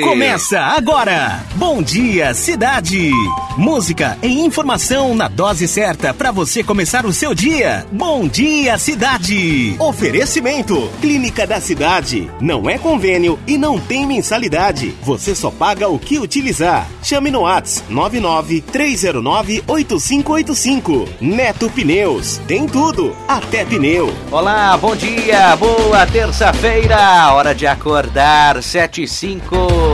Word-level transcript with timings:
Começa 0.00 0.60
agora! 0.60 1.44
Bom 1.56 1.82
dia, 1.82 2.32
cidade! 2.32 3.10
Música 3.56 4.16
e 4.22 4.28
informação 4.28 5.12
na 5.12 5.26
dose 5.26 5.66
certa 5.66 6.14
para 6.14 6.30
você 6.30 6.62
começar 6.62 7.04
o 7.04 7.12
seu 7.12 7.34
dia. 7.34 7.84
Bom 7.90 8.28
dia, 8.28 8.78
cidade! 8.78 9.74
Oferecimento: 9.76 10.88
Clínica 11.00 11.44
da 11.44 11.60
Cidade. 11.60 12.30
Não 12.40 12.70
é 12.70 12.78
convênio 12.78 13.40
e 13.44 13.58
não 13.58 13.80
tem 13.80 14.06
mensalidade. 14.06 14.94
Você 15.02 15.34
só 15.34 15.50
paga 15.50 15.88
o 15.88 15.98
que 15.98 16.20
utilizar. 16.20 16.86
Chame 17.02 17.32
no 17.32 17.40
Whats 17.40 17.82
99 17.88 18.60
309 18.60 19.64
8585. 19.66 21.08
Neto 21.20 21.68
Pneus. 21.70 22.38
Tem 22.46 22.68
tudo, 22.68 23.16
até 23.26 23.64
pneu. 23.64 24.14
Olá, 24.30 24.76
bom 24.76 24.94
dia, 24.94 25.56
boa 25.56 26.06
terça-feira. 26.06 27.32
Hora 27.34 27.52
de 27.52 27.66
acordar, 27.66 28.62
7 28.62 29.02
e 29.02 29.08
5. 29.08 29.87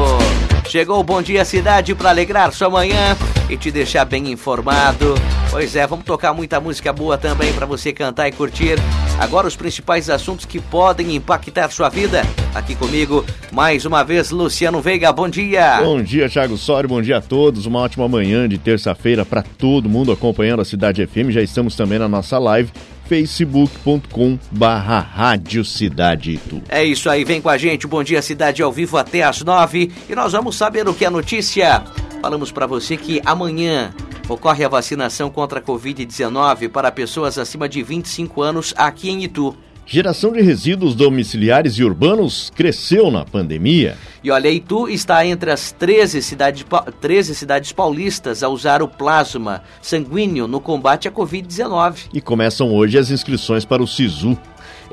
Chegou 0.75 0.99
o 0.99 1.05
Bom 1.05 1.23
Dia 1.23 1.45
Cidade 1.45 1.95
para 1.95 2.11
alegrar 2.11 2.53
sua 2.53 2.69
manhã 2.69 3.17
e 3.49 3.57
te 3.57 3.71
deixar 3.71 4.05
bem 4.05 4.33
informado. 4.33 5.15
Pois 5.51 5.77
é, 5.77 5.87
vamos 5.87 6.05
tocar 6.05 6.35
muita 6.35 6.61
música 6.61 6.93
boa 6.93 7.17
também 7.17 7.53
para 7.53 7.65
você 7.65 7.93
cantar 7.93 8.27
e 8.27 8.33
curtir. 8.33 8.77
Agora 9.21 9.47
os 9.47 9.55
principais 9.55 10.11
assuntos 10.11 10.45
que 10.45 10.59
podem 10.59 11.15
impactar 11.15 11.71
sua 11.71 11.89
vida. 11.89 12.23
Aqui 12.53 12.75
comigo, 12.75 13.25
mais 13.53 13.85
uma 13.85 14.03
vez, 14.03 14.31
Luciano 14.31 14.81
Veiga. 14.81 15.13
Bom 15.13 15.29
dia. 15.29 15.81
Bom 15.81 16.03
dia, 16.03 16.29
Thiago 16.29 16.57
Sório. 16.57 16.89
Bom 16.89 17.01
dia 17.01 17.19
a 17.19 17.23
todos. 17.23 17.67
Uma 17.67 17.79
ótima 17.79 18.09
manhã 18.09 18.49
de 18.49 18.59
terça-feira 18.59 19.25
para 19.25 19.43
todo 19.43 19.89
mundo 19.89 20.11
acompanhando 20.11 20.61
a 20.61 20.65
Cidade 20.65 21.07
FM. 21.07 21.31
Já 21.31 21.41
estamos 21.41 21.77
também 21.77 22.01
na 22.01 22.09
nossa 22.09 22.37
live 22.39 22.73
facebook.com 23.07 24.39
barra 24.51 24.99
Rádio 25.01 25.65
Cidade 25.65 26.33
Itu. 26.33 26.63
É 26.69 26.85
isso 26.85 27.09
aí, 27.11 27.25
vem 27.25 27.41
com 27.41 27.49
a 27.49 27.59
gente, 27.59 27.87
Bom 27.87 28.03
Dia 28.03 28.23
Cidade 28.23 28.63
ao 28.63 28.73
vivo 28.73 28.97
até 28.97 29.23
às 29.23 29.43
nove 29.43 29.93
e 30.09 30.15
nós 30.15 30.33
vamos 30.33 30.57
saber 30.57 30.89
o 30.89 30.95
que 30.95 31.05
é 31.05 31.11
notícia. 31.11 31.85
Falamos 32.21 32.51
para 32.51 32.67
você 32.67 32.97
que 32.97 33.21
amanhã 33.25 33.93
ocorre 34.29 34.65
a 34.65 34.69
vacinação 34.69 35.31
contra 35.31 35.59
a 35.59 35.63
Covid-19 35.63 36.71
para 36.71 36.91
pessoas 36.91 37.39
acima 37.39 37.69
de 37.69 37.83
25 37.83 38.43
anos 38.43 38.75
aqui 38.77 39.11
em 39.11 39.25
Itu. 39.25 39.57
Geração 39.87 40.33
de 40.33 40.41
resíduos 40.41 40.95
domiciliares 40.95 41.75
e 41.75 41.85
urbanos 41.85 42.51
cresceu 42.55 43.11
na 43.11 43.25
pandemia. 43.25 43.99
E 44.23 44.31
olha, 44.31 44.49
Itu 44.49 44.89
está 44.89 45.27
entre 45.27 45.51
as 45.51 45.73
13 45.73 46.23
cidades, 46.23 46.65
13 47.01 47.35
cidades 47.35 47.71
paulistas 47.71 48.43
a 48.43 48.49
usar 48.49 48.83
o 48.83 48.89
plasma 48.89 49.63
sanguíneo 49.83 50.49
no 50.49 50.59
combate 50.59 51.07
à 51.07 51.13
Covid-19. 51.13 52.09
E 52.15 52.21
começam 52.21 52.73
hoje 52.73 52.97
as 52.97 53.11
inscrições 53.11 53.67
para 53.67 53.83
o 53.83 53.87
SISU. 53.87 54.39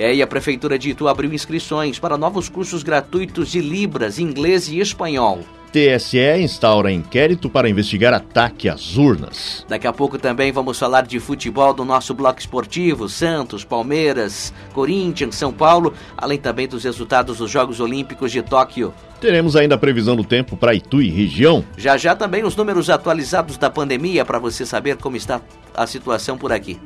É, 0.01 0.15
e 0.15 0.23
a 0.23 0.25
Prefeitura 0.25 0.79
de 0.79 0.89
Itu 0.89 1.07
abriu 1.07 1.31
inscrições 1.31 1.99
para 1.99 2.17
novos 2.17 2.49
cursos 2.49 2.81
gratuitos 2.81 3.51
de 3.51 3.61
Libras, 3.61 4.17
inglês 4.17 4.67
e 4.67 4.79
espanhol. 4.79 5.41
TSE 5.71 6.41
instaura 6.41 6.91
inquérito 6.91 7.47
para 7.47 7.69
investigar 7.69 8.11
ataque 8.11 8.67
às 8.67 8.97
urnas. 8.97 9.63
Daqui 9.69 9.85
a 9.85 9.93
pouco 9.93 10.17
também 10.17 10.51
vamos 10.51 10.79
falar 10.79 11.03
de 11.03 11.19
futebol 11.19 11.71
do 11.71 11.85
nosso 11.85 12.15
bloco 12.15 12.39
esportivo, 12.39 13.07
Santos, 13.07 13.63
Palmeiras, 13.63 14.51
Corinthians, 14.73 15.35
São 15.35 15.53
Paulo, 15.53 15.93
além 16.17 16.39
também 16.39 16.67
dos 16.67 16.83
resultados 16.83 17.37
dos 17.37 17.51
Jogos 17.51 17.79
Olímpicos 17.79 18.31
de 18.31 18.41
Tóquio. 18.41 18.91
Teremos 19.21 19.55
ainda 19.55 19.75
a 19.75 19.77
previsão 19.77 20.15
do 20.15 20.23
tempo 20.23 20.57
para 20.57 20.73
Itu 20.73 20.99
e 20.99 21.11
região. 21.11 21.63
Já 21.77 21.95
já 21.95 22.15
também 22.15 22.43
os 22.43 22.55
números 22.55 22.89
atualizados 22.89 23.55
da 23.55 23.69
pandemia 23.69 24.25
para 24.25 24.39
você 24.39 24.65
saber 24.65 24.97
como 24.97 25.15
está 25.15 25.39
a 25.75 25.85
situação 25.85 26.39
por 26.39 26.51
aqui. 26.51 26.79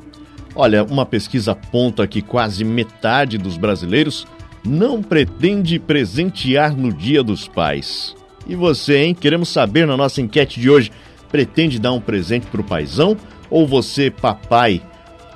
Olha, 0.56 0.84
uma 0.86 1.06
pesquisa 1.06 1.52
aponta 1.52 2.08
que 2.08 2.22
quase 2.22 2.64
metade 2.64 3.38
dos 3.38 3.58
brasileiros 3.58 4.26
não 4.64 5.04
pretende 5.04 5.78
presentear 5.78 6.76
no 6.76 6.94
Dia 6.94 7.22
dos 7.22 7.48
Pais. 7.48 8.16
E 8.48 8.56
você, 8.56 9.04
hein? 9.04 9.14
Queremos 9.14 9.50
saber 9.50 9.86
na 9.86 9.98
nossa 9.98 10.22
enquete 10.22 10.60
de 10.60 10.70
hoje: 10.70 10.92
pretende 11.30 11.78
dar 11.78 11.92
um 11.92 12.00
presente 12.00 12.48
para 12.48 12.62
o 12.62 12.64
paizão? 12.64 13.18
Ou 13.50 13.68
você, 13.68 14.10
papai, 14.10 14.82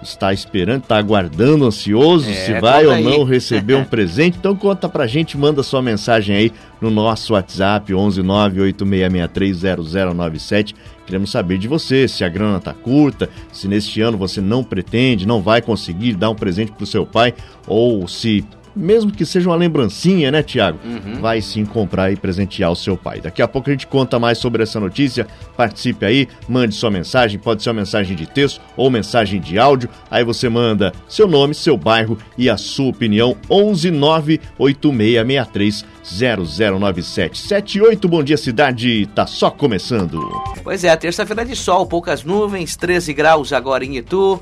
está 0.01 0.33
esperando, 0.33 0.83
está 0.83 0.97
aguardando, 0.97 1.65
ansioso, 1.65 2.29
é, 2.29 2.33
se 2.33 2.59
vai 2.59 2.85
ou 2.85 2.99
não 2.99 3.23
receber 3.23 3.75
um 3.75 3.83
presente? 3.85 4.37
Então 4.37 4.55
conta 4.55 4.87
pra 4.87 5.07
gente, 5.07 5.37
manda 5.37 5.63
sua 5.63 5.81
mensagem 5.81 6.35
aí 6.35 6.51
no 6.79 6.89
nosso 6.89 7.33
WhatsApp 7.33 7.91
11986630097. 7.91 10.73
Queremos 11.05 11.31
saber 11.31 11.57
de 11.57 11.67
você, 11.67 12.07
se 12.07 12.23
a 12.23 12.29
grana 12.29 12.59
tá 12.59 12.73
curta, 12.73 13.29
se 13.51 13.67
neste 13.67 13.99
ano 13.99 14.17
você 14.17 14.39
não 14.39 14.63
pretende, 14.63 15.27
não 15.27 15.41
vai 15.41 15.61
conseguir 15.61 16.13
dar 16.13 16.29
um 16.29 16.35
presente 16.35 16.71
pro 16.71 16.85
seu 16.85 17.05
pai, 17.05 17.33
ou 17.67 18.07
se 18.07 18.45
mesmo 18.79 19.11
que 19.11 19.25
seja 19.25 19.49
uma 19.49 19.55
lembrancinha, 19.55 20.31
né, 20.31 20.41
Tiago? 20.41 20.79
Uhum. 20.83 21.19
Vai 21.19 21.41
sim 21.41 21.65
comprar 21.65 22.11
e 22.11 22.15
presentear 22.15 22.71
o 22.71 22.75
seu 22.75 22.95
pai. 22.95 23.19
Daqui 23.19 23.41
a 23.41 23.47
pouco 23.47 23.69
a 23.69 23.73
gente 23.73 23.85
conta 23.85 24.17
mais 24.17 24.37
sobre 24.37 24.63
essa 24.63 24.79
notícia. 24.79 25.27
Participe 25.57 26.05
aí, 26.05 26.27
mande 26.47 26.73
sua 26.73 26.89
mensagem, 26.89 27.37
pode 27.37 27.61
ser 27.61 27.69
uma 27.69 27.81
mensagem 27.81 28.15
de 28.15 28.25
texto 28.25 28.61
ou 28.77 28.89
mensagem 28.89 29.41
de 29.41 29.59
áudio. 29.59 29.89
Aí 30.09 30.23
você 30.23 30.47
manda 30.47 30.93
seu 31.07 31.27
nome, 31.27 31.53
seu 31.53 31.75
bairro 31.77 32.17
e 32.37 32.49
a 32.49 32.57
sua 32.57 32.89
opinião. 32.89 33.35
11 33.49 33.91
98663 33.91 35.85
0097 36.03 37.37
78. 37.37 38.07
Bom 38.07 38.23
dia, 38.23 38.37
cidade. 38.37 39.05
Tá 39.13 39.27
só 39.27 39.51
começando. 39.51 40.19
Pois 40.63 40.83
é, 40.83 40.95
terça-feira 40.95 41.45
de 41.45 41.55
sol, 41.55 41.85
poucas 41.85 42.23
nuvens, 42.23 42.75
13 42.75 43.13
graus 43.13 43.53
agora 43.53 43.83
em 43.83 43.97
Itu. 43.97 44.41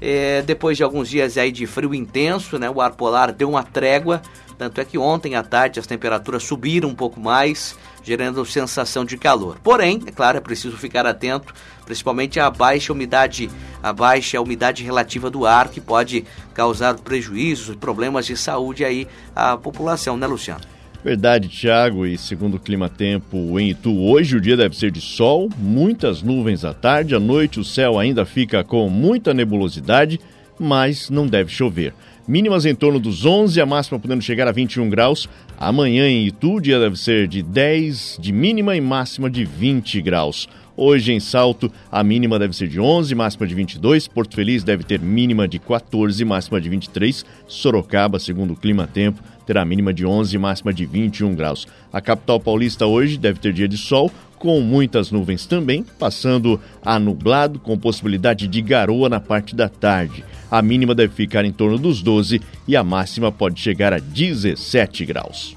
É, 0.00 0.42
depois 0.42 0.76
de 0.76 0.82
alguns 0.82 1.08
dias 1.08 1.38
aí 1.38 1.50
de 1.50 1.66
frio 1.66 1.94
intenso, 1.94 2.58
né, 2.58 2.68
o 2.68 2.80
ar 2.80 2.92
polar 2.92 3.32
deu 3.32 3.50
uma 3.50 3.62
trégua. 3.62 4.22
Tanto 4.58 4.80
é 4.80 4.84
que 4.84 4.96
ontem 4.96 5.34
à 5.34 5.42
tarde 5.42 5.78
as 5.78 5.86
temperaturas 5.86 6.42
subiram 6.42 6.88
um 6.88 6.94
pouco 6.94 7.20
mais, 7.20 7.76
gerando 8.02 8.44
sensação 8.46 9.04
de 9.04 9.18
calor. 9.18 9.58
Porém, 9.62 10.02
é 10.06 10.10
claro, 10.10 10.38
é 10.38 10.40
preciso 10.40 10.76
ficar 10.78 11.04
atento, 11.06 11.52
principalmente 11.84 12.40
à 12.40 12.50
baixa 12.50 12.92
umidade, 12.92 13.50
a 13.82 13.92
baixa 13.92 14.40
umidade 14.40 14.82
relativa 14.82 15.28
do 15.28 15.44
ar, 15.44 15.68
que 15.68 15.80
pode 15.80 16.24
causar 16.54 16.94
prejuízos, 16.94 17.76
problemas 17.76 18.24
de 18.24 18.36
saúde 18.36 18.82
aí 18.84 19.06
à 19.34 19.58
população, 19.58 20.16
né, 20.16 20.26
Luciano? 20.26 20.75
Verdade, 21.06 21.48
Thiago, 21.48 22.04
e 22.04 22.18
segundo 22.18 22.56
o 22.56 22.58
Clima 22.58 22.88
Tempo 22.88 23.60
em 23.60 23.70
Itu, 23.70 23.96
hoje 23.96 24.34
o 24.34 24.40
dia 24.40 24.56
deve 24.56 24.76
ser 24.76 24.90
de 24.90 25.00
sol, 25.00 25.48
muitas 25.56 26.20
nuvens 26.20 26.64
à 26.64 26.74
tarde, 26.74 27.14
à 27.14 27.20
noite 27.20 27.60
o 27.60 27.64
céu 27.64 27.96
ainda 27.96 28.26
fica 28.26 28.64
com 28.64 28.88
muita 28.88 29.32
nebulosidade, 29.32 30.18
mas 30.58 31.08
não 31.08 31.28
deve 31.28 31.48
chover. 31.48 31.94
Mínimas 32.26 32.66
em 32.66 32.74
torno 32.74 32.98
dos 32.98 33.24
11, 33.24 33.60
a 33.60 33.64
máxima 33.64 34.00
podendo 34.00 34.20
chegar 34.20 34.48
a 34.48 34.52
21 34.52 34.90
graus. 34.90 35.28
Amanhã 35.56 36.08
em 36.08 36.26
Itu, 36.26 36.54
o 36.54 36.60
dia 36.60 36.80
deve 36.80 36.96
ser 36.96 37.28
de 37.28 37.40
10 37.40 38.18
de 38.20 38.32
mínima 38.32 38.74
e 38.76 38.80
máxima 38.80 39.30
de 39.30 39.44
20 39.44 40.02
graus. 40.02 40.48
Hoje 40.76 41.12
em 41.12 41.20
Salto, 41.20 41.72
a 41.90 42.02
mínima 42.02 42.36
deve 42.36 42.54
ser 42.54 42.66
de 42.66 42.80
11, 42.80 43.14
máxima 43.14 43.46
de 43.46 43.54
22. 43.54 44.08
Porto 44.08 44.34
Feliz 44.34 44.64
deve 44.64 44.82
ter 44.82 45.00
mínima 45.00 45.46
de 45.46 45.60
14, 45.60 46.22
máxima 46.24 46.60
de 46.60 46.68
23. 46.68 47.24
Sorocaba, 47.46 48.18
segundo 48.18 48.54
o 48.54 48.56
Clima 48.56 48.88
Tempo, 48.88 49.22
terá 49.46 49.64
mínima 49.64 49.94
de 49.94 50.04
11 50.04 50.36
máxima 50.36 50.74
de 50.74 50.84
21 50.84 51.34
graus. 51.34 51.66
A 51.92 52.00
capital 52.00 52.40
paulista 52.40 52.86
hoje 52.86 53.16
deve 53.16 53.38
ter 53.38 53.52
dia 53.52 53.68
de 53.68 53.78
sol, 53.78 54.10
com 54.38 54.60
muitas 54.60 55.10
nuvens 55.10 55.46
também, 55.46 55.84
passando 55.98 56.60
a 56.84 56.98
nublado, 56.98 57.58
com 57.58 57.78
possibilidade 57.78 58.46
de 58.46 58.60
garoa 58.60 59.08
na 59.08 59.20
parte 59.20 59.54
da 59.54 59.68
tarde. 59.68 60.24
A 60.50 60.60
mínima 60.60 60.94
deve 60.94 61.14
ficar 61.14 61.44
em 61.44 61.52
torno 61.52 61.78
dos 61.78 62.02
12 62.02 62.40
e 62.68 62.76
a 62.76 62.84
máxima 62.84 63.32
pode 63.32 63.60
chegar 63.60 63.92
a 63.92 63.98
17 63.98 65.06
graus. 65.06 65.56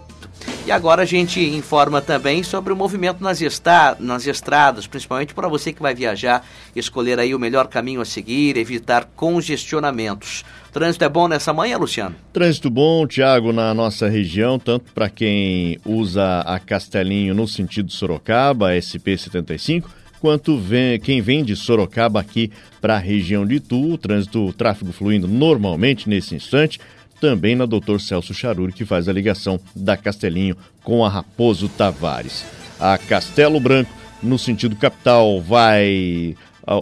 E 0.66 0.72
agora 0.72 1.02
a 1.02 1.06
gente 1.06 1.40
informa 1.40 2.02
também 2.02 2.44
sobre 2.44 2.72
o 2.72 2.76
movimento 2.76 3.24
nas, 3.24 3.42
esta 3.42 3.98
nas 4.00 4.28
estradas, 4.28 4.88
principalmente 4.88 5.34
para 5.34 5.48
você 5.48 5.74
que 5.74 5.82
vai 5.82 5.96
viajar, 5.96 6.46
escolher 6.76 7.20
aí 7.20 7.34
o 7.34 7.40
melhor 7.40 7.68
caminho 7.68 8.02
a 8.02 8.06
seguir, 8.06 8.56
evitar 8.56 9.10
congestionamentos. 9.16 10.44
Trânsito 10.72 11.04
é 11.04 11.10
bom 11.10 11.28
nessa 11.28 11.52
manhã, 11.52 11.78
Luciano? 11.78 12.16
Trânsito 12.32 12.70
bom, 12.70 13.08
Tiago, 13.08 13.52
na 13.52 13.74
nossa 13.74 14.08
região, 14.08 14.60
tanto 14.60 14.92
para 14.94 15.10
quem 15.10 15.80
usa 15.84 16.42
a 16.42 16.60
Castelinho 16.60 17.34
no 17.34 17.48
sentido 17.48 17.92
Sorocaba, 17.92 18.72
SP75, 18.74 19.86
quanto 20.20 20.58
vem, 20.58 21.00
quem 21.00 21.22
vem 21.22 21.44
de 21.44 21.56
Sorocaba 21.56 22.20
aqui 22.20 22.52
para 22.80 22.96
a 22.96 23.00
região 23.00 23.46
de 23.46 23.56
Itu. 23.56 23.94
O 23.94 23.98
trânsito, 23.98 24.46
o 24.46 24.54
tráfego 24.54 24.92
fluindo 24.92 25.28
normalmente 25.28 26.08
nesse 26.08 26.36
instante 26.36 26.80
também 27.20 27.56
na 27.56 27.66
Dr. 27.66 28.00
Celso 28.00 28.34
Charuri, 28.34 28.72
que 28.72 28.86
faz 28.86 29.10
a 29.10 29.14
ligação 29.14 29.60
da 29.76 29.98
Castelinho 29.98 30.56
com 30.84 31.04
a 31.06 31.10
Raposo 31.10 31.68
Tavares. 31.70 32.46
A 32.80 32.98
Castelo 32.98 33.60
Branco, 33.60 33.92
no 34.24 34.40
sentido 34.40 34.76
capital, 34.76 35.42
vai 35.42 36.36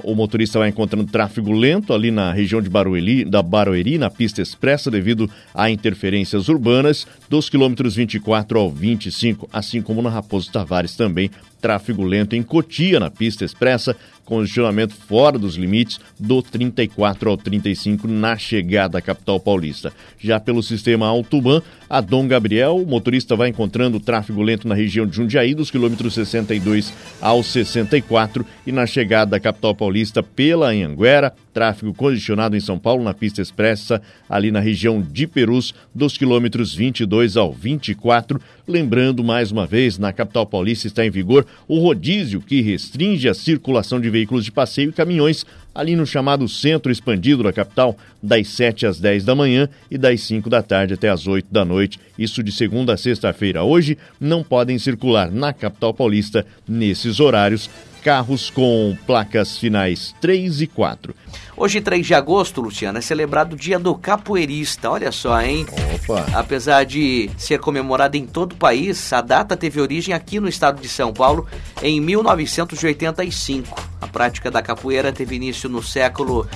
o 0.04 0.14
motorista 0.14 0.60
vai 0.60 0.70
encontrando 0.70 1.10
tráfego 1.10 1.52
lento 1.52 1.94
ali 1.94 2.12
na 2.12 2.32
região 2.34 2.62
de 2.62 2.70
Barueri, 2.70 3.24
da 3.24 3.42
Barueri, 3.42 3.98
na 3.98 4.10
pista 4.10 4.42
expressa, 4.42 4.92
devido 4.92 5.30
a 5.54 5.70
interferências 5.70 6.50
urbanas, 6.50 7.08
dos 7.30 7.50
quilômetros 7.50 7.96
24 7.96 8.60
ao 8.60 8.70
25, 8.70 9.48
assim 9.52 9.82
como 9.82 10.02
na 10.02 10.10
Raposo 10.10 10.52
Tavares 10.52 10.96
também, 10.96 11.32
tráfego 11.68 12.02
lento 12.02 12.34
em 12.34 12.42
Cotia, 12.42 12.98
na 12.98 13.12
pista 13.12 13.44
expressa, 13.44 13.94
congestionamento 14.24 14.94
fora 14.94 15.38
dos 15.38 15.56
limites 15.56 16.00
do 16.18 16.42
34 16.42 17.30
ao 17.30 17.36
35 17.36 18.08
na 18.08 18.38
chegada 18.38 18.98
à 18.98 19.02
capital 19.02 19.38
paulista. 19.38 19.92
Já 20.18 20.40
pelo 20.40 20.64
sistema 20.64 21.08
Autoban, 21.08 21.62
a 21.90 22.00
Dom 22.00 22.26
Gabriel, 22.26 22.78
o 22.78 22.86
motorista 22.86 23.36
vai 23.36 23.50
encontrando 23.50 24.00
tráfego 24.00 24.42
lento 24.42 24.66
na 24.66 24.76
região 24.76 25.06
de 25.06 25.16
Jundiaí, 25.16 25.54
dos 25.54 25.70
quilômetros 25.70 26.14
62 26.14 26.94
ao 27.20 27.44
64, 27.44 28.46
e 28.66 28.72
na 28.72 28.86
chegada 28.86 29.36
à 29.36 29.40
capital 29.40 29.76
paulista 29.76 30.24
pela 30.24 30.70
Anhanguera, 30.70 31.34
tráfego 31.54 31.94
congestionado 31.94 32.56
em 32.56 32.62
São 32.62 32.78
Paulo 32.78 33.04
na 33.04 33.14
pista 33.14 33.42
expressa, 33.42 34.02
ali 34.30 34.52
na 34.52 34.60
região 34.60 35.02
de 35.02 35.28
Perus, 35.28 35.74
dos 35.94 36.18
quilômetros 36.18 36.74
22 36.74 37.36
ao 37.36 37.52
24. 37.52 38.40
Lembrando 38.68 39.24
mais 39.24 39.50
uma 39.50 39.66
vez, 39.66 39.98
na 39.98 40.12
capital 40.12 40.46
paulista 40.46 40.88
está 40.88 41.06
em 41.06 41.10
vigor 41.10 41.46
o 41.70 41.80
rodízio 41.80 42.42
que 42.42 42.60
restringe 42.60 43.30
a 43.30 43.34
circulação 43.34 43.98
de 44.02 44.10
veículos 44.10 44.44
de 44.44 44.52
passeio 44.52 44.90
e 44.90 44.94
caminhões 44.94 45.46
ali 45.74 45.96
no 45.96 46.06
chamado 46.06 46.50
centro 46.50 46.92
expandido 46.92 47.44
da 47.44 47.54
capital, 47.54 47.96
das 48.22 48.50
7 48.50 48.86
às 48.86 49.00
10 49.00 49.24
da 49.24 49.34
manhã 49.34 49.70
e 49.90 49.98
das 49.98 50.20
5 50.22 50.50
da 50.50 50.62
tarde 50.62 50.96
até 50.96 51.08
às 51.08 51.28
8 51.28 51.48
da 51.50 51.64
noite. 51.64 51.98
Isso 52.20 52.44
de 52.44 52.52
segunda 52.52 52.96
a 52.96 52.98
sexta-feira. 52.98 53.64
Hoje 53.64 53.98
não 54.20 54.44
podem 54.44 54.78
circular 54.78 55.32
na 55.32 55.54
capital 55.54 55.94
paulista 55.94 56.46
nesses 56.68 57.22
horários 57.22 57.70
carros 58.04 58.50
com 58.50 58.98
placas 59.06 59.58
finais 59.58 60.16
3 60.22 60.62
e 60.62 60.68
4. 60.68 61.16
Hoje, 61.60 61.82
3 61.82 62.06
de 62.06 62.14
agosto, 62.14 62.62
Luciano, 62.62 63.00
é 63.00 63.02
celebrado 63.02 63.54
o 63.54 63.56
Dia 63.56 63.80
do 63.80 63.96
Capoeirista. 63.96 64.92
Olha 64.92 65.12
só, 65.12 65.42
hein? 65.42 65.66
Opa! 65.96 66.24
Apesar 66.36 66.86
de 66.86 67.32
ser 67.36 67.60
comemorada 67.60 68.16
em 68.16 68.28
todo 68.28 68.52
o 68.52 68.56
país, 68.56 69.12
a 69.12 69.22
data 69.22 69.58
teve 69.58 69.82
origem 69.82 70.14
aqui 70.14 70.40
no 70.40 70.48
estado 70.48 70.80
de 70.80 70.88
São 70.88 71.12
Paulo 71.12 71.48
em 71.82 72.00
1985. 72.00 73.76
A 74.00 74.06
prática 74.06 74.52
da 74.52 74.62
capoeira 74.62 75.12
teve 75.12 75.36
início 75.36 75.68
no 75.68 75.82
século 75.82 76.48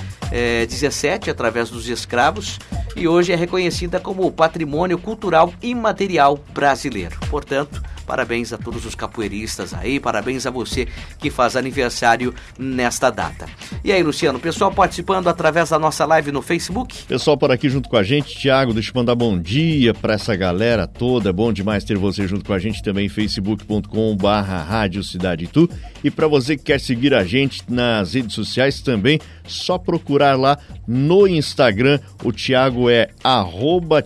XVII 0.70 1.18
eh, 1.26 1.30
através 1.32 1.68
dos 1.68 1.88
escravos 1.88 2.60
e 2.94 3.08
hoje 3.08 3.32
é 3.32 3.36
reconhecida 3.36 3.98
como 3.98 4.30
patrimônio 4.30 4.98
cultural 4.98 5.52
imaterial 5.60 6.38
brasileiro. 6.54 7.18
Portanto, 7.28 7.82
Parabéns 8.06 8.52
a 8.52 8.58
todos 8.58 8.84
os 8.84 8.94
capoeiristas 8.94 9.72
aí, 9.74 9.98
parabéns 9.98 10.46
a 10.46 10.50
você 10.50 10.86
que 11.18 11.30
faz 11.30 11.56
aniversário 11.56 12.34
nesta 12.58 13.10
data. 13.10 13.46
E 13.84 13.92
aí, 13.92 14.02
Luciano, 14.02 14.38
pessoal 14.38 14.72
participando 14.72 15.28
através 15.28 15.70
da 15.70 15.78
nossa 15.78 16.04
live 16.04 16.32
no 16.32 16.42
Facebook? 16.42 17.04
Pessoal 17.04 17.36
por 17.36 17.50
aqui 17.50 17.68
junto 17.68 17.88
com 17.88 17.96
a 17.96 18.02
gente, 18.02 18.38
Thiago, 18.38 18.74
deixa 18.74 18.90
eu 18.90 18.94
mandar 18.94 19.14
bom 19.14 19.38
dia 19.38 19.94
para 19.94 20.14
essa 20.14 20.34
galera 20.36 20.86
toda. 20.86 21.30
É 21.30 21.32
bom 21.32 21.52
demais 21.52 21.84
ter 21.84 21.96
você 21.96 22.26
junto 22.26 22.44
com 22.44 22.52
a 22.52 22.58
gente 22.58 22.82
também, 22.82 23.08
facebook.com/barra 23.08 24.62
Rádio 24.62 25.02
Cidade 25.02 25.46
Tu. 25.46 25.68
E 26.02 26.10
para 26.10 26.26
você 26.26 26.56
que 26.56 26.64
quer 26.64 26.80
seguir 26.80 27.14
a 27.14 27.24
gente 27.24 27.62
nas 27.68 28.14
redes 28.14 28.34
sociais 28.34 28.80
também, 28.80 29.20
só 29.46 29.78
procurar 29.78 30.38
lá 30.38 30.58
no 30.86 31.26
Instagram. 31.26 31.98
O 32.24 32.32
Thiago 32.32 32.90
é 32.90 33.08
arroba 33.22 34.02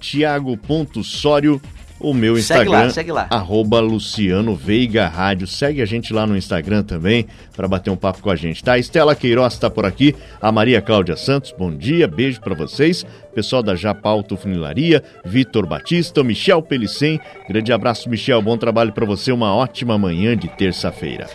o 1.98 2.12
meu 2.12 2.38
Instagram, 2.38 2.64
segue 2.64 2.84
lá, 2.84 2.90
segue 2.90 3.12
lá. 3.12 3.26
arroba 3.30 3.80
Luciano 3.80 4.54
Veiga 4.54 5.08
Rádio. 5.08 5.46
Segue 5.46 5.80
a 5.80 5.86
gente 5.86 6.12
lá 6.12 6.26
no 6.26 6.36
Instagram 6.36 6.82
também 6.82 7.26
para 7.54 7.66
bater 7.66 7.90
um 7.90 7.96
papo 7.96 8.20
com 8.20 8.30
a 8.30 8.36
gente, 8.36 8.62
tá? 8.62 8.72
A 8.72 8.78
Estela 8.78 9.14
Queiroz 9.14 9.54
está 9.54 9.70
por 9.70 9.86
aqui, 9.86 10.14
a 10.40 10.52
Maria 10.52 10.82
Cláudia 10.82 11.16
Santos, 11.16 11.54
bom 11.56 11.74
dia, 11.74 12.06
beijo 12.06 12.40
para 12.40 12.54
vocês. 12.54 13.04
Pessoal 13.34 13.62
da 13.62 13.74
Japa 13.74 14.08
Autofunilaria, 14.08 15.02
Vitor 15.24 15.66
Batista, 15.66 16.22
Michel 16.22 16.62
Pelicem. 16.62 17.20
Grande 17.48 17.72
abraço, 17.72 18.08
Michel, 18.08 18.42
bom 18.42 18.56
trabalho 18.56 18.92
para 18.92 19.06
você, 19.06 19.32
uma 19.32 19.54
ótima 19.54 19.98
manhã 19.98 20.36
de 20.36 20.48
terça-feira. 20.48 21.28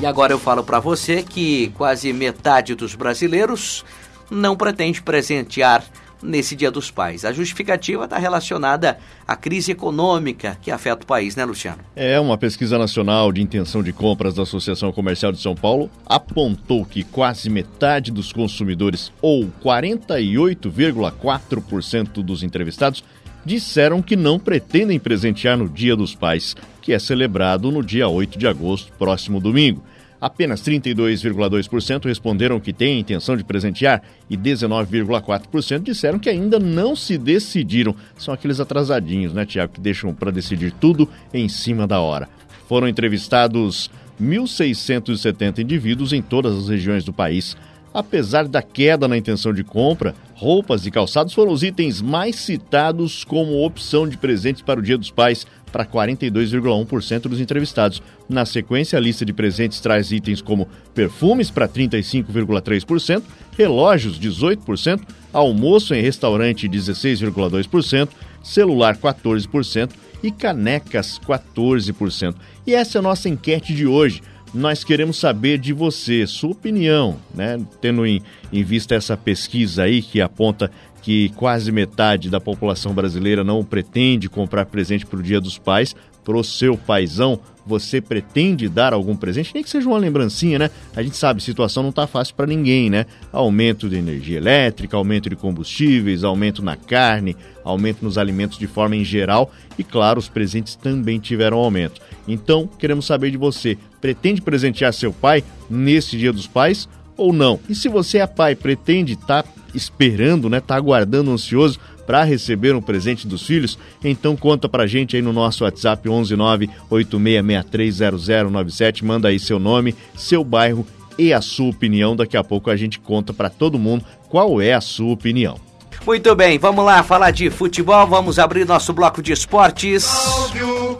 E 0.00 0.06
agora 0.06 0.32
eu 0.32 0.38
falo 0.38 0.62
para 0.62 0.80
você 0.80 1.22
que 1.22 1.72
quase 1.76 2.12
metade 2.12 2.74
dos 2.74 2.94
brasileiros 2.94 3.84
não 4.30 4.56
pretende 4.56 5.00
presentear 5.00 5.82
nesse 6.24 6.56
Dia 6.56 6.70
dos 6.70 6.90
Pais. 6.90 7.24
A 7.24 7.32
justificativa 7.32 8.04
está 8.04 8.18
relacionada 8.18 8.98
à 9.26 9.34
crise 9.36 9.72
econômica 9.72 10.58
que 10.60 10.70
afeta 10.70 11.04
o 11.04 11.06
país, 11.06 11.34
né, 11.36 11.44
Luciano? 11.44 11.78
É, 11.94 12.18
uma 12.18 12.38
pesquisa 12.38 12.78
nacional 12.78 13.30
de 13.30 13.42
intenção 13.42 13.82
de 13.82 13.92
compras 13.92 14.34
da 14.34 14.42
Associação 14.42 14.90
Comercial 14.90 15.30
de 15.30 15.40
São 15.40 15.54
Paulo 15.54 15.90
apontou 16.06 16.84
que 16.84 17.04
quase 17.04 17.48
metade 17.50 18.10
dos 18.10 18.32
consumidores, 18.32 19.12
ou 19.20 19.52
48,4% 19.62 22.22
dos 22.22 22.42
entrevistados, 22.42 23.04
disseram 23.44 24.00
que 24.00 24.16
não 24.16 24.38
pretendem 24.38 24.98
presentear 24.98 25.58
no 25.58 25.68
Dia 25.68 25.94
dos 25.94 26.14
Pais, 26.14 26.56
que 26.80 26.92
é 26.92 26.98
celebrado 26.98 27.70
no 27.70 27.82
dia 27.82 28.08
8 28.08 28.38
de 28.38 28.46
agosto, 28.46 28.92
próximo 28.98 29.40
domingo. 29.40 29.82
Apenas 30.24 30.62
32,2% 30.62 32.06
responderam 32.06 32.58
que 32.58 32.72
têm 32.72 32.98
intenção 32.98 33.36
de 33.36 33.44
presentear 33.44 34.02
e 34.30 34.38
19,4% 34.38 35.82
disseram 35.82 36.18
que 36.18 36.30
ainda 36.30 36.58
não 36.58 36.96
se 36.96 37.18
decidiram. 37.18 37.94
São 38.16 38.32
aqueles 38.32 38.58
atrasadinhos, 38.58 39.34
né, 39.34 39.44
Tiago, 39.44 39.74
que 39.74 39.82
deixam 39.82 40.14
para 40.14 40.30
decidir 40.30 40.72
tudo 40.72 41.06
em 41.30 41.46
cima 41.46 41.86
da 41.86 42.00
hora. 42.00 42.26
Foram 42.66 42.88
entrevistados 42.88 43.90
1.670 44.18 45.58
indivíduos 45.58 46.14
em 46.14 46.22
todas 46.22 46.56
as 46.56 46.70
regiões 46.70 47.04
do 47.04 47.12
país. 47.12 47.54
Apesar 47.92 48.48
da 48.48 48.62
queda 48.62 49.06
na 49.06 49.18
intenção 49.18 49.52
de 49.52 49.62
compra, 49.62 50.14
roupas 50.34 50.86
e 50.86 50.90
calçados 50.90 51.34
foram 51.34 51.52
os 51.52 51.62
itens 51.62 52.00
mais 52.00 52.36
citados 52.36 53.24
como 53.24 53.62
opção 53.62 54.08
de 54.08 54.16
presentes 54.16 54.62
para 54.62 54.80
o 54.80 54.82
Dia 54.82 54.96
dos 54.96 55.10
Pais, 55.10 55.46
para 55.74 55.84
42,1% 55.84 57.22
dos 57.22 57.40
entrevistados. 57.40 58.00
Na 58.28 58.46
sequência, 58.46 58.96
a 58.96 59.02
lista 59.02 59.24
de 59.24 59.32
presentes 59.32 59.80
traz 59.80 60.12
itens 60.12 60.40
como 60.40 60.68
perfumes 60.94 61.50
para 61.50 61.68
35,3%, 61.68 63.24
relógios 63.58 64.16
18%, 64.20 65.00
almoço 65.32 65.92
em 65.92 66.00
restaurante 66.00 66.68
16,2%, 66.68 68.08
celular 68.40 68.96
14% 68.96 69.90
e 70.22 70.30
canecas 70.30 71.18
14%. 71.26 72.36
E 72.64 72.72
essa 72.72 72.98
é 72.98 73.00
a 73.00 73.02
nossa 73.02 73.28
enquete 73.28 73.74
de 73.74 73.84
hoje 73.84 74.22
nós 74.54 74.84
queremos 74.84 75.16
saber 75.16 75.58
de 75.58 75.72
você, 75.72 76.28
sua 76.28 76.52
opinião, 76.52 77.18
né? 77.34 77.58
Tendo 77.80 78.06
em, 78.06 78.22
em, 78.52 78.62
vista 78.62 78.94
essa 78.94 79.16
pesquisa 79.16 79.82
aí 79.82 80.00
que 80.00 80.20
aponta 80.20 80.70
que 81.04 81.28
quase 81.36 81.70
metade 81.70 82.30
da 82.30 82.40
população 82.40 82.94
brasileira 82.94 83.44
não 83.44 83.62
pretende 83.62 84.26
comprar 84.26 84.64
presente 84.64 85.04
para 85.04 85.18
o 85.18 85.22
Dia 85.22 85.38
dos 85.38 85.58
Pais, 85.58 85.94
para 86.24 86.34
o 86.34 86.42
seu 86.42 86.78
paizão, 86.78 87.38
você 87.66 88.00
pretende 88.00 88.70
dar 88.70 88.94
algum 88.94 89.14
presente, 89.14 89.50
nem 89.52 89.62
que 89.62 89.68
seja 89.68 89.86
uma 89.86 89.98
lembrancinha, 89.98 90.58
né? 90.58 90.70
A 90.96 91.02
gente 91.02 91.14
sabe, 91.18 91.40
a 91.40 91.44
situação 91.44 91.82
não 91.82 91.90
está 91.90 92.06
fácil 92.06 92.34
para 92.34 92.46
ninguém, 92.46 92.88
né? 92.88 93.04
Aumento 93.30 93.86
de 93.86 93.96
energia 93.96 94.38
elétrica, 94.38 94.96
aumento 94.96 95.28
de 95.28 95.36
combustíveis, 95.36 96.24
aumento 96.24 96.62
na 96.62 96.74
carne, 96.74 97.36
aumento 97.62 98.02
nos 98.02 98.16
alimentos 98.16 98.56
de 98.56 98.66
forma 98.66 98.96
em 98.96 99.04
geral 99.04 99.52
e, 99.78 99.84
claro, 99.84 100.18
os 100.18 100.30
presentes 100.30 100.74
também 100.74 101.18
tiveram 101.18 101.58
aumento. 101.58 102.00
Então, 102.26 102.66
queremos 102.66 103.04
saber 103.04 103.30
de 103.30 103.36
você, 103.36 103.76
pretende 104.00 104.40
presentear 104.40 104.94
seu 104.94 105.12
pai 105.12 105.44
nesse 105.68 106.16
Dia 106.16 106.32
dos 106.32 106.46
Pais 106.46 106.88
ou 107.14 107.30
não? 107.30 107.60
E 107.68 107.74
se 107.74 107.90
você 107.90 108.18
é 108.18 108.26
pai, 108.26 108.54
pretende 108.54 109.12
estar 109.12 109.42
tá 109.42 109.63
esperando, 109.74 110.48
né? 110.48 110.60
Tá 110.60 110.76
aguardando 110.76 111.30
ansioso 111.30 111.78
para 112.06 112.22
receber 112.22 112.74
um 112.74 112.82
presente 112.82 113.26
dos 113.26 113.46
filhos? 113.46 113.78
Então 114.02 114.36
conta 114.36 114.68
pra 114.68 114.86
gente 114.86 115.16
aí 115.16 115.22
no 115.22 115.32
nosso 115.32 115.64
WhatsApp 115.64 116.06
11986630097, 116.08 119.02
manda 119.02 119.28
aí 119.28 119.38
seu 119.38 119.58
nome, 119.58 119.94
seu 120.16 120.44
bairro 120.44 120.86
e 121.18 121.32
a 121.32 121.40
sua 121.40 121.70
opinião. 121.70 122.14
Daqui 122.14 122.36
a 122.36 122.44
pouco 122.44 122.70
a 122.70 122.76
gente 122.76 122.98
conta 122.98 123.32
para 123.32 123.48
todo 123.48 123.78
mundo 123.78 124.04
qual 124.28 124.60
é 124.60 124.74
a 124.74 124.80
sua 124.80 125.12
opinião. 125.12 125.58
Muito 126.04 126.34
bem, 126.34 126.58
vamos 126.58 126.84
lá 126.84 127.02
falar 127.02 127.30
de 127.30 127.48
futebol, 127.48 128.06
vamos 128.06 128.38
abrir 128.38 128.66
nosso 128.66 128.92
bloco 128.92 129.22
de 129.22 129.32
esportes. 129.32 130.06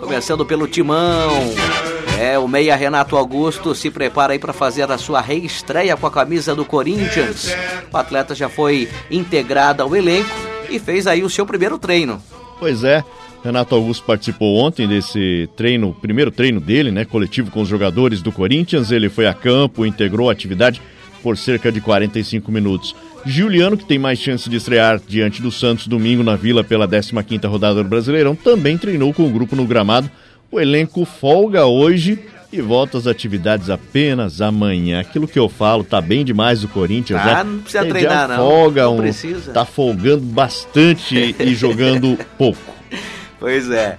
Começando 0.00 0.46
pelo 0.46 0.66
Timão. 0.66 1.30
É, 2.18 2.38
o 2.38 2.47
meia 2.47 2.76
Renato 2.76 3.16
Augusto 3.16 3.75
se 3.75 3.90
prepara 3.90 4.33
aí 4.33 4.38
para 4.38 4.52
fazer 4.52 4.90
a 4.90 4.97
sua 4.97 5.21
reestreia 5.21 5.97
com 5.97 6.06
a 6.06 6.11
camisa 6.11 6.54
do 6.54 6.64
Corinthians. 6.64 7.52
O 7.92 7.97
atleta 7.97 8.35
já 8.35 8.49
foi 8.49 8.88
integrado 9.11 9.83
ao 9.83 9.97
elenco 9.97 10.30
e 10.71 10.78
fez 10.78 11.06
aí 11.06 11.23
o 11.25 11.30
seu 11.30 11.44
primeiro 11.44 11.76
treino. 11.76 12.23
Pois 12.59 12.85
é, 12.85 13.02
Renato 13.42 13.75
Augusto 13.75 14.04
participou 14.04 14.56
ontem 14.56 14.87
desse 14.87 15.49
treino, 15.56 15.92
primeiro 16.00 16.30
treino 16.30 16.61
dele, 16.61 16.90
né, 16.92 17.04
coletivo 17.04 17.50
com 17.50 17.61
os 17.61 17.68
jogadores 17.68 18.23
do 18.23 18.30
Corinthians. 18.30 18.92
Ele 18.92 19.09
foi 19.09 19.26
a 19.26 19.35
campo, 19.35 19.85
integrou 19.85 20.30
a 20.30 20.33
atividade 20.33 20.80
por 21.21 21.37
cerca 21.37 21.73
de 21.73 21.80
45 21.80 22.52
minutos. 22.52 22.94
Juliano, 23.26 23.76
que 23.76 23.85
tem 23.85 23.99
mais 23.99 24.18
chance 24.18 24.49
de 24.49 24.56
estrear 24.56 25.00
diante 25.06 25.42
do 25.42 25.50
Santos 25.50 25.87
domingo 25.88 26.23
na 26.23 26.37
Vila 26.37 26.62
pela 26.62 26.87
15ª 26.87 27.49
rodada 27.49 27.83
do 27.83 27.88
Brasileirão, 27.88 28.37
também 28.37 28.78
treinou 28.78 29.12
com 29.12 29.26
o 29.26 29.30
grupo 29.30 29.56
no 29.56 29.66
gramado 29.66 30.11
o 30.54 30.61
elenco 30.61 31.04
folga 31.04 31.66
hoje 31.66 32.18
e 32.52 32.61
volta 32.61 32.96
às 32.96 33.08
atividades 33.08 33.68
apenas 33.68 34.40
amanhã. 34.40 35.00
Aquilo 35.00 35.26
que 35.26 35.38
eu 35.38 35.49
falo, 35.49 35.82
tá 35.82 36.00
bem 36.00 36.25
demais 36.25 36.62
o 36.62 36.68
Corinthians, 36.68 37.20
ah, 37.20 37.25
né? 37.25 37.44
não 37.44 37.58
precisa 37.58 37.84
treinar, 37.84 38.28
não. 38.28 38.37
Folga, 38.37 38.84
não 38.84 38.94
um, 38.94 38.99
precisa. 38.99 39.52
Tá 39.52 39.64
folgando 39.64 40.23
bastante 40.23 41.34
e 41.38 41.54
jogando 41.54 42.16
pouco. 42.38 42.73
Pois 43.44 43.70
é. 43.70 43.98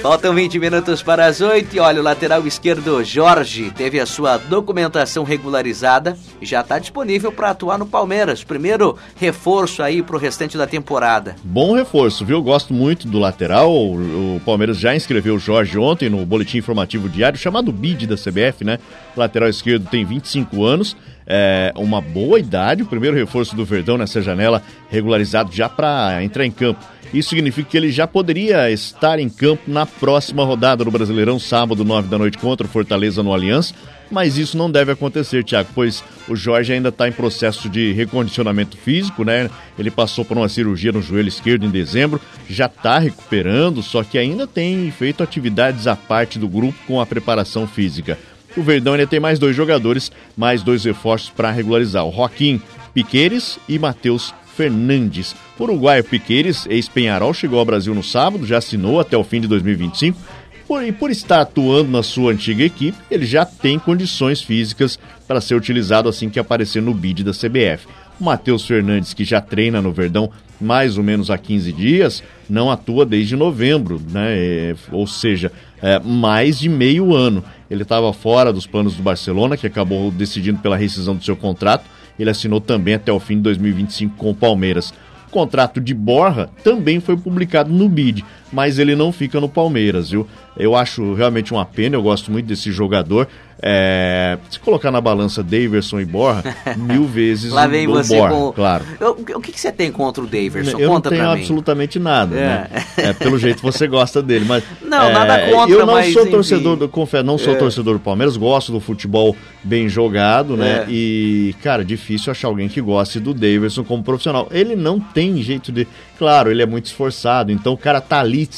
Faltam 0.00 0.34
20 0.34 0.58
minutos 0.58 1.02
para 1.02 1.26
as 1.26 1.42
8 1.42 1.76
e 1.76 1.78
olha, 1.78 2.00
o 2.00 2.02
lateral 2.02 2.46
esquerdo 2.46 3.04
Jorge 3.04 3.70
teve 3.70 4.00
a 4.00 4.06
sua 4.06 4.38
documentação 4.38 5.24
regularizada 5.24 6.16
e 6.40 6.46
já 6.46 6.62
está 6.62 6.78
disponível 6.78 7.30
para 7.30 7.50
atuar 7.50 7.76
no 7.76 7.84
Palmeiras. 7.84 8.42
Primeiro 8.42 8.96
reforço 9.14 9.82
aí 9.82 10.02
para 10.02 10.16
o 10.16 10.18
restante 10.18 10.56
da 10.56 10.66
temporada. 10.66 11.36
Bom 11.44 11.74
reforço, 11.74 12.24
viu? 12.24 12.42
Gosto 12.42 12.72
muito 12.72 13.06
do 13.06 13.18
lateral. 13.18 13.70
O, 13.70 14.36
o 14.36 14.40
Palmeiras 14.40 14.78
já 14.78 14.96
inscreveu 14.96 15.34
o 15.34 15.38
Jorge 15.38 15.76
ontem 15.76 16.08
no 16.08 16.24
boletim 16.24 16.56
informativo 16.56 17.10
diário, 17.10 17.38
chamado 17.38 17.70
BID 17.70 18.06
da 18.06 18.16
CBF, 18.16 18.64
né? 18.64 18.78
O 19.14 19.20
lateral 19.20 19.50
esquerdo 19.50 19.86
tem 19.90 20.02
25 20.02 20.64
anos 20.64 20.96
é, 21.30 21.74
uma 21.76 22.00
boa 22.00 22.40
idade, 22.40 22.82
o 22.82 22.86
primeiro 22.86 23.14
reforço 23.14 23.54
do 23.54 23.62
Verdão 23.62 23.98
nessa 23.98 24.22
janela 24.22 24.62
regularizado 24.88 25.52
já 25.52 25.68
para 25.68 26.24
entrar 26.24 26.46
em 26.46 26.50
campo. 26.50 26.82
Isso 27.12 27.30
significa 27.30 27.70
que 27.70 27.76
ele 27.76 27.90
já 27.90 28.06
poderia 28.06 28.70
estar 28.70 29.18
em 29.18 29.28
campo 29.28 29.62
na 29.66 29.86
próxima 29.86 30.44
rodada 30.44 30.84
do 30.84 30.90
Brasileirão, 30.90 31.38
sábado, 31.38 31.84
9 31.84 32.08
da 32.08 32.18
noite, 32.18 32.38
contra 32.38 32.66
o 32.66 32.70
Fortaleza 32.70 33.22
no 33.22 33.32
Aliança. 33.32 33.74
Mas 34.10 34.38
isso 34.38 34.56
não 34.56 34.70
deve 34.70 34.92
acontecer, 34.92 35.44
Thiago, 35.44 35.68
pois 35.74 36.02
o 36.28 36.34
Jorge 36.34 36.72
ainda 36.72 36.88
está 36.88 37.08
em 37.08 37.12
processo 37.12 37.68
de 37.68 37.92
recondicionamento 37.92 38.76
físico, 38.76 39.22
né? 39.22 39.50
Ele 39.78 39.90
passou 39.90 40.24
por 40.24 40.36
uma 40.36 40.48
cirurgia 40.48 40.92
no 40.92 41.02
joelho 41.02 41.28
esquerdo 41.28 41.66
em 41.66 41.70
dezembro, 41.70 42.20
já 42.48 42.66
está 42.66 42.98
recuperando, 42.98 43.82
só 43.82 44.02
que 44.02 44.16
ainda 44.16 44.46
tem 44.46 44.90
feito 44.90 45.22
atividades 45.22 45.86
à 45.86 45.94
parte 45.94 46.38
do 46.38 46.48
grupo 46.48 46.78
com 46.86 47.00
a 47.00 47.06
preparação 47.06 47.66
física. 47.66 48.18
O 48.56 48.62
Verdão 48.62 48.94
ainda 48.94 49.06
tem 49.06 49.20
mais 49.20 49.38
dois 49.38 49.54
jogadores, 49.54 50.10
mais 50.36 50.62
dois 50.62 50.84
reforços 50.84 51.28
para 51.28 51.50
regularizar: 51.50 52.04
o 52.06 52.12
Joaquim 52.12 52.60
Piqueires 52.94 53.58
e 53.68 53.78
Matheus 53.78 54.34
Fernandes. 54.58 55.36
O 55.56 55.62
uruguaio 55.62 56.02
Piqueires, 56.02 56.66
ex-Penharol, 56.68 57.32
chegou 57.32 57.60
ao 57.60 57.64
Brasil 57.64 57.94
no 57.94 58.02
sábado, 58.02 58.44
já 58.44 58.58
assinou 58.58 58.98
até 58.98 59.16
o 59.16 59.22
fim 59.22 59.40
de 59.40 59.46
2025. 59.46 60.18
Por, 60.66 60.84
e 60.84 60.90
por 60.90 61.12
estar 61.12 61.42
atuando 61.42 61.92
na 61.92 62.02
sua 62.02 62.32
antiga 62.32 62.64
equipe, 62.64 62.98
ele 63.08 63.24
já 63.24 63.44
tem 63.44 63.78
condições 63.78 64.42
físicas 64.42 64.98
para 65.28 65.40
ser 65.40 65.54
utilizado 65.54 66.08
assim 66.08 66.28
que 66.28 66.40
aparecer 66.40 66.82
no 66.82 66.92
bid 66.92 67.22
da 67.22 67.30
CBF. 67.30 67.86
O 68.20 68.24
Matheus 68.24 68.66
Fernandes, 68.66 69.14
que 69.14 69.24
já 69.24 69.40
treina 69.40 69.80
no 69.80 69.92
Verdão 69.92 70.28
mais 70.60 70.98
ou 70.98 71.04
menos 71.04 71.30
há 71.30 71.38
15 71.38 71.72
dias, 71.72 72.24
não 72.50 72.68
atua 72.68 73.06
desde 73.06 73.36
novembro, 73.36 74.02
né? 74.10 74.34
É, 74.36 74.74
ou 74.90 75.06
seja, 75.06 75.52
é, 75.80 76.00
mais 76.00 76.58
de 76.58 76.68
meio 76.68 77.14
ano. 77.14 77.44
Ele 77.70 77.84
estava 77.84 78.12
fora 78.12 78.52
dos 78.52 78.66
planos 78.66 78.96
do 78.96 79.04
Barcelona, 79.04 79.56
que 79.56 79.68
acabou 79.68 80.10
decidindo 80.10 80.58
pela 80.58 80.76
rescisão 80.76 81.14
do 81.14 81.24
seu 81.24 81.36
contrato. 81.36 81.84
Ele 82.18 82.30
assinou 82.30 82.60
também 82.60 82.94
até 82.94 83.12
o 83.12 83.20
fim 83.20 83.36
de 83.36 83.42
2025 83.42 84.16
com 84.16 84.30
o 84.30 84.34
Palmeiras. 84.34 84.92
O 85.28 85.30
contrato 85.30 85.80
de 85.80 85.92
Borra 85.92 86.48
também 86.64 87.00
foi 87.00 87.16
publicado 87.16 87.70
no 87.70 87.88
BID, 87.88 88.24
mas 88.50 88.78
ele 88.78 88.96
não 88.96 89.12
fica 89.12 89.38
no 89.40 89.48
Palmeiras, 89.48 90.10
viu? 90.10 90.26
Eu 90.58 90.74
acho 90.74 91.14
realmente 91.14 91.52
uma 91.52 91.64
pena, 91.64 91.96
eu 91.96 92.02
gosto 92.02 92.32
muito 92.32 92.46
desse 92.46 92.72
jogador. 92.72 93.28
É, 93.60 94.38
se 94.48 94.60
colocar 94.60 94.92
na 94.92 95.00
balança 95.00 95.42
Daverson 95.42 95.98
e 95.98 96.04
Borra, 96.04 96.44
mil 96.78 97.06
vezes 97.06 97.50
Lá 97.50 97.66
vem 97.66 97.88
você 97.88 98.16
Borra, 98.16 98.30
com... 98.30 98.52
claro. 98.52 98.84
Eu, 99.00 99.10
o 99.10 99.40
que, 99.40 99.50
que, 99.50 99.60
você 99.60 99.72
tem 99.72 99.90
contra 99.90 100.22
o 100.22 100.26
Daverson? 100.26 100.78
Eu 100.78 100.88
Conta 100.88 101.10
não 101.10 101.16
tenho 101.16 101.30
absolutamente 101.30 101.98
nada, 101.98 102.36
é. 102.36 102.46
né? 102.46 102.68
É, 102.96 103.12
pelo 103.12 103.36
jeito 103.36 103.60
você 103.60 103.88
gosta 103.88 104.22
dele, 104.22 104.44
mas... 104.46 104.62
Não, 104.80 105.08
é, 105.08 105.12
nada 105.12 105.50
contra, 105.50 105.74
Eu 105.74 105.84
não 105.84 106.02
sou 106.04 106.22
enfim. 106.22 106.30
torcedor, 106.30 106.76
do, 106.76 106.88
confesso, 106.88 107.24
não 107.24 107.36
sou 107.36 107.54
É. 107.54 107.56
torcedor 107.56 107.94
do 107.94 108.00
Palmeiras, 108.00 108.36
gosto 108.36 108.70
do 108.70 108.78
futebol 108.78 109.36
bem 109.64 109.88
jogado, 109.88 110.56
né? 110.56 110.84
É. 110.84 110.86
E, 110.88 111.54
cara, 111.60 111.84
difícil 111.84 112.30
achar 112.30 112.46
alguém 112.46 112.68
que 112.68 112.80
goste 112.80 113.18
do 113.18 113.34
Daverson 113.34 113.82
como 113.82 114.04
profissional. 114.04 114.46
Ele 114.52 114.76
não 114.76 115.00
tem 115.00 115.42
jeito 115.42 115.72
de... 115.72 115.86
Claro, 116.18 116.50
ele 116.50 116.60
é 116.60 116.66
muito 116.66 116.86
esforçado, 116.86 117.52
então 117.52 117.72
o 117.72 117.76
cara 117.76 118.00
tá 118.00 118.18
ali, 118.18 118.48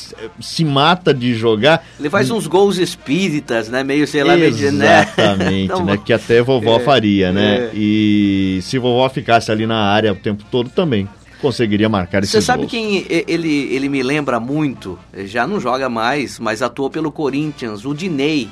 se 0.41 0.65
mata 0.65 1.13
de 1.13 1.35
jogar... 1.35 1.87
Ele 1.99 2.09
faz 2.09 2.31
uns 2.31 2.47
gols 2.47 2.79
espíritas, 2.79 3.69
né? 3.69 3.85
Meio, 3.85 4.07
sei 4.07 4.25
lá, 4.25 4.35
meio 4.35 4.51
de- 4.51 4.71
né? 4.71 5.03
Exatamente, 5.03 5.83
né? 5.85 5.99
Que 6.03 6.13
até 6.15 6.41
vovó 6.41 6.77
é, 6.77 6.81
faria, 6.81 7.31
né? 7.33 7.57
é. 7.57 7.71
E 7.75 8.61
se 8.63 8.79
vovó 8.79 9.07
ficasse 9.11 9.53
ali 9.53 9.67
na 9.67 9.77
área 9.77 10.13
o 10.13 10.17
tempo 10.17 10.43
todo 10.51 10.71
também 10.71 11.07
conseguiria 11.41 11.89
marcar 11.89 12.19
esses 12.23 12.31
Você 12.33 12.43
sabe 12.43 12.61
gols. 12.61 12.71
quem 12.71 13.07
ele, 13.09 13.75
ele 13.75 13.89
me 13.89 14.03
lembra 14.03 14.39
muito? 14.39 14.99
Já 15.25 15.47
não 15.47 15.59
joga 15.59 15.89
mais, 15.89 16.39
mas 16.39 16.61
atuou 16.63 16.91
pelo 16.91 17.11
Corinthians, 17.11 17.85
o 17.85 17.95
Dinei. 17.95 18.49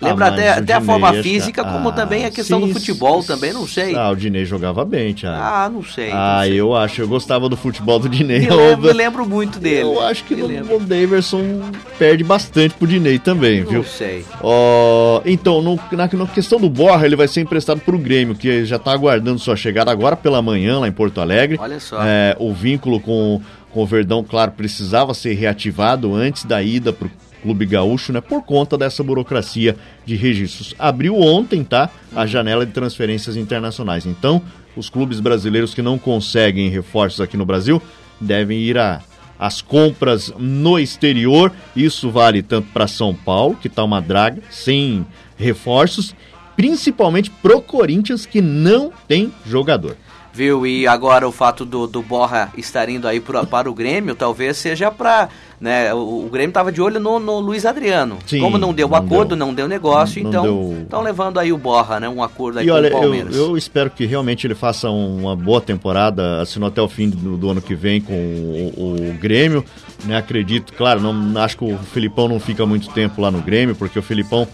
Lembra 0.00 0.26
Ah, 0.26 0.28
até, 0.28 0.50
o 0.50 0.58
até 0.58 0.72
a 0.74 0.80
forma 0.82 1.12
física, 1.22 1.64
como 1.64 1.88
ah, 1.88 1.92
também 1.92 2.24
a 2.26 2.30
questão 2.30 2.60
sim, 2.60 2.66
do 2.68 2.72
futebol 2.74 3.22
sim. 3.22 3.28
também, 3.28 3.52
não 3.52 3.66
sei. 3.66 3.94
Ah, 3.94 4.10
o 4.10 4.14
Dinei 4.16 4.44
jogava 4.44 4.84
bem, 4.84 5.14
Thiago. 5.14 5.38
Ah, 5.40 5.70
não 5.72 5.82
sei. 5.82 6.10
não 6.10 6.18
Ah, 6.18 6.40
sei. 6.44 6.52
eu 6.60 6.76
acho, 6.76 7.00
eu 7.00 7.08
gostava 7.08 7.48
do 7.48 7.56
futebol 7.56 7.98
do 7.98 8.06
Dinei. 8.08 8.40
Me 8.40 8.46
Eu- 8.46 8.56
lembro, 8.56 8.86
me 8.88 8.92
lembro 8.92 9.26
muito 9.26 9.58
dele. 9.58 9.80
Eu 9.82 10.00
acho 10.02 10.22
que 10.24 10.34
Me 10.36 10.42
lembro. 10.42 10.76
o 10.76 10.80
Daverson 10.80 11.60
perde 11.98 12.22
bastante 12.22 12.74
pro 12.74 12.86
Dinei 12.86 13.18
também, 13.18 13.62
viu? 13.64 13.78
Não 13.78 13.84
sei. 13.84 14.22
Ó, 14.42 15.22
então, 15.24 15.62
no- 15.62 15.80
na, 15.92 16.08
na 16.12 16.26
questão 16.26 16.60
do 16.60 16.68
Borra, 16.68 17.06
ele 17.06 17.16
vai 17.16 17.26
ser 17.28 17.40
emprestado 17.40 17.80
pro 17.80 17.98
Grêmio, 17.98 18.34
que 18.34 18.64
já 18.66 18.78
tá 18.78 18.92
aguardando 18.92 19.38
sua 19.38 19.56
chegada 19.56 19.90
agora 19.90 20.14
pela 20.14 20.42
manhã 20.42 20.78
lá 20.78 20.88
em 20.88 20.92
Porto 20.92 21.20
Alegre. 21.22 21.56
Olha 21.60 21.80
só. 21.80 21.98
É, 22.02 22.36
o 22.38 22.52
vínculo 22.52 23.00
com, 23.00 23.40
com 23.72 23.82
o 23.82 23.86
Verdão, 23.86 24.22
claro, 24.22 24.52
precisava 24.52 25.14
ser 25.14 25.32
reativado 25.34 26.14
antes 26.14 26.44
da 26.44 26.62
ida 26.62 26.92
pro 26.92 27.10
Clube 27.46 27.64
Gaúcho, 27.64 28.12
né? 28.12 28.20
Por 28.20 28.42
conta 28.42 28.76
dessa 28.76 29.04
burocracia 29.04 29.76
de 30.04 30.16
registros. 30.16 30.74
Abriu 30.76 31.16
ontem, 31.16 31.62
tá? 31.62 31.88
A 32.14 32.26
janela 32.26 32.66
de 32.66 32.72
transferências 32.72 33.36
internacionais. 33.36 34.04
Então, 34.04 34.42
os 34.76 34.90
clubes 34.90 35.20
brasileiros 35.20 35.72
que 35.72 35.80
não 35.80 35.96
conseguem 35.96 36.68
reforços 36.68 37.20
aqui 37.20 37.36
no 37.36 37.46
Brasil 37.46 37.80
devem 38.20 38.58
ir 38.58 38.76
a 38.76 39.00
as 39.38 39.60
compras 39.60 40.32
no 40.36 40.76
exterior. 40.76 41.52
Isso 41.76 42.10
vale 42.10 42.42
tanto 42.42 42.68
para 42.72 42.88
São 42.88 43.14
Paulo, 43.14 43.54
que 43.54 43.68
tá 43.68 43.84
uma 43.84 44.00
draga, 44.00 44.42
sem 44.50 45.06
reforços, 45.36 46.16
principalmente 46.56 47.30
pro 47.30 47.60
Corinthians, 47.60 48.26
que 48.26 48.40
não 48.40 48.90
tem 49.06 49.30
jogador. 49.44 49.94
Viu? 50.36 50.66
E 50.66 50.86
agora 50.86 51.26
o 51.26 51.32
fato 51.32 51.64
do, 51.64 51.86
do 51.86 52.02
Borra 52.02 52.52
estar 52.58 52.90
indo 52.90 53.08
aí 53.08 53.20
pro, 53.20 53.46
para 53.46 53.70
o 53.70 53.74
Grêmio, 53.74 54.14
talvez 54.14 54.58
seja 54.58 54.90
para. 54.90 55.30
Né, 55.58 55.94
o, 55.94 56.26
o 56.26 56.28
Grêmio 56.30 56.50
estava 56.50 56.70
de 56.70 56.82
olho 56.82 57.00
no, 57.00 57.18
no 57.18 57.40
Luiz 57.40 57.64
Adriano. 57.64 58.18
Sim, 58.26 58.40
Como 58.40 58.58
não 58.58 58.74
deu 58.74 58.88
não 58.88 58.96
acordo, 58.98 59.28
deu. 59.30 59.38
não 59.38 59.54
deu 59.54 59.66
negócio, 59.66 60.22
Não 60.22 60.28
então 60.28 60.74
estão 60.82 61.00
levando 61.00 61.38
aí 61.40 61.50
o 61.50 61.56
Borra, 61.56 61.98
né? 61.98 62.08
Um 62.08 62.22
acordo 62.22 62.58
aí 62.58 62.66
E 62.66 62.68
com 62.68 62.74
olha, 62.74 62.90
o 62.90 62.92
eu, 62.92 63.00
Palmeiras. 63.00 63.36
eu 63.36 63.56
espero 63.56 63.88
que 63.90 64.04
realmente 64.04 64.46
ele 64.46 64.54
faça 64.54 64.90
uma 64.90 65.34
boa 65.34 65.60
temporada, 65.60 66.42
assinou 66.42 66.68
até 66.68 66.82
o 66.82 66.88
fim 66.88 67.08
do, 67.08 67.38
do 67.38 67.50
ano 67.50 67.62
que 67.62 67.74
vem 67.74 68.02
com 68.02 68.12
o, 68.12 68.96
o 69.10 69.14
Grêmio, 69.18 69.64
né? 70.04 70.18
Acredito, 70.18 70.74
claro, 70.74 71.00
não 71.00 71.40
acho 71.42 71.56
que 71.56 71.64
o 71.64 71.78
Filipão 71.78 72.28
não 72.28 72.38
fica 72.38 72.66
muito 72.66 72.90
tempo 72.90 73.22
lá 73.22 73.30
no 73.30 73.40
Grêmio, 73.40 73.74
porque 73.74 73.98
o 73.98 74.02
Filipão 74.02 74.46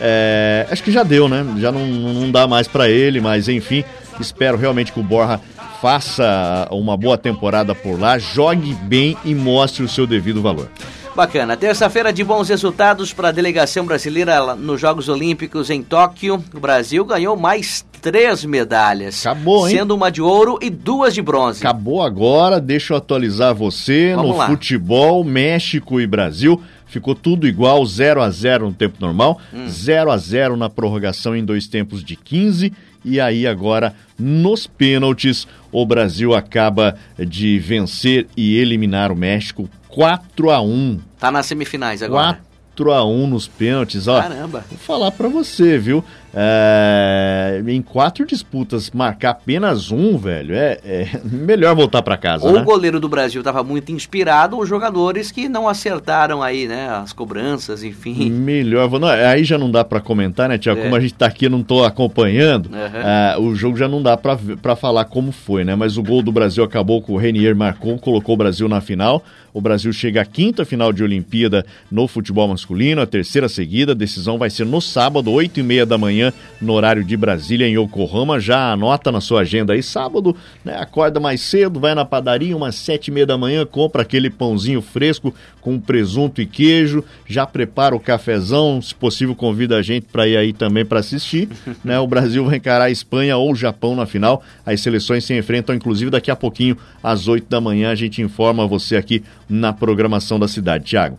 é, 0.00 0.66
acho 0.70 0.82
que 0.82 0.90
já 0.90 1.02
deu, 1.04 1.28
né? 1.28 1.44
Já 1.58 1.70
não, 1.70 1.86
não 1.86 2.30
dá 2.32 2.46
mais 2.48 2.66
pra 2.68 2.88
ele, 2.88 3.20
mas 3.20 3.48
enfim, 3.48 3.84
espero 4.20 4.56
realmente 4.56 4.92
que 4.92 4.98
o 5.00 5.04
Borja 5.04 5.40
faça 5.80 6.68
uma 6.70 6.96
boa 6.96 7.16
temporada 7.16 7.74
por 7.74 7.98
lá, 7.98 8.18
jogue 8.18 8.74
bem 8.74 9.16
e 9.24 9.34
mostre 9.34 9.82
o 9.82 9.88
seu 9.88 10.06
devido 10.06 10.42
valor. 10.42 10.68
Bacana. 11.14 11.56
Terça-feira 11.56 12.12
de 12.12 12.22
bons 12.22 12.48
resultados 12.48 13.12
para 13.12 13.28
a 13.28 13.32
delegação 13.32 13.84
brasileira 13.84 14.54
nos 14.54 14.80
Jogos 14.80 15.08
Olímpicos 15.08 15.68
em 15.68 15.82
Tóquio. 15.82 16.42
O 16.54 16.60
Brasil 16.60 17.04
ganhou 17.04 17.36
mais 17.36 17.84
três 18.00 18.44
medalhas. 18.44 19.26
Acabou, 19.26 19.68
hein? 19.68 19.78
Sendo 19.78 19.96
uma 19.96 20.10
de 20.10 20.22
ouro 20.22 20.60
e 20.62 20.70
duas 20.70 21.12
de 21.14 21.20
bronze. 21.20 21.66
Acabou 21.66 22.02
agora, 22.02 22.60
deixa 22.60 22.92
eu 22.92 22.96
atualizar 22.98 23.52
você 23.52 24.14
Vamos 24.14 24.30
no 24.30 24.36
lá. 24.36 24.46
futebol, 24.46 25.24
México 25.24 26.00
e 26.00 26.06
Brasil. 26.06 26.62
Ficou 26.88 27.14
tudo 27.14 27.46
igual, 27.46 27.84
0 27.84 28.22
a 28.22 28.30
0 28.30 28.66
no 28.68 28.72
tempo 28.74 28.96
normal, 29.00 29.40
Hum. 29.52 29.68
0 29.68 30.10
a 30.10 30.16
0 30.16 30.56
na 30.56 30.68
prorrogação 30.70 31.36
em 31.36 31.44
dois 31.44 31.66
tempos 31.66 32.02
de 32.02 32.16
15. 32.16 32.72
E 33.04 33.20
aí 33.20 33.46
agora, 33.46 33.94
nos 34.18 34.66
pênaltis, 34.66 35.46
o 35.70 35.84
Brasil 35.86 36.34
acaba 36.34 36.96
de 37.18 37.58
vencer 37.58 38.26
e 38.36 38.56
eliminar 38.56 39.12
o 39.12 39.16
México 39.16 39.68
4 39.88 40.50
a 40.50 40.60
1 40.60 40.98
Tá 41.18 41.30
nas 41.30 41.46
semifinais 41.46 42.02
agora. 42.02 42.40
4 42.74 42.92
a 42.92 43.04
1 43.04 43.26
nos 43.26 43.46
pênaltis, 43.48 44.06
ó. 44.08 44.20
Caramba. 44.20 44.64
Vou 44.68 44.78
falar 44.78 45.10
pra 45.12 45.28
você, 45.28 45.78
viu? 45.78 46.04
É, 46.40 47.62
Em 47.66 47.82
quatro 47.82 48.24
disputas, 48.24 48.90
marcar 48.90 49.30
apenas 49.30 49.90
um, 49.90 50.16
velho, 50.16 50.54
é, 50.54 50.78
é 50.84 51.08
melhor 51.24 51.74
voltar 51.74 52.00
pra 52.02 52.16
casa, 52.16 52.46
Ou 52.46 52.52
né? 52.52 52.60
o 52.60 52.64
goleiro 52.64 53.00
do 53.00 53.08
Brasil 53.08 53.40
estava 53.40 53.64
muito 53.64 53.90
inspirado, 53.90 54.56
ou 54.56 54.62
os 54.62 54.68
jogadores 54.68 55.32
que 55.32 55.48
não 55.48 55.68
acertaram 55.68 56.42
aí, 56.42 56.68
né? 56.68 56.88
As 56.90 57.12
cobranças, 57.12 57.82
enfim. 57.82 58.30
Melhor, 58.30 58.88
não, 58.98 59.08
aí 59.08 59.42
já 59.44 59.58
não 59.58 59.70
dá 59.70 59.84
pra 59.84 60.00
comentar, 60.00 60.48
né, 60.48 60.56
Tiago? 60.58 60.80
É. 60.80 60.82
Como 60.84 60.94
a 60.94 61.00
gente 61.00 61.14
tá 61.14 61.26
aqui, 61.26 61.46
eu 61.46 61.50
não 61.50 61.62
tô 61.62 61.84
acompanhando, 61.84 62.70
ah, 62.74 63.36
o 63.40 63.54
jogo 63.54 63.76
já 63.76 63.88
não 63.88 64.02
dá 64.02 64.16
pra 64.16 64.76
falar 64.76 65.04
como 65.06 65.32
foi, 65.32 65.64
né? 65.64 65.74
Mas 65.74 65.96
o 65.96 66.02
gol 66.02 66.22
do 66.22 66.30
Brasil 66.30 66.62
acabou 66.62 67.02
com 67.02 67.14
o 67.14 67.16
Renier 67.16 67.56
marcou, 67.56 67.98
colocou 67.98 68.34
o 68.34 68.38
Brasil 68.38 68.68
na 68.68 68.80
final. 68.80 69.22
O 69.52 69.60
Brasil 69.60 69.92
chega 69.92 70.20
à 70.20 70.24
quinta 70.24 70.64
final 70.64 70.92
de 70.92 71.02
Olimpíada 71.02 71.64
no 71.90 72.06
futebol 72.06 72.46
masculino. 72.46 73.00
a 73.00 73.06
terceira 73.06 73.48
seguida. 73.48 73.92
A 73.92 73.94
decisão 73.94 74.38
vai 74.38 74.50
ser 74.50 74.64
no 74.66 74.80
sábado, 74.80 75.32
8 75.32 75.58
e 75.58 75.62
meia 75.62 75.84
da 75.86 75.98
manhã, 75.98 76.27
no 76.60 76.72
horário 76.72 77.04
de 77.04 77.16
Brasília, 77.16 77.66
em 77.66 77.78
Yokohama. 77.78 78.40
Já 78.40 78.72
anota 78.72 79.12
na 79.12 79.20
sua 79.20 79.40
agenda 79.40 79.72
aí, 79.72 79.82
sábado, 79.82 80.34
né, 80.64 80.76
acorda 80.78 81.20
mais 81.20 81.40
cedo, 81.40 81.80
vai 81.80 81.94
na 81.94 82.04
padaria, 82.04 82.56
umas 82.56 82.74
sete 82.74 83.08
e 83.08 83.10
meia 83.10 83.26
da 83.26 83.38
manhã, 83.38 83.64
compra 83.66 84.02
aquele 84.02 84.30
pãozinho 84.30 84.80
fresco 84.80 85.34
com 85.60 85.78
presunto 85.78 86.40
e 86.40 86.46
queijo, 86.46 87.04
já 87.26 87.46
prepara 87.46 87.94
o 87.94 88.00
cafezão, 88.00 88.80
se 88.80 88.94
possível 88.94 89.34
convida 89.34 89.76
a 89.76 89.82
gente 89.82 90.06
para 90.10 90.26
ir 90.26 90.36
aí 90.36 90.52
também 90.52 90.84
para 90.84 91.00
assistir. 91.00 91.48
né? 91.84 91.98
O 91.98 92.06
Brasil 92.06 92.44
vai 92.44 92.56
encarar 92.56 92.84
a 92.84 92.90
Espanha 92.90 93.36
ou 93.36 93.52
o 93.52 93.54
Japão 93.54 93.94
na 93.94 94.06
final. 94.06 94.42
As 94.64 94.80
seleções 94.80 95.24
se 95.24 95.36
enfrentam, 95.36 95.74
inclusive, 95.74 96.10
daqui 96.10 96.30
a 96.30 96.36
pouquinho, 96.36 96.76
às 97.02 97.28
8 97.28 97.48
da 97.48 97.60
manhã. 97.60 97.90
A 97.90 97.94
gente 97.94 98.22
informa 98.22 98.66
você 98.66 98.96
aqui 98.96 99.22
na 99.48 99.72
programação 99.72 100.38
da 100.38 100.48
cidade. 100.48 100.84
Tiago. 100.84 101.18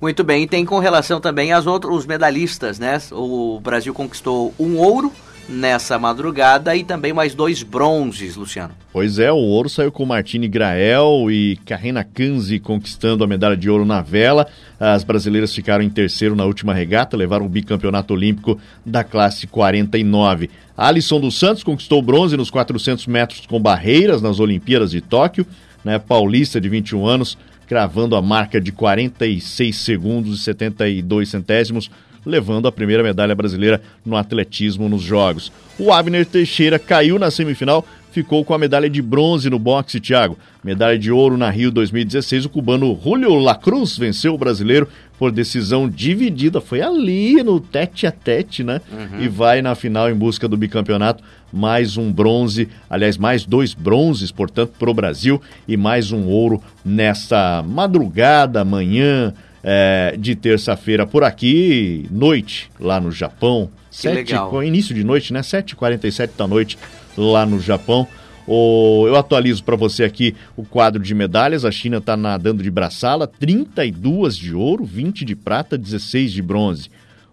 Muito 0.00 0.22
bem, 0.22 0.44
e 0.44 0.46
tem 0.46 0.64
com 0.64 0.78
relação 0.78 1.20
também 1.20 1.52
aos 1.52 1.66
outros 1.66 2.06
medalhistas, 2.06 2.78
né? 2.78 3.00
O 3.10 3.58
Brasil 3.60 3.92
conquistou 3.92 4.54
um 4.58 4.76
ouro 4.76 5.12
nessa 5.48 5.98
madrugada 5.98 6.76
e 6.76 6.84
também 6.84 7.12
mais 7.12 7.34
dois 7.34 7.62
bronzes, 7.62 8.36
Luciano. 8.36 8.74
Pois 8.92 9.18
é, 9.18 9.32
o 9.32 9.36
ouro 9.36 9.68
saiu 9.68 9.90
com 9.90 10.04
Martini 10.04 10.46
Grael 10.46 11.30
e 11.30 11.58
Karina 11.64 12.04
Kanzi 12.04 12.60
conquistando 12.60 13.24
a 13.24 13.26
medalha 13.26 13.56
de 13.56 13.70
ouro 13.70 13.84
na 13.84 14.02
vela. 14.02 14.46
As 14.78 15.02
brasileiras 15.02 15.54
ficaram 15.54 15.82
em 15.82 15.88
terceiro 15.88 16.36
na 16.36 16.44
última 16.44 16.74
regata, 16.74 17.16
levaram 17.16 17.46
o 17.46 17.48
bicampeonato 17.48 18.12
olímpico 18.12 18.60
da 18.84 19.02
classe 19.02 19.46
49. 19.46 20.50
A 20.76 20.88
Alisson 20.88 21.18
dos 21.18 21.38
Santos 21.38 21.64
conquistou 21.64 22.02
bronze 22.02 22.36
nos 22.36 22.50
400 22.50 23.06
metros 23.06 23.46
com 23.46 23.58
barreiras 23.58 24.20
nas 24.20 24.38
Olimpíadas 24.38 24.90
de 24.90 25.00
Tóquio. 25.00 25.46
Né, 25.84 25.96
paulista 25.96 26.60
de 26.60 26.68
21 26.68 27.06
anos, 27.06 27.38
cravando 27.68 28.16
a 28.16 28.22
marca 28.22 28.60
de 28.60 28.72
46 28.72 29.76
segundos 29.76 30.40
e 30.40 30.42
72 30.42 31.28
centésimos 31.28 31.90
levando 32.24 32.68
a 32.68 32.72
primeira 32.72 33.02
medalha 33.02 33.34
brasileira 33.34 33.80
no 34.04 34.16
atletismo 34.16 34.88
nos 34.88 35.02
Jogos. 35.02 35.52
O 35.78 35.92
Abner 35.92 36.26
Teixeira 36.26 36.78
caiu 36.78 37.18
na 37.18 37.30
semifinal, 37.30 37.86
ficou 38.12 38.44
com 38.44 38.52
a 38.52 38.58
medalha 38.58 38.90
de 38.90 39.00
bronze 39.00 39.48
no 39.48 39.58
boxe, 39.58 40.00
Thiago. 40.00 40.36
Medalha 40.62 40.98
de 40.98 41.10
ouro 41.10 41.36
na 41.36 41.48
Rio 41.48 41.70
2016, 41.70 42.44
o 42.44 42.50
cubano 42.50 42.98
Julio 43.02 43.34
Lacruz 43.36 43.96
venceu 43.96 44.34
o 44.34 44.38
brasileiro 44.38 44.88
por 45.18 45.32
decisão 45.32 45.88
dividida. 45.88 46.60
Foi 46.60 46.80
ali 46.80 47.42
no 47.42 47.60
tete 47.60 48.06
a 48.06 48.12
tete, 48.12 48.62
né? 48.62 48.80
Uhum. 48.90 49.20
E 49.20 49.28
vai 49.28 49.60
na 49.60 49.74
final 49.74 50.08
em 50.08 50.14
busca 50.14 50.46
do 50.46 50.56
bicampeonato. 50.56 51.22
Mais 51.52 51.96
um 51.96 52.12
bronze, 52.12 52.68
aliás, 52.88 53.16
mais 53.16 53.44
dois 53.44 53.74
bronzes, 53.74 54.30
portanto, 54.30 54.74
para 54.78 54.90
o 54.90 54.94
Brasil 54.94 55.40
e 55.66 55.76
mais 55.76 56.12
um 56.12 56.26
ouro 56.26 56.62
nessa 56.84 57.64
madrugada, 57.66 58.64
manhã 58.64 59.34
é, 59.62 60.14
de 60.18 60.36
terça-feira 60.36 61.06
por 61.06 61.24
aqui, 61.24 62.06
noite 62.10 62.70
lá 62.78 63.00
no 63.00 63.10
Japão. 63.10 63.70
Que 63.90 63.96
sete, 63.96 64.32
legal. 64.32 64.62
Início 64.62 64.94
de 64.94 65.02
noite, 65.02 65.32
né? 65.32 65.40
7h47 65.40 66.30
da 66.36 66.46
noite 66.46 66.78
lá 67.16 67.44
no 67.44 67.58
Japão. 67.58 68.06
O, 68.50 69.04
eu 69.06 69.14
atualizo 69.14 69.62
para 69.62 69.76
você 69.76 70.04
aqui 70.04 70.34
o 70.56 70.64
quadro 70.64 71.02
de 71.02 71.14
medalhas. 71.14 71.66
A 71.66 71.70
China 71.70 71.98
está 71.98 72.16
nadando 72.16 72.62
de 72.62 72.70
braçala, 72.70 73.26
32 73.26 74.34
de 74.34 74.54
ouro, 74.54 74.84
20 74.84 75.22
de 75.22 75.36
prata, 75.36 75.76
16 75.76 76.32
de 76.32 76.40
bronze. 76.40 76.88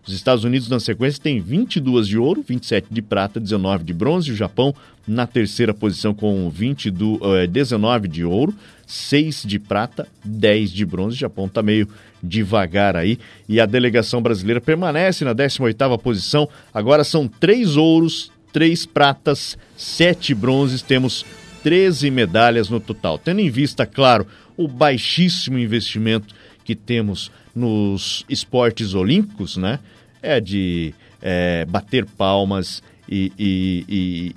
Os 0.06 0.14
Estados 0.14 0.44
Unidos, 0.44 0.68
na 0.68 0.80
sequência, 0.80 1.24
tem 1.24 1.40
22 1.40 2.08
de 2.08 2.18
ouro, 2.18 2.44
27 2.46 2.88
de 2.92 3.02
prata, 3.02 3.40
19 3.40 3.86
de 3.86 3.94
bronze. 3.94 4.30
O 4.30 4.36
Japão, 4.36 4.76
na 5.08 5.26
terceira 5.26 5.74
posição, 5.74 6.14
com 6.14 6.50
20 6.50 6.92
do, 6.92 7.16
uh, 7.16 7.48
19 7.48 8.10
de 8.10 8.26
ouro, 8.26 8.54
6 8.86 9.44
de 9.46 9.58
prata, 9.58 10.06
10 10.24 10.70
de 10.70 10.86
bronze. 10.86 11.16
O 11.16 11.20
Japão 11.20 11.46
está 11.46 11.64
meio 11.64 11.88
devagar 12.22 12.98
aí. 12.98 13.18
E 13.48 13.60
a 13.60 13.66
delegação 13.66 14.22
brasileira 14.22 14.60
permanece 14.60 15.24
na 15.24 15.34
18ª 15.34 15.98
posição. 15.98 16.48
Agora 16.74 17.06
são 17.06 17.26
3 17.26 17.78
ouros, 17.78 18.32
3 18.56 18.86
pratas, 18.86 19.58
7 19.76 20.34
bronzes. 20.34 20.82
Temos 20.82 21.26
13 21.62 22.10
medalhas 22.10 22.70
no 22.70 22.80
total. 22.80 23.18
Tendo 23.18 23.42
em 23.42 23.50
vista, 23.50 23.86
claro, 23.86 24.26
o 24.56 24.66
baixíssimo 24.66 25.60
investimento 25.60 26.34
que 26.64 26.74
temos 26.74 27.30
nos 27.54 28.24
esportes 28.30 28.94
olímpicos, 28.94 29.58
né? 29.58 29.80
é 30.22 30.40
de 30.40 30.96
é, 31.22 31.66
bater 31.66 32.06
palmas 32.06 32.82
e, 33.10 33.32
e, 33.38 33.86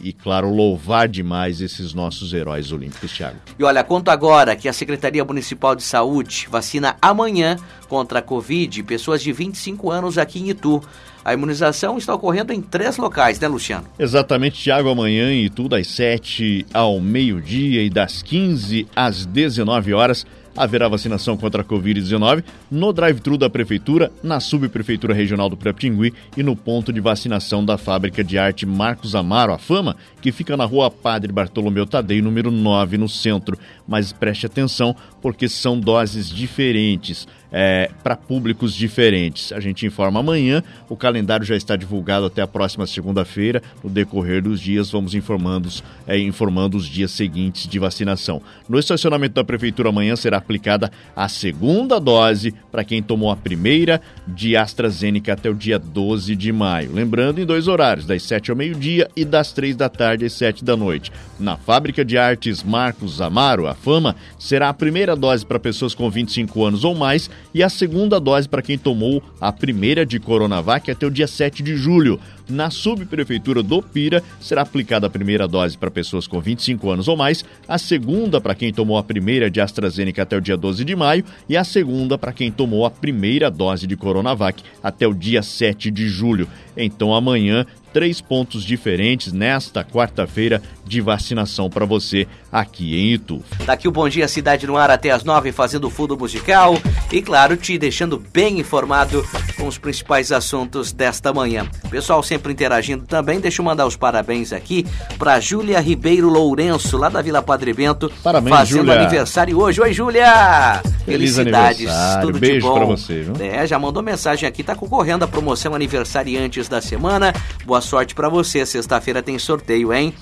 e, 0.02 0.08
e, 0.08 0.12
claro, 0.12 0.52
louvar 0.52 1.08
demais 1.08 1.60
esses 1.60 1.94
nossos 1.94 2.34
heróis 2.34 2.72
olímpicos, 2.72 3.12
Thiago. 3.12 3.38
E 3.56 3.62
olha, 3.62 3.84
conto 3.84 4.10
agora 4.10 4.56
que 4.56 4.68
a 4.68 4.72
Secretaria 4.72 5.24
Municipal 5.24 5.76
de 5.76 5.82
Saúde 5.84 6.48
vacina 6.50 6.96
amanhã 7.00 7.56
contra 7.88 8.18
a 8.18 8.22
Covid 8.22 8.82
pessoas 8.82 9.22
de 9.22 9.32
25 9.32 9.90
anos 9.92 10.18
aqui 10.18 10.40
em 10.40 10.50
Itu. 10.50 10.82
A 11.28 11.34
imunização 11.34 11.98
está 11.98 12.14
ocorrendo 12.14 12.54
em 12.54 12.62
três 12.62 12.96
locais, 12.96 13.38
né, 13.38 13.46
Luciano? 13.46 13.86
Exatamente, 13.98 14.62
Tiago, 14.62 14.88
amanhã 14.88 15.30
em 15.30 15.44
Itu, 15.44 15.68
das 15.68 15.86
7 15.88 16.64
ao 16.72 16.98
meio-dia 17.02 17.82
e 17.82 17.90
das 17.90 18.22
15 18.22 18.86
às 18.96 19.26
19 19.26 19.92
horas 19.92 20.24
haverá 20.56 20.88
vacinação 20.88 21.36
contra 21.36 21.60
a 21.60 21.64
Covid-19 21.64 22.42
no 22.70 22.94
drive-thru 22.94 23.36
da 23.36 23.50
Prefeitura, 23.50 24.10
na 24.22 24.40
Subprefeitura 24.40 25.12
Regional 25.12 25.50
do 25.50 25.56
Piraptingui 25.56 26.14
e 26.34 26.42
no 26.42 26.56
ponto 26.56 26.92
de 26.92 27.00
vacinação 27.00 27.62
da 27.62 27.76
Fábrica 27.76 28.24
de 28.24 28.38
Arte 28.38 28.64
Marcos 28.64 29.14
Amaro, 29.14 29.52
a 29.52 29.58
Fama, 29.58 29.96
que 30.20 30.32
fica 30.32 30.56
na 30.56 30.64
rua 30.64 30.90
Padre 30.90 31.30
Bartolomeu 31.30 31.86
Tadei, 31.86 32.20
número 32.22 32.50
9, 32.50 32.96
no 32.96 33.08
centro. 33.08 33.56
Mas 33.86 34.12
preste 34.12 34.46
atenção, 34.46 34.96
porque 35.20 35.46
são 35.46 35.78
doses 35.78 36.28
diferentes 36.28 37.28
é, 37.52 37.90
para 38.02 38.16
públicos 38.16 38.74
diferentes. 38.74 39.52
A 39.52 39.60
gente 39.60 39.86
informa 39.86 40.20
amanhã, 40.20 40.62
o 40.88 40.96
calendário 40.96 41.44
já 41.44 41.56
está 41.56 41.76
divulgado 41.76 42.26
até 42.26 42.42
a 42.42 42.46
próxima 42.46 42.86
segunda-feira. 42.86 43.62
No 43.82 43.90
decorrer 43.90 44.42
dos 44.42 44.60
dias, 44.60 44.90
vamos 44.90 45.14
informando, 45.14 45.68
é, 46.06 46.18
informando 46.18 46.76
os 46.76 46.86
dias 46.86 47.10
seguintes 47.10 47.66
de 47.66 47.78
vacinação. 47.78 48.42
No 48.68 48.78
estacionamento 48.78 49.34
da 49.34 49.44
Prefeitura, 49.44 49.88
amanhã 49.88 50.16
será 50.16 50.38
aplicada 50.38 50.90
a 51.14 51.28
segunda 51.28 51.98
dose 51.98 52.54
para 52.70 52.84
quem 52.84 53.02
tomou 53.02 53.30
a 53.30 53.36
primeira 53.36 54.00
de 54.26 54.56
AstraZeneca 54.56 55.32
até 55.32 55.48
o 55.48 55.54
dia 55.54 55.78
12 55.78 56.36
de 56.36 56.52
maio. 56.52 56.92
Lembrando, 56.92 57.40
em 57.40 57.46
dois 57.46 57.68
horários, 57.68 58.06
das 58.06 58.22
7 58.22 58.50
ao 58.50 58.56
meio-dia 58.56 59.08
e 59.16 59.24
das 59.24 59.52
3 59.52 59.74
da 59.76 59.88
tarde 59.88 60.24
às 60.24 60.32
7 60.32 60.64
da 60.64 60.76
noite. 60.76 61.10
Na 61.38 61.56
Fábrica 61.56 62.04
de 62.04 62.18
Artes 62.18 62.62
Marcos 62.62 63.20
Amaro, 63.20 63.66
a 63.66 63.74
Fama, 63.74 64.16
será 64.38 64.68
a 64.68 64.74
primeira 64.74 65.14
dose 65.14 65.46
para 65.46 65.58
pessoas 65.58 65.94
com 65.94 66.10
25 66.10 66.64
anos 66.64 66.84
ou 66.84 66.94
mais 66.94 67.30
e 67.52 67.62
a 67.62 67.68
segunda 67.68 68.20
dose 68.20 68.48
para 68.48 68.62
quem 68.62 68.78
tomou 68.78 69.22
a 69.40 69.52
primeira 69.52 70.04
de 70.04 70.18
Coronavac 70.18 70.90
até 70.90 71.06
o 71.06 71.10
dia 71.10 71.26
7 71.26 71.62
de 71.62 71.76
julho. 71.76 72.20
Na 72.48 72.70
subprefeitura 72.70 73.62
do 73.62 73.82
Pira, 73.82 74.22
será 74.40 74.62
aplicada 74.62 75.06
a 75.06 75.10
primeira 75.10 75.46
dose 75.46 75.76
para 75.76 75.90
pessoas 75.90 76.26
com 76.26 76.40
25 76.40 76.90
anos 76.90 77.08
ou 77.08 77.16
mais, 77.16 77.44
a 77.66 77.76
segunda 77.76 78.40
para 78.40 78.54
quem 78.54 78.72
tomou 78.72 78.96
a 78.96 79.02
primeira 79.02 79.50
de 79.50 79.60
AstraZeneca 79.60 80.22
até 80.22 80.36
o 80.36 80.40
dia 80.40 80.56
12 80.56 80.84
de 80.84 80.96
maio 80.96 81.24
e 81.48 81.56
a 81.56 81.64
segunda 81.64 82.16
para 82.16 82.32
quem 82.32 82.50
tomou 82.50 82.86
a 82.86 82.90
primeira 82.90 83.50
dose 83.50 83.86
de 83.86 83.96
Coronavac 83.96 84.62
até 84.82 85.06
o 85.06 85.12
dia 85.12 85.42
7 85.42 85.90
de 85.90 86.08
julho. 86.08 86.48
Então 86.76 87.14
amanhã 87.14 87.66
três 87.92 88.20
pontos 88.20 88.62
diferentes 88.62 89.32
nesta 89.32 89.82
quarta-feira 89.82 90.62
de 90.86 91.00
vacinação 91.00 91.68
para 91.68 91.84
você 91.84 92.28
aqui 92.52 92.94
em 92.94 93.14
Itu. 93.14 93.42
Daqui 93.66 93.88
o 93.88 93.90
Bom 93.90 94.08
Dia 94.08 94.28
Cidade 94.28 94.68
no 94.68 94.76
ar 94.76 94.88
até 94.90 95.10
as 95.10 95.24
nove, 95.24 95.50
fazendo 95.50 95.90
fundo 95.90 96.16
musical 96.16 96.74
e, 97.10 97.20
claro, 97.20 97.56
te 97.56 97.76
deixando 97.76 98.22
bem 98.32 98.60
informado 98.60 99.26
com 99.56 99.66
os 99.66 99.78
principais 99.78 100.30
assuntos 100.30 100.92
desta 100.92 101.32
manhã. 101.32 101.66
Pessoal 101.90 102.22
sempre 102.22 102.37
interagindo 102.50 103.04
também, 103.04 103.40
deixa 103.40 103.60
eu 103.60 103.64
mandar 103.64 103.86
os 103.86 103.96
parabéns 103.96 104.52
aqui 104.52 104.86
para 105.18 105.40
Júlia 105.40 105.80
Ribeiro 105.80 106.28
Lourenço, 106.28 106.96
lá 106.96 107.08
da 107.08 107.20
Vila 107.22 107.42
Padre 107.42 107.72
Bento, 107.72 108.10
parabéns, 108.22 108.56
fazendo 108.56 108.86
Julia. 108.86 109.00
aniversário 109.00 109.58
hoje. 109.58 109.80
Oi, 109.80 109.92
Júlia! 109.92 110.82
Feliz 111.04 111.36
Felicidades, 111.36 111.90
tudo 112.20 112.38
Beijo 112.38 112.54
de 112.54 112.60
bom. 112.60 112.74
Pra 112.74 112.84
você, 112.86 113.22
viu? 113.22 113.34
É, 113.44 113.66
já 113.66 113.78
mandou 113.78 114.02
mensagem 114.02 114.48
aqui, 114.48 114.62
tá 114.62 114.74
concorrendo 114.74 115.24
à 115.24 115.28
promoção 115.28 115.74
aniversariantes 115.74 116.68
da 116.68 116.80
semana. 116.80 117.32
Boa 117.64 117.80
sorte 117.80 118.14
para 118.14 118.28
você. 118.28 118.64
Sexta-feira 118.66 119.22
tem 119.22 119.38
sorteio, 119.38 119.92
hein? 119.92 120.12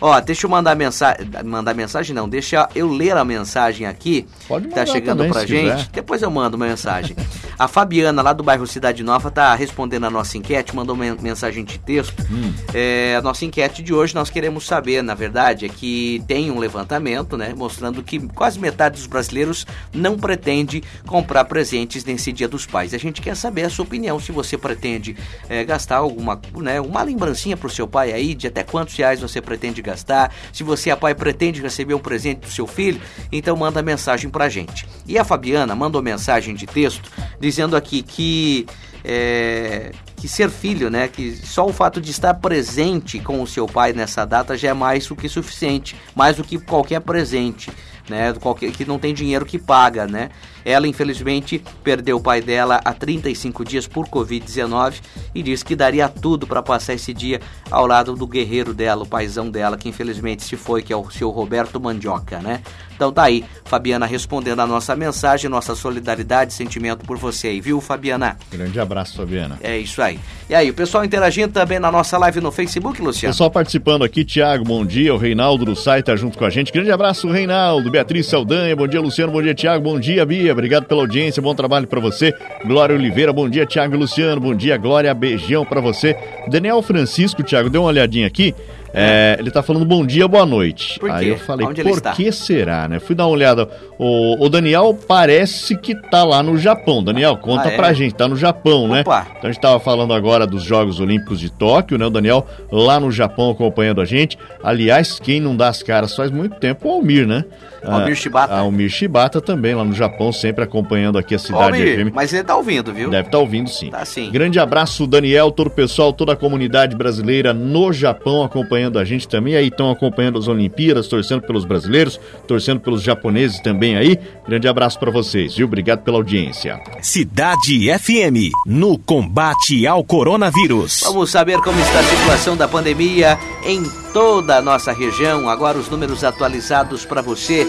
Ó, 0.00 0.20
deixa 0.20 0.46
eu 0.46 0.50
mandar 0.50 0.74
mensagem. 0.74 1.26
Mandar 1.44 1.74
mensagem 1.74 2.14
não, 2.14 2.28
deixa 2.28 2.68
eu 2.74 2.90
ler 2.90 3.16
a 3.16 3.24
mensagem 3.24 3.86
aqui. 3.86 4.26
Pode 4.46 4.68
mandar. 4.68 4.84
Tá 4.84 4.92
chegando 4.92 5.18
também, 5.18 5.32
pra 5.32 5.46
gente. 5.46 5.76
Quiser. 5.76 5.88
Depois 5.92 6.22
eu 6.22 6.30
mando 6.30 6.56
uma 6.56 6.66
mensagem. 6.66 7.16
a 7.58 7.68
Fabiana, 7.68 8.22
lá 8.22 8.32
do 8.32 8.42
bairro 8.42 8.66
Cidade 8.66 9.02
Nova, 9.02 9.30
tá 9.30 9.54
respondendo 9.54 10.04
a 10.04 10.10
nossa 10.10 10.36
enquete, 10.36 10.74
mandou 10.74 10.94
uma 10.94 11.14
mensagem 11.16 11.64
de 11.64 11.78
texto. 11.78 12.14
Hum. 12.30 12.52
É, 12.72 13.16
a 13.16 13.22
nossa 13.22 13.44
enquete 13.44 13.82
de 13.82 13.94
hoje 13.94 14.14
nós 14.14 14.30
queremos 14.30 14.66
saber, 14.66 15.02
na 15.02 15.14
verdade, 15.14 15.66
é 15.66 15.68
que 15.68 16.22
tem 16.26 16.50
um 16.50 16.58
levantamento, 16.58 17.36
né? 17.36 17.54
Mostrando 17.56 18.02
que 18.02 18.18
quase 18.28 18.58
metade 18.58 18.96
dos 18.96 19.06
brasileiros 19.06 19.66
não 19.92 20.18
pretende 20.18 20.82
comprar 21.06 21.44
presentes 21.44 22.04
nesse 22.04 22.32
dia 22.32 22.48
dos 22.48 22.66
pais. 22.66 22.94
A 22.94 22.98
gente 22.98 23.20
quer 23.20 23.36
saber 23.36 23.64
a 23.64 23.70
sua 23.70 23.84
opinião, 23.84 24.18
se 24.18 24.32
você 24.32 24.58
pretende 24.58 25.16
é, 25.48 25.64
gastar 25.64 25.98
alguma, 25.98 26.40
né, 26.56 26.80
uma 26.80 27.02
lembrancinha 27.02 27.56
pro 27.56 27.70
seu 27.70 27.86
pai 27.86 28.12
aí, 28.12 28.34
de 28.34 28.46
até 28.46 28.62
quantos 28.62 28.94
reais 28.96 29.20
você 29.20 29.40
pretende 29.40 29.80
gastar. 29.80 30.32
Se 30.52 30.62
você 30.64 30.90
é 30.90 30.96
pai 30.96 31.14
pretende 31.14 31.60
receber 31.60 31.94
um 31.94 31.98
presente 31.98 32.40
do 32.40 32.50
seu 32.50 32.66
filho, 32.66 33.00
então 33.30 33.56
manda 33.56 33.82
mensagem 33.82 34.30
pra 34.30 34.48
gente. 34.48 34.86
E 35.06 35.18
a 35.18 35.24
Fabiana 35.24 35.74
mandou 35.74 36.02
mensagem 36.02 36.54
de 36.54 36.66
texto 36.66 37.10
dizendo 37.44 37.76
aqui 37.76 38.02
que 38.02 38.66
é, 39.04 39.92
que 40.16 40.26
ser 40.26 40.48
filho, 40.48 40.88
né, 40.88 41.08
que 41.08 41.36
só 41.36 41.66
o 41.66 41.72
fato 41.72 42.00
de 42.00 42.10
estar 42.10 42.32
presente 42.34 43.18
com 43.18 43.42
o 43.42 43.46
seu 43.46 43.66
pai 43.66 43.92
nessa 43.92 44.24
data 44.24 44.56
já 44.56 44.70
é 44.70 44.72
mais 44.72 45.06
do 45.06 45.14
que 45.14 45.28
suficiente, 45.28 45.94
mais 46.14 46.36
do 46.36 46.44
que 46.44 46.58
qualquer 46.58 47.00
presente 47.00 47.70
né? 48.08 48.32
Qualquer, 48.34 48.70
que 48.72 48.84
não 48.84 48.98
tem 48.98 49.14
dinheiro 49.14 49.46
que 49.46 49.58
paga, 49.58 50.06
né? 50.06 50.30
Ela, 50.64 50.86
infelizmente, 50.86 51.62
perdeu 51.82 52.16
o 52.16 52.20
pai 52.20 52.40
dela 52.40 52.80
há 52.84 52.92
35 52.92 53.64
dias 53.64 53.86
por 53.86 54.08
Covid-19 54.08 55.00
e 55.34 55.42
disse 55.42 55.64
que 55.64 55.76
daria 55.76 56.08
tudo 56.08 56.46
para 56.46 56.62
passar 56.62 56.94
esse 56.94 57.12
dia 57.12 57.40
ao 57.70 57.86
lado 57.86 58.14
do 58.14 58.26
guerreiro 58.26 58.72
dela, 58.72 59.02
o 59.02 59.06
paizão 59.06 59.50
dela, 59.50 59.76
que 59.76 59.88
infelizmente 59.88 60.42
se 60.42 60.56
foi, 60.56 60.82
que 60.82 60.92
é 60.92 60.96
o 60.96 61.10
seu 61.10 61.30
Roberto 61.30 61.80
Mandioca, 61.80 62.40
né? 62.40 62.62
Então 62.94 63.12
tá 63.12 63.24
aí, 63.24 63.44
Fabiana 63.64 64.06
respondendo 64.06 64.60
a 64.60 64.66
nossa 64.66 64.94
mensagem, 64.94 65.50
nossa 65.50 65.74
solidariedade, 65.74 66.52
sentimento 66.52 67.04
por 67.04 67.18
você 67.18 67.48
aí, 67.48 67.60
viu, 67.60 67.80
Fabiana? 67.80 68.36
Grande 68.50 68.78
abraço, 68.78 69.16
Fabiana. 69.16 69.58
É 69.60 69.76
isso 69.76 70.00
aí. 70.00 70.18
E 70.48 70.54
aí, 70.54 70.70
o 70.70 70.74
pessoal 70.74 71.04
interagindo 71.04 71.52
também 71.52 71.80
na 71.80 71.90
nossa 71.90 72.16
live 72.18 72.40
no 72.40 72.52
Facebook, 72.52 73.02
Luciano? 73.02 73.32
Pessoal 73.32 73.50
participando 73.50 74.04
aqui, 74.04 74.24
Tiago, 74.24 74.64
bom 74.64 74.86
dia. 74.86 75.12
O 75.12 75.18
Reinaldo 75.18 75.64
do 75.64 75.74
site 75.74 76.04
tá 76.04 76.14
junto 76.14 76.38
com 76.38 76.44
a 76.44 76.50
gente. 76.50 76.72
Grande 76.72 76.92
abraço, 76.92 77.28
Reinaldo. 77.28 77.90
Beatriz 77.90 78.26
Saldanha, 78.26 78.76
bom 78.76 78.86
dia, 78.86 79.00
Luciano. 79.00 79.32
Bom 79.32 79.42
dia, 79.42 79.54
Tiago. 79.54 79.82
Bom 79.82 79.98
dia, 79.98 80.24
Bia. 80.24 80.53
Obrigado 80.54 80.86
pela 80.86 81.02
audiência. 81.02 81.42
Bom 81.42 81.54
trabalho 81.54 81.86
para 81.86 82.00
você. 82.00 82.32
Glória 82.64 82.96
Oliveira, 82.96 83.32
bom 83.32 83.48
dia, 83.48 83.66
Tiago 83.66 83.96
Luciano. 83.96 84.40
Bom 84.40 84.54
dia, 84.54 84.76
Glória. 84.76 85.12
Beijão 85.12 85.64
para 85.64 85.80
você. 85.80 86.16
Daniel 86.48 86.80
Francisco, 86.80 87.42
Tiago, 87.42 87.68
deu 87.68 87.82
uma 87.82 87.88
olhadinha 87.88 88.26
aqui. 88.26 88.54
É, 88.94 89.36
ele 89.40 89.50
tá 89.50 89.60
falando 89.60 89.84
bom 89.84 90.06
dia, 90.06 90.28
boa 90.28 90.46
noite. 90.46 91.00
Por 91.00 91.10
Aí 91.10 91.28
eu 91.28 91.38
falei, 91.38 91.66
Onde 91.66 91.82
por 91.82 92.00
que 92.00 92.30
será, 92.30 92.88
né? 92.88 93.00
Fui 93.00 93.14
dar 93.14 93.26
uma 93.26 93.32
olhada. 93.32 93.68
O, 93.98 94.44
o, 94.44 94.48
Daniel 94.48 94.96
parece 95.08 95.76
que 95.76 95.94
tá 95.94 96.22
lá 96.22 96.42
no 96.44 96.56
Japão. 96.56 97.02
Daniel, 97.02 97.36
conta 97.36 97.68
ah, 97.68 97.72
é? 97.72 97.76
pra 97.76 97.92
gente, 97.92 98.14
tá 98.14 98.28
no 98.28 98.36
Japão, 98.36 98.86
né? 98.86 99.00
Opa. 99.00 99.20
né? 99.20 99.26
Então 99.38 99.50
a 99.50 99.52
gente 99.52 99.60
tava 99.60 99.80
falando 99.80 100.14
agora 100.14 100.46
dos 100.46 100.62
Jogos 100.62 101.00
Olímpicos 101.00 101.40
de 101.40 101.50
Tóquio, 101.50 101.98
né? 101.98 102.06
O 102.06 102.10
Daniel 102.10 102.46
lá 102.70 103.00
no 103.00 103.10
Japão 103.10 103.50
acompanhando 103.50 104.00
a 104.00 104.04
gente. 104.04 104.38
Aliás, 104.62 105.18
quem 105.18 105.40
não 105.40 105.56
dá 105.56 105.68
as 105.68 105.82
caras 105.82 106.14
faz 106.14 106.30
muito 106.30 106.56
tempo 106.60 106.86
é 106.86 106.90
o 106.90 106.94
Almir, 106.94 107.26
né? 107.26 107.44
Almir 107.86 108.16
Shibata. 108.16 108.54
Almir 108.54 108.88
Shibata 108.88 109.40
também, 109.40 109.74
lá 109.74 109.84
no 109.84 109.92
Japão, 109.92 110.32
sempre 110.32 110.64
acompanhando 110.64 111.18
aqui 111.18 111.34
a 111.34 111.38
cidade 111.38 111.78
Almir, 111.78 112.06
FM. 112.06 112.14
Mas 112.14 112.32
ele 112.32 112.44
tá 112.44 112.56
ouvindo, 112.56 112.92
viu? 112.92 113.10
Deve 113.10 113.28
estar 113.28 113.32
tá 113.32 113.38
ouvindo, 113.38 113.68
sim. 113.68 113.90
Tá 113.90 114.04
sim. 114.04 114.30
Grande 114.30 114.58
abraço, 114.58 115.06
Daniel, 115.06 115.50
todo 115.50 115.66
o 115.66 115.70
pessoal, 115.70 116.12
toda 116.12 116.32
a 116.32 116.36
comunidade 116.36 116.96
brasileira 116.96 117.52
no 117.52 117.92
Japão 117.92 118.42
acompanhando 118.42 118.83
a 118.98 119.04
gente 119.04 119.28
também. 119.28 119.56
Aí 119.56 119.68
estão 119.68 119.90
acompanhando 119.90 120.38
as 120.38 120.48
Olimpíadas, 120.48 121.08
torcendo 121.08 121.42
pelos 121.42 121.64
brasileiros, 121.64 122.20
torcendo 122.46 122.80
pelos 122.80 123.02
japoneses 123.02 123.60
também 123.60 123.96
aí. 123.96 124.18
Grande 124.46 124.68
abraço 124.68 124.98
para 124.98 125.10
vocês, 125.10 125.56
viu? 125.56 125.66
Obrigado 125.66 126.02
pela 126.02 126.16
audiência. 126.16 126.80
Cidade 127.02 127.88
FM, 127.98 128.52
no 128.66 128.98
combate 128.98 129.86
ao 129.86 130.04
coronavírus. 130.04 131.00
Vamos 131.04 131.30
saber 131.30 131.60
como 131.60 131.78
está 131.80 132.00
a 132.00 132.04
situação 132.04 132.56
da 132.56 132.68
pandemia 132.68 133.38
em 133.64 133.82
toda 134.12 134.56
a 134.56 134.62
nossa 134.62 134.92
região. 134.92 135.48
Agora 135.48 135.78
os 135.78 135.88
números 135.88 136.24
atualizados 136.24 137.04
para 137.04 137.22
você. 137.22 137.66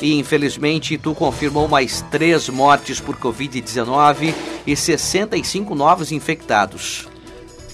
E 0.00 0.14
infelizmente, 0.14 0.96
tu 0.96 1.14
confirmou 1.14 1.66
mais 1.66 2.02
três 2.10 2.48
mortes 2.48 3.00
por 3.00 3.16
Covid-19 3.16 4.32
e 4.66 4.76
65 4.76 5.74
novos 5.74 6.12
infectados. 6.12 7.08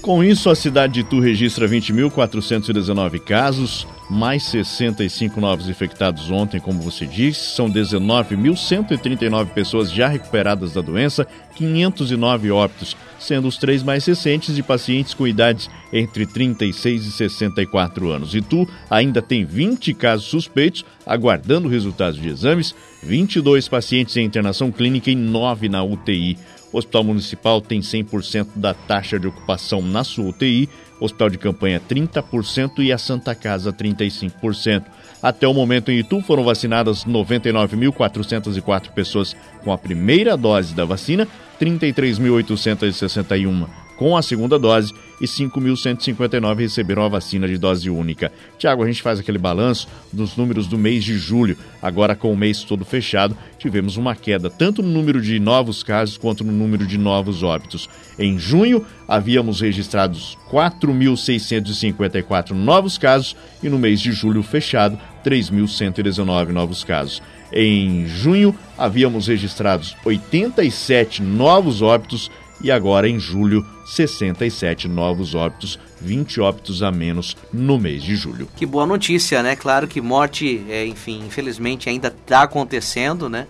Com 0.05 0.23
isso, 0.23 0.51
a 0.51 0.55
cidade 0.55 0.93
de 0.93 1.01
Itu 1.01 1.19
registra 1.19 1.67
20.419 1.67 3.19
casos, 3.21 3.87
mais 4.11 4.43
65 4.43 5.40
novos 5.40 5.67
infectados 5.67 6.31
ontem, 6.31 6.61
como 6.61 6.83
você 6.83 7.07
disse. 7.07 7.57
São 7.57 7.71
19.139 7.71 9.47
pessoas 9.55 9.90
já 9.90 10.07
recuperadas 10.07 10.75
da 10.75 10.83
doença, 10.83 11.27
509 11.57 12.51
óbitos, 12.51 12.95
sendo 13.19 13.49
os 13.49 13.57
três 13.57 13.83
mais 13.83 14.05
recentes 14.05 14.55
de 14.55 14.62
pacientes 14.62 15.14
com 15.14 15.27
idades 15.27 15.71
entre 15.90 16.27
36 16.27 17.07
e 17.07 17.11
64 17.11 18.11
anos. 18.11 18.35
Itu 18.35 18.69
ainda 18.90 19.23
tem 19.23 19.47
20 19.47 19.95
casos 19.95 20.27
suspeitos, 20.27 20.85
aguardando 21.07 21.67
resultados 21.67 22.21
de 22.21 22.29
exames, 22.29 22.75
22 23.03 23.69
pacientes 23.69 24.14
em 24.19 24.25
internação 24.27 24.71
clínica 24.71 25.11
e 25.11 25.14
9 25.14 25.67
na 25.71 25.83
UTI. 25.83 26.37
O 26.75 26.79
Hospital 26.79 27.05
Municipal 27.05 27.61
tem 27.61 27.79
100% 27.79 28.49
da 28.57 28.75
taxa 28.75 29.17
de 29.17 29.29
ocupação 29.29 29.81
na 29.81 30.03
sua 30.03 30.31
UTI, 30.31 30.69
Hospital 30.99 31.31
de 31.31 31.39
Campanha 31.39 31.81
30% 31.81 32.81
e 32.81 32.91
a 32.91 32.99
Santa 32.99 33.33
Casa 33.33 33.73
35%. 33.73 34.83
Até 35.23 35.47
o 35.47 35.55
momento 35.55 35.93
em 35.93 36.01
Itu 36.01 36.21
foram 36.21 36.43
vacinadas 36.43 37.05
99.404 37.05 38.91
pessoas 38.91 39.37
com 39.63 39.73
a 39.73 39.79
primeira 39.79 40.37
dose 40.37 40.75
da 40.75 40.85
vacina, 40.85 41.29
33.861 41.61 43.84
com 44.05 44.14
a 44.19 44.21
segunda 44.21 44.59
dose 44.59 44.93
e 45.19 45.25
5.159 45.25 46.59
receberam 46.59 47.05
a 47.05 47.09
vacina 47.09 47.49
de 47.49 47.57
dose 47.57 47.88
única. 47.88 48.31
Tiago, 48.59 48.83
a 48.83 48.87
gente 48.87 49.01
faz 49.01 49.19
aquele 49.19 49.38
balanço 49.38 49.88
dos 50.12 50.37
números 50.37 50.67
do 50.67 50.77
mês 50.77 51.03
de 51.03 51.17
julho. 51.17 51.57
Agora, 51.81 52.14
com 52.14 52.31
o 52.31 52.37
mês 52.37 52.62
todo 52.64 52.85
fechado, 52.85 53.35
tivemos 53.57 53.97
uma 53.97 54.14
queda 54.14 54.51
tanto 54.51 54.83
no 54.83 54.90
número 54.90 55.23
de 55.23 55.40
novos 55.40 55.83
casos 55.83 56.19
quanto 56.19 56.45
no 56.45 56.53
número 56.53 56.87
de 56.87 56.99
novos 56.99 57.43
óbitos. 57.43 57.88
Em 58.19 58.38
junho, 58.38 58.85
havíamos 59.09 59.62
registrados 59.62 60.37
4.654 60.53 62.51
novos 62.51 62.99
casos 62.99 63.35
e 63.62 63.71
no 63.71 63.79
mês 63.79 64.03
de 64.03 64.12
julho 64.12 64.43
fechado, 64.43 64.99
3.119 65.25 66.49
novos 66.49 66.85
casos. 66.85 67.23
Em 67.51 68.07
junho, 68.07 68.55
havíamos 68.77 69.29
registrados 69.29 69.97
87 70.05 71.23
novos 71.23 71.81
óbitos 71.81 72.31
e 72.64 72.70
agora 72.70 73.07
em 73.07 73.20
julho 73.20 73.64
67 73.85 74.88
novos 74.88 75.35
óbitos, 75.35 75.79
20 76.00 76.40
óbitos 76.40 76.83
a 76.83 76.90
menos 76.90 77.37
no 77.53 77.79
mês 77.79 78.03
de 78.03 78.16
julho. 78.16 78.48
Que 78.57 78.64
boa 78.64 78.87
notícia, 78.87 79.42
né? 79.42 79.55
Claro 79.55 79.87
que 79.87 80.00
morte, 80.00 80.64
é, 80.70 80.87
enfim, 80.87 81.22
infelizmente 81.27 81.90
ainda 81.90 82.09
está 82.09 82.42
acontecendo, 82.42 83.29
né? 83.29 83.46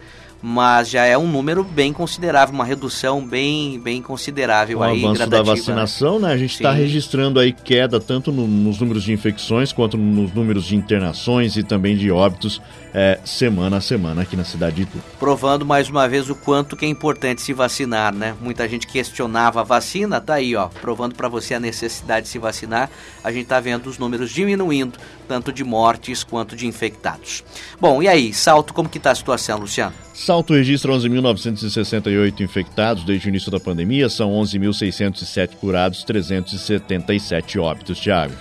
mas 0.47 0.91
já 0.91 1.07
é 1.07 1.17
um 1.17 1.27
número 1.27 1.65
bem 1.65 1.91
considerável, 1.91 2.55
uma 2.55 2.67
redução 2.67 3.27
bem, 3.27 3.81
bem 3.81 4.03
considerável 4.03 4.81
o 4.81 4.83
aí, 4.83 5.03
avanço 5.03 5.27
da 5.27 5.43
vacinação, 5.43 6.19
né? 6.19 6.35
A 6.35 6.37
gente 6.37 6.53
está 6.53 6.71
registrando 6.71 7.41
aí 7.41 7.51
queda 7.51 7.99
tanto 7.99 8.31
no, 8.31 8.47
nos 8.47 8.79
números 8.79 9.05
de 9.05 9.13
infecções 9.15 9.73
quanto 9.73 9.97
nos 9.97 10.35
números 10.35 10.67
de 10.67 10.77
internações 10.77 11.57
e 11.57 11.63
também 11.63 11.97
de 11.97 12.11
óbitos 12.11 12.61
é, 12.95 13.19
semana 13.25 13.79
a 13.79 13.81
semana 13.81 14.23
aqui 14.23 14.37
na 14.37 14.45
cidade 14.45 14.77
de 14.77 14.83
Itu. 14.83 14.99
Provando 15.19 15.67
mais 15.67 15.91
uma 15.91 16.09
vez 16.09 16.31
o 16.31 16.35
quanto 16.37 16.77
que 16.77 16.87
é 16.87 16.89
importante 16.89 17.43
se 17.43 17.53
vacinar, 17.53 18.15
né? 18.15 18.37
Muita 18.41 18.69
gente 18.69 18.87
questionava 18.87 19.61
a 19.61 19.65
vacina, 19.65 20.21
tá 20.21 20.35
aí, 20.35 20.55
ó, 20.55 20.69
provando 20.69 21.17
para 21.17 21.29
você 21.29 21.55
a 21.55 21.61
necessidade 21.61 22.27
de 22.27 22.31
se 22.31 22.39
vacinar. 22.39 22.89
A 23.25 23.33
gente 23.33 23.47
tá 23.47 23.59
vendo 23.59 23.89
os 23.89 23.99
números 23.99 24.31
diminuindo, 24.31 24.97
tanto 25.27 25.53
de 25.53 25.65
mortes 25.65 26.23
quanto 26.23 26.55
de 26.55 26.69
infectados. 26.69 27.43
Bom, 27.81 28.01
e 28.01 28.07
aí, 28.07 28.33
Salto, 28.33 28.73
como 28.73 28.89
que 28.89 29.01
tá 29.01 29.11
a 29.11 29.15
situação, 29.15 29.59
Luciano? 29.59 29.95
Salto 30.15 30.55
registra 30.55 30.93
11.968 30.93 32.41
infectados 32.41 33.03
desde 33.03 33.27
o 33.27 33.31
início 33.31 33.51
da 33.51 33.59
pandemia, 33.59 34.09
são 34.09 34.31
11.607 34.35 35.57
curados, 35.57 36.05
377 36.05 37.59
óbitos, 37.59 37.99
Thiago. 37.99 38.35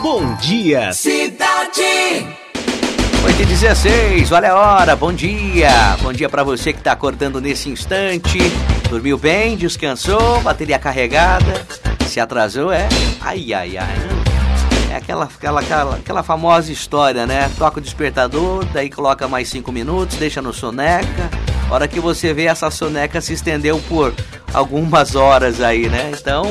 Bom 0.00 0.34
dia, 0.36 0.90
cidade! 0.92 1.82
8 3.24 3.40
e 3.40 3.46
16, 3.46 4.32
olha 4.32 4.52
a 4.52 4.54
hora, 4.54 4.94
bom 4.94 5.10
dia! 5.12 5.96
Bom 6.02 6.12
dia 6.12 6.28
para 6.28 6.44
você 6.44 6.74
que 6.74 6.78
está 6.78 6.92
acordando 6.92 7.40
nesse 7.40 7.70
instante. 7.70 8.38
Dormiu 8.90 9.16
bem, 9.16 9.56
descansou, 9.56 10.42
bateria 10.42 10.78
carregada. 10.78 11.66
Se 12.06 12.20
atrasou, 12.20 12.70
é? 12.70 12.86
Ai, 13.22 13.54
ai, 13.54 13.78
ai. 13.78 14.23
É 14.94 14.98
aquela, 14.98 15.24
aquela, 15.24 15.60
aquela, 15.60 15.94
aquela 15.96 16.22
famosa 16.22 16.70
história, 16.70 17.26
né? 17.26 17.50
Toca 17.58 17.80
o 17.80 17.82
despertador, 17.82 18.64
daí 18.66 18.88
coloca 18.88 19.26
mais 19.26 19.48
cinco 19.48 19.72
minutos, 19.72 20.16
deixa 20.18 20.40
no 20.40 20.52
soneca. 20.52 21.28
Hora 21.68 21.88
que 21.88 21.98
você 21.98 22.32
vê 22.32 22.44
essa 22.44 22.70
soneca 22.70 23.20
se 23.20 23.32
estendeu 23.32 23.82
por 23.88 24.14
algumas 24.52 25.16
horas 25.16 25.60
aí, 25.60 25.88
né? 25.88 26.12
Então, 26.16 26.44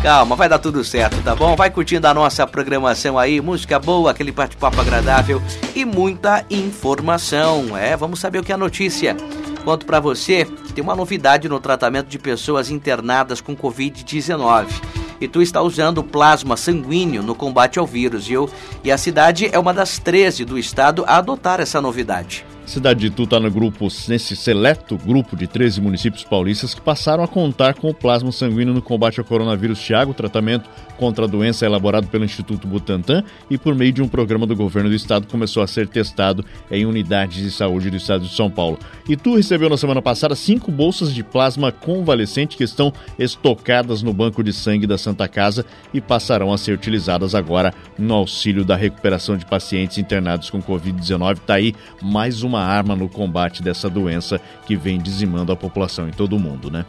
calma, 0.00 0.36
vai 0.36 0.48
dar 0.48 0.60
tudo 0.60 0.84
certo, 0.84 1.20
tá 1.24 1.34
bom? 1.34 1.56
Vai 1.56 1.70
curtindo 1.70 2.06
a 2.06 2.14
nossa 2.14 2.46
programação 2.46 3.18
aí, 3.18 3.40
música 3.40 3.80
boa, 3.80 4.12
aquele 4.12 4.30
bate-papo 4.30 4.80
agradável 4.80 5.42
e 5.74 5.84
muita 5.84 6.46
informação. 6.48 7.76
É, 7.76 7.96
vamos 7.96 8.20
saber 8.20 8.38
o 8.38 8.44
que 8.44 8.52
é 8.52 8.54
a 8.54 8.58
notícia. 8.58 9.16
Conto 9.64 9.86
para 9.86 9.98
você 9.98 10.44
que 10.44 10.72
tem 10.72 10.84
uma 10.84 10.94
novidade 10.94 11.48
no 11.48 11.58
tratamento 11.58 12.06
de 12.06 12.18
pessoas 12.20 12.70
internadas 12.70 13.40
com 13.40 13.56
Covid-19 13.56 15.01
e 15.22 15.28
tu 15.28 15.40
está 15.40 15.62
usando 15.62 16.02
plasma 16.02 16.56
sanguíneo 16.56 17.22
no 17.22 17.34
combate 17.34 17.78
ao 17.78 17.86
vírus, 17.86 18.26
viu? 18.26 18.50
E 18.82 18.90
a 18.90 18.98
cidade 18.98 19.48
é 19.52 19.58
uma 19.58 19.72
das 19.72 19.98
13 19.98 20.44
do 20.44 20.58
estado 20.58 21.04
a 21.06 21.16
adotar 21.18 21.60
essa 21.60 21.80
novidade. 21.80 22.44
Cidade 22.64 23.00
de 23.00 23.06
Itu 23.08 23.24
está 23.24 23.40
no 23.40 23.50
grupo, 23.50 23.88
nesse 24.08 24.36
seleto 24.36 24.96
grupo 24.96 25.36
de 25.36 25.46
13 25.46 25.80
municípios 25.80 26.22
paulistas 26.22 26.74
que 26.74 26.80
passaram 26.80 27.22
a 27.22 27.28
contar 27.28 27.74
com 27.74 27.90
o 27.90 27.94
plasma 27.94 28.30
sanguíneo 28.30 28.72
no 28.72 28.80
combate 28.80 29.18
ao 29.18 29.26
coronavírus. 29.26 29.80
Tiago, 29.80 30.14
tratamento 30.14 30.70
contra 30.96 31.24
a 31.24 31.28
doença 31.28 31.66
elaborado 31.66 32.06
pelo 32.06 32.24
Instituto 32.24 32.68
Butantan 32.68 33.24
e 33.50 33.58
por 33.58 33.74
meio 33.74 33.92
de 33.92 34.00
um 34.00 34.06
programa 34.06 34.46
do 34.46 34.54
governo 34.54 34.88
do 34.88 34.94
estado 34.94 35.26
começou 35.26 35.62
a 35.62 35.66
ser 35.66 35.88
testado 35.88 36.44
em 36.70 36.86
unidades 36.86 37.42
de 37.42 37.50
saúde 37.50 37.90
do 37.90 37.96
estado 37.96 38.24
de 38.24 38.32
São 38.32 38.48
Paulo. 38.48 38.78
Itu 39.08 39.34
recebeu 39.34 39.68
na 39.68 39.76
semana 39.76 40.00
passada 40.00 40.36
cinco 40.36 40.70
bolsas 40.70 41.12
de 41.12 41.24
plasma 41.24 41.72
convalescente 41.72 42.56
que 42.56 42.64
estão 42.64 42.92
estocadas 43.18 44.02
no 44.02 44.12
banco 44.12 44.42
de 44.42 44.52
sangue 44.52 44.86
da 44.86 44.96
Santa 44.96 45.26
Casa 45.26 45.66
e 45.92 46.00
passarão 46.00 46.52
a 46.52 46.58
ser 46.58 46.72
utilizadas 46.72 47.34
agora 47.34 47.74
no 47.98 48.14
auxílio 48.14 48.64
da 48.64 48.76
recuperação 48.76 49.36
de 49.36 49.44
pacientes 49.44 49.98
internados 49.98 50.48
com 50.48 50.62
Covid-19. 50.62 51.38
Está 51.38 51.54
aí 51.54 51.74
mais 52.00 52.44
uma 52.44 52.51
arma 52.60 52.96
no 52.96 53.08
combate 53.08 53.62
dessa 53.62 53.88
doença 53.88 54.40
que 54.66 54.76
vem 54.76 54.98
dizimando 54.98 55.52
a 55.52 55.56
população 55.56 56.08
em 56.08 56.12
todo 56.12 56.36
o 56.36 56.40
mundo, 56.40 56.70
né? 56.70 56.84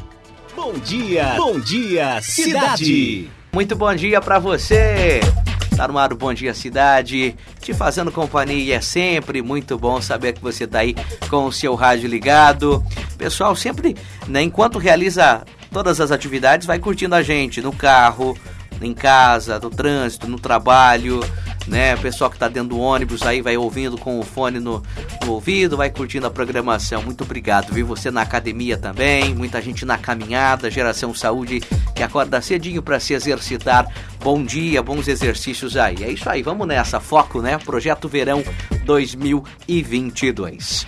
Bom 0.55 0.73
dia, 0.73 1.35
bom 1.37 1.59
dia, 1.59 2.21
cidade. 2.21 3.29
Muito 3.51 3.75
bom 3.75 3.93
dia 3.93 4.19
para 4.19 4.39
você. 4.39 5.19
Tá 5.75 5.87
no 5.87 5.97
ar 5.97 6.13
o 6.13 6.15
Bom 6.15 6.31
Dia 6.33 6.53
Cidade, 6.53 7.35
te 7.59 7.73
fazendo 7.73 8.11
companhia. 8.11 8.75
É 8.75 8.81
sempre 8.81 9.41
muito 9.41 9.77
bom 9.77 9.99
saber 9.99 10.33
que 10.33 10.41
você 10.41 10.67
tá 10.67 10.79
aí 10.79 10.95
com 11.29 11.45
o 11.45 11.51
seu 11.51 11.73
rádio 11.73 12.07
ligado. 12.07 12.83
Pessoal, 13.17 13.55
sempre, 13.55 13.95
né, 14.27 14.43
enquanto 14.43 14.77
realiza 14.77 15.43
todas 15.71 15.99
as 15.99 16.11
atividades, 16.11 16.67
vai 16.67 16.77
curtindo 16.77 17.15
a 17.15 17.23
gente 17.23 17.59
no 17.59 17.73
carro, 17.73 18.37
em 18.79 18.93
casa, 18.93 19.59
no 19.59 19.71
trânsito, 19.71 20.27
no 20.27 20.39
trabalho 20.39 21.21
né? 21.67 21.95
O 21.95 21.99
pessoal 21.99 22.29
que 22.29 22.35
está 22.35 22.47
dentro 22.47 22.69
do 22.69 22.79
ônibus 22.79 23.21
aí 23.23 23.41
vai 23.41 23.57
ouvindo 23.57 23.97
com 23.97 24.19
o 24.19 24.23
fone 24.23 24.59
no, 24.59 24.83
no, 25.25 25.31
ouvido, 25.31 25.77
vai 25.77 25.89
curtindo 25.89 26.27
a 26.27 26.31
programação. 26.31 27.01
Muito 27.01 27.23
obrigado, 27.23 27.73
viu? 27.73 27.85
Você 27.87 28.11
na 28.11 28.21
academia 28.21 28.77
também, 28.77 29.33
muita 29.33 29.61
gente 29.61 29.85
na 29.85 29.97
caminhada, 29.97 30.69
Geração 30.69 31.13
Saúde 31.13 31.61
que 31.95 32.03
acorda 32.03 32.41
cedinho 32.41 32.81
para 32.81 32.99
se 32.99 33.13
exercitar. 33.13 33.87
Bom 34.21 34.43
dia, 34.43 34.81
bons 34.81 35.07
exercícios 35.07 35.77
aí. 35.77 36.03
É 36.03 36.11
isso 36.11 36.29
aí, 36.29 36.41
vamos 36.41 36.67
nessa. 36.67 36.99
Foco, 36.99 37.41
né? 37.41 37.57
Projeto 37.57 38.07
Verão 38.07 38.43
2022. 38.85 40.85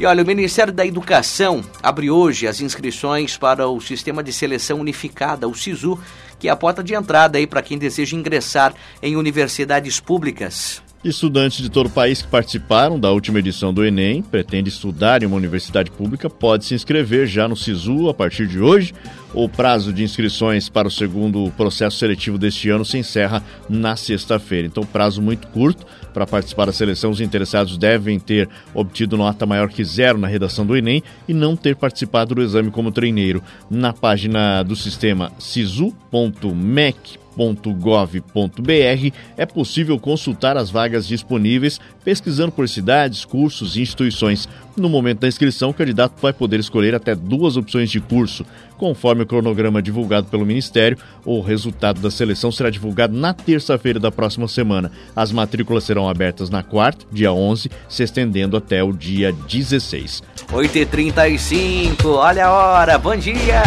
E 0.00 0.06
olha, 0.06 0.22
o 0.22 0.26
Ministério 0.26 0.72
da 0.72 0.86
Educação 0.86 1.60
abre 1.82 2.08
hoje 2.08 2.46
as 2.46 2.60
inscrições 2.60 3.36
para 3.36 3.66
o 3.66 3.80
Sistema 3.80 4.22
de 4.22 4.32
Seleção 4.32 4.78
Unificada, 4.78 5.48
o 5.48 5.54
SISU, 5.54 5.98
que 6.38 6.48
é 6.48 6.50
a 6.50 6.56
porta 6.56 6.82
de 6.82 6.94
entrada 6.94 7.38
aí 7.38 7.46
para 7.46 7.62
quem 7.62 7.78
deseja 7.78 8.16
ingressar 8.16 8.74
em 9.02 9.16
universidades 9.16 10.00
públicas. 10.00 10.82
Estudantes 11.04 11.62
de 11.62 11.70
todo 11.70 11.86
o 11.86 11.90
país 11.90 12.22
que 12.22 12.26
participaram 12.26 12.98
da 12.98 13.12
última 13.12 13.38
edição 13.38 13.72
do 13.72 13.84
Enem, 13.84 14.20
pretende 14.20 14.68
estudar 14.68 15.22
em 15.22 15.26
uma 15.26 15.36
universidade 15.36 15.92
pública, 15.92 16.28
pode 16.28 16.64
se 16.64 16.74
inscrever 16.74 17.28
já 17.28 17.46
no 17.46 17.56
SISU 17.56 18.08
a 18.08 18.14
partir 18.14 18.48
de 18.48 18.58
hoje. 18.58 18.92
O 19.32 19.48
prazo 19.48 19.92
de 19.92 20.02
inscrições 20.02 20.68
para 20.68 20.88
o 20.88 20.90
segundo 20.90 21.52
processo 21.56 21.98
seletivo 21.98 22.36
deste 22.36 22.68
ano 22.68 22.84
se 22.84 22.98
encerra 22.98 23.44
na 23.68 23.94
sexta-feira. 23.94 24.66
Então, 24.66 24.82
prazo 24.82 25.22
muito 25.22 25.46
curto 25.48 25.86
para 26.12 26.26
participar 26.26 26.64
da 26.64 26.72
seleção. 26.72 27.12
Os 27.12 27.20
interessados 27.20 27.78
devem 27.78 28.18
ter 28.18 28.48
obtido 28.74 29.16
nota 29.16 29.46
maior 29.46 29.68
que 29.68 29.84
zero 29.84 30.18
na 30.18 30.26
redação 30.26 30.66
do 30.66 30.76
Enem 30.76 31.00
e 31.28 31.32
não 31.32 31.54
ter 31.54 31.76
participado 31.76 32.34
do 32.34 32.42
exame 32.42 32.72
como 32.72 32.90
treineiro. 32.90 33.40
Na 33.70 33.92
página 33.92 34.64
do 34.64 34.74
sistema 34.74 35.30
sisu.mec.com 35.38 37.27
www.gov.br 37.38 39.14
é 39.36 39.46
possível 39.46 39.98
consultar 39.98 40.56
as 40.56 40.70
vagas 40.70 41.06
disponíveis, 41.06 41.80
pesquisando 42.04 42.52
por 42.52 42.68
cidades, 42.68 43.24
cursos 43.24 43.76
e 43.76 43.82
instituições. 43.82 44.48
No 44.76 44.88
momento 44.88 45.20
da 45.20 45.28
inscrição, 45.28 45.70
o 45.70 45.74
candidato 45.74 46.14
vai 46.20 46.32
poder 46.32 46.60
escolher 46.60 46.94
até 46.94 47.14
duas 47.14 47.56
opções 47.56 47.90
de 47.90 48.00
curso. 48.00 48.44
Conforme 48.76 49.22
o 49.22 49.26
cronograma 49.26 49.82
divulgado 49.82 50.28
pelo 50.28 50.46
Ministério, 50.46 50.98
o 51.24 51.40
resultado 51.40 52.00
da 52.00 52.10
seleção 52.10 52.52
será 52.52 52.70
divulgado 52.70 53.16
na 53.16 53.32
terça-feira 53.32 53.98
da 53.98 54.10
próxima 54.10 54.46
semana. 54.46 54.90
As 55.16 55.32
matrículas 55.32 55.84
serão 55.84 56.08
abertas 56.08 56.48
na 56.48 56.62
quarta, 56.62 57.06
dia 57.10 57.32
11, 57.32 57.70
se 57.88 58.02
estendendo 58.02 58.56
até 58.56 58.82
o 58.82 58.92
dia 58.92 59.32
16. 59.32 60.22
8h35, 60.52 62.04
olha 62.06 62.46
a 62.46 62.52
hora, 62.52 62.98
bom 62.98 63.16
dia! 63.16 63.62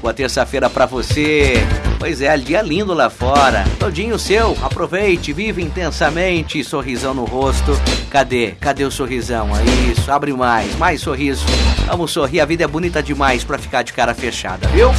Boa 0.00 0.14
terça-feira 0.14 0.70
para 0.70 0.86
você. 0.86 1.54
Pois 1.98 2.22
é, 2.22 2.36
dia 2.36 2.62
lindo 2.62 2.94
lá 2.94 3.10
fora. 3.10 3.64
Todinho 3.78 4.18
seu, 4.18 4.56
aproveite, 4.62 5.32
vive 5.32 5.62
intensamente, 5.62 6.62
sorrisão 6.62 7.12
no 7.12 7.24
rosto. 7.24 7.72
Cadê? 8.08 8.52
Cadê 8.60 8.84
o 8.84 8.90
sorrisão? 8.90 9.48
É 9.56 9.90
isso, 9.90 10.10
abre 10.10 10.32
mais, 10.32 10.76
mais 10.76 11.00
sorriso. 11.00 11.44
Vamos 11.86 12.12
sorrir, 12.12 12.40
a 12.40 12.44
vida 12.44 12.64
é 12.64 12.66
bonita 12.68 13.02
demais 13.02 13.42
para 13.42 13.58
ficar 13.58 13.82
de 13.82 13.92
cara 13.92 14.14
fechada, 14.14 14.68
viu? 14.68 14.90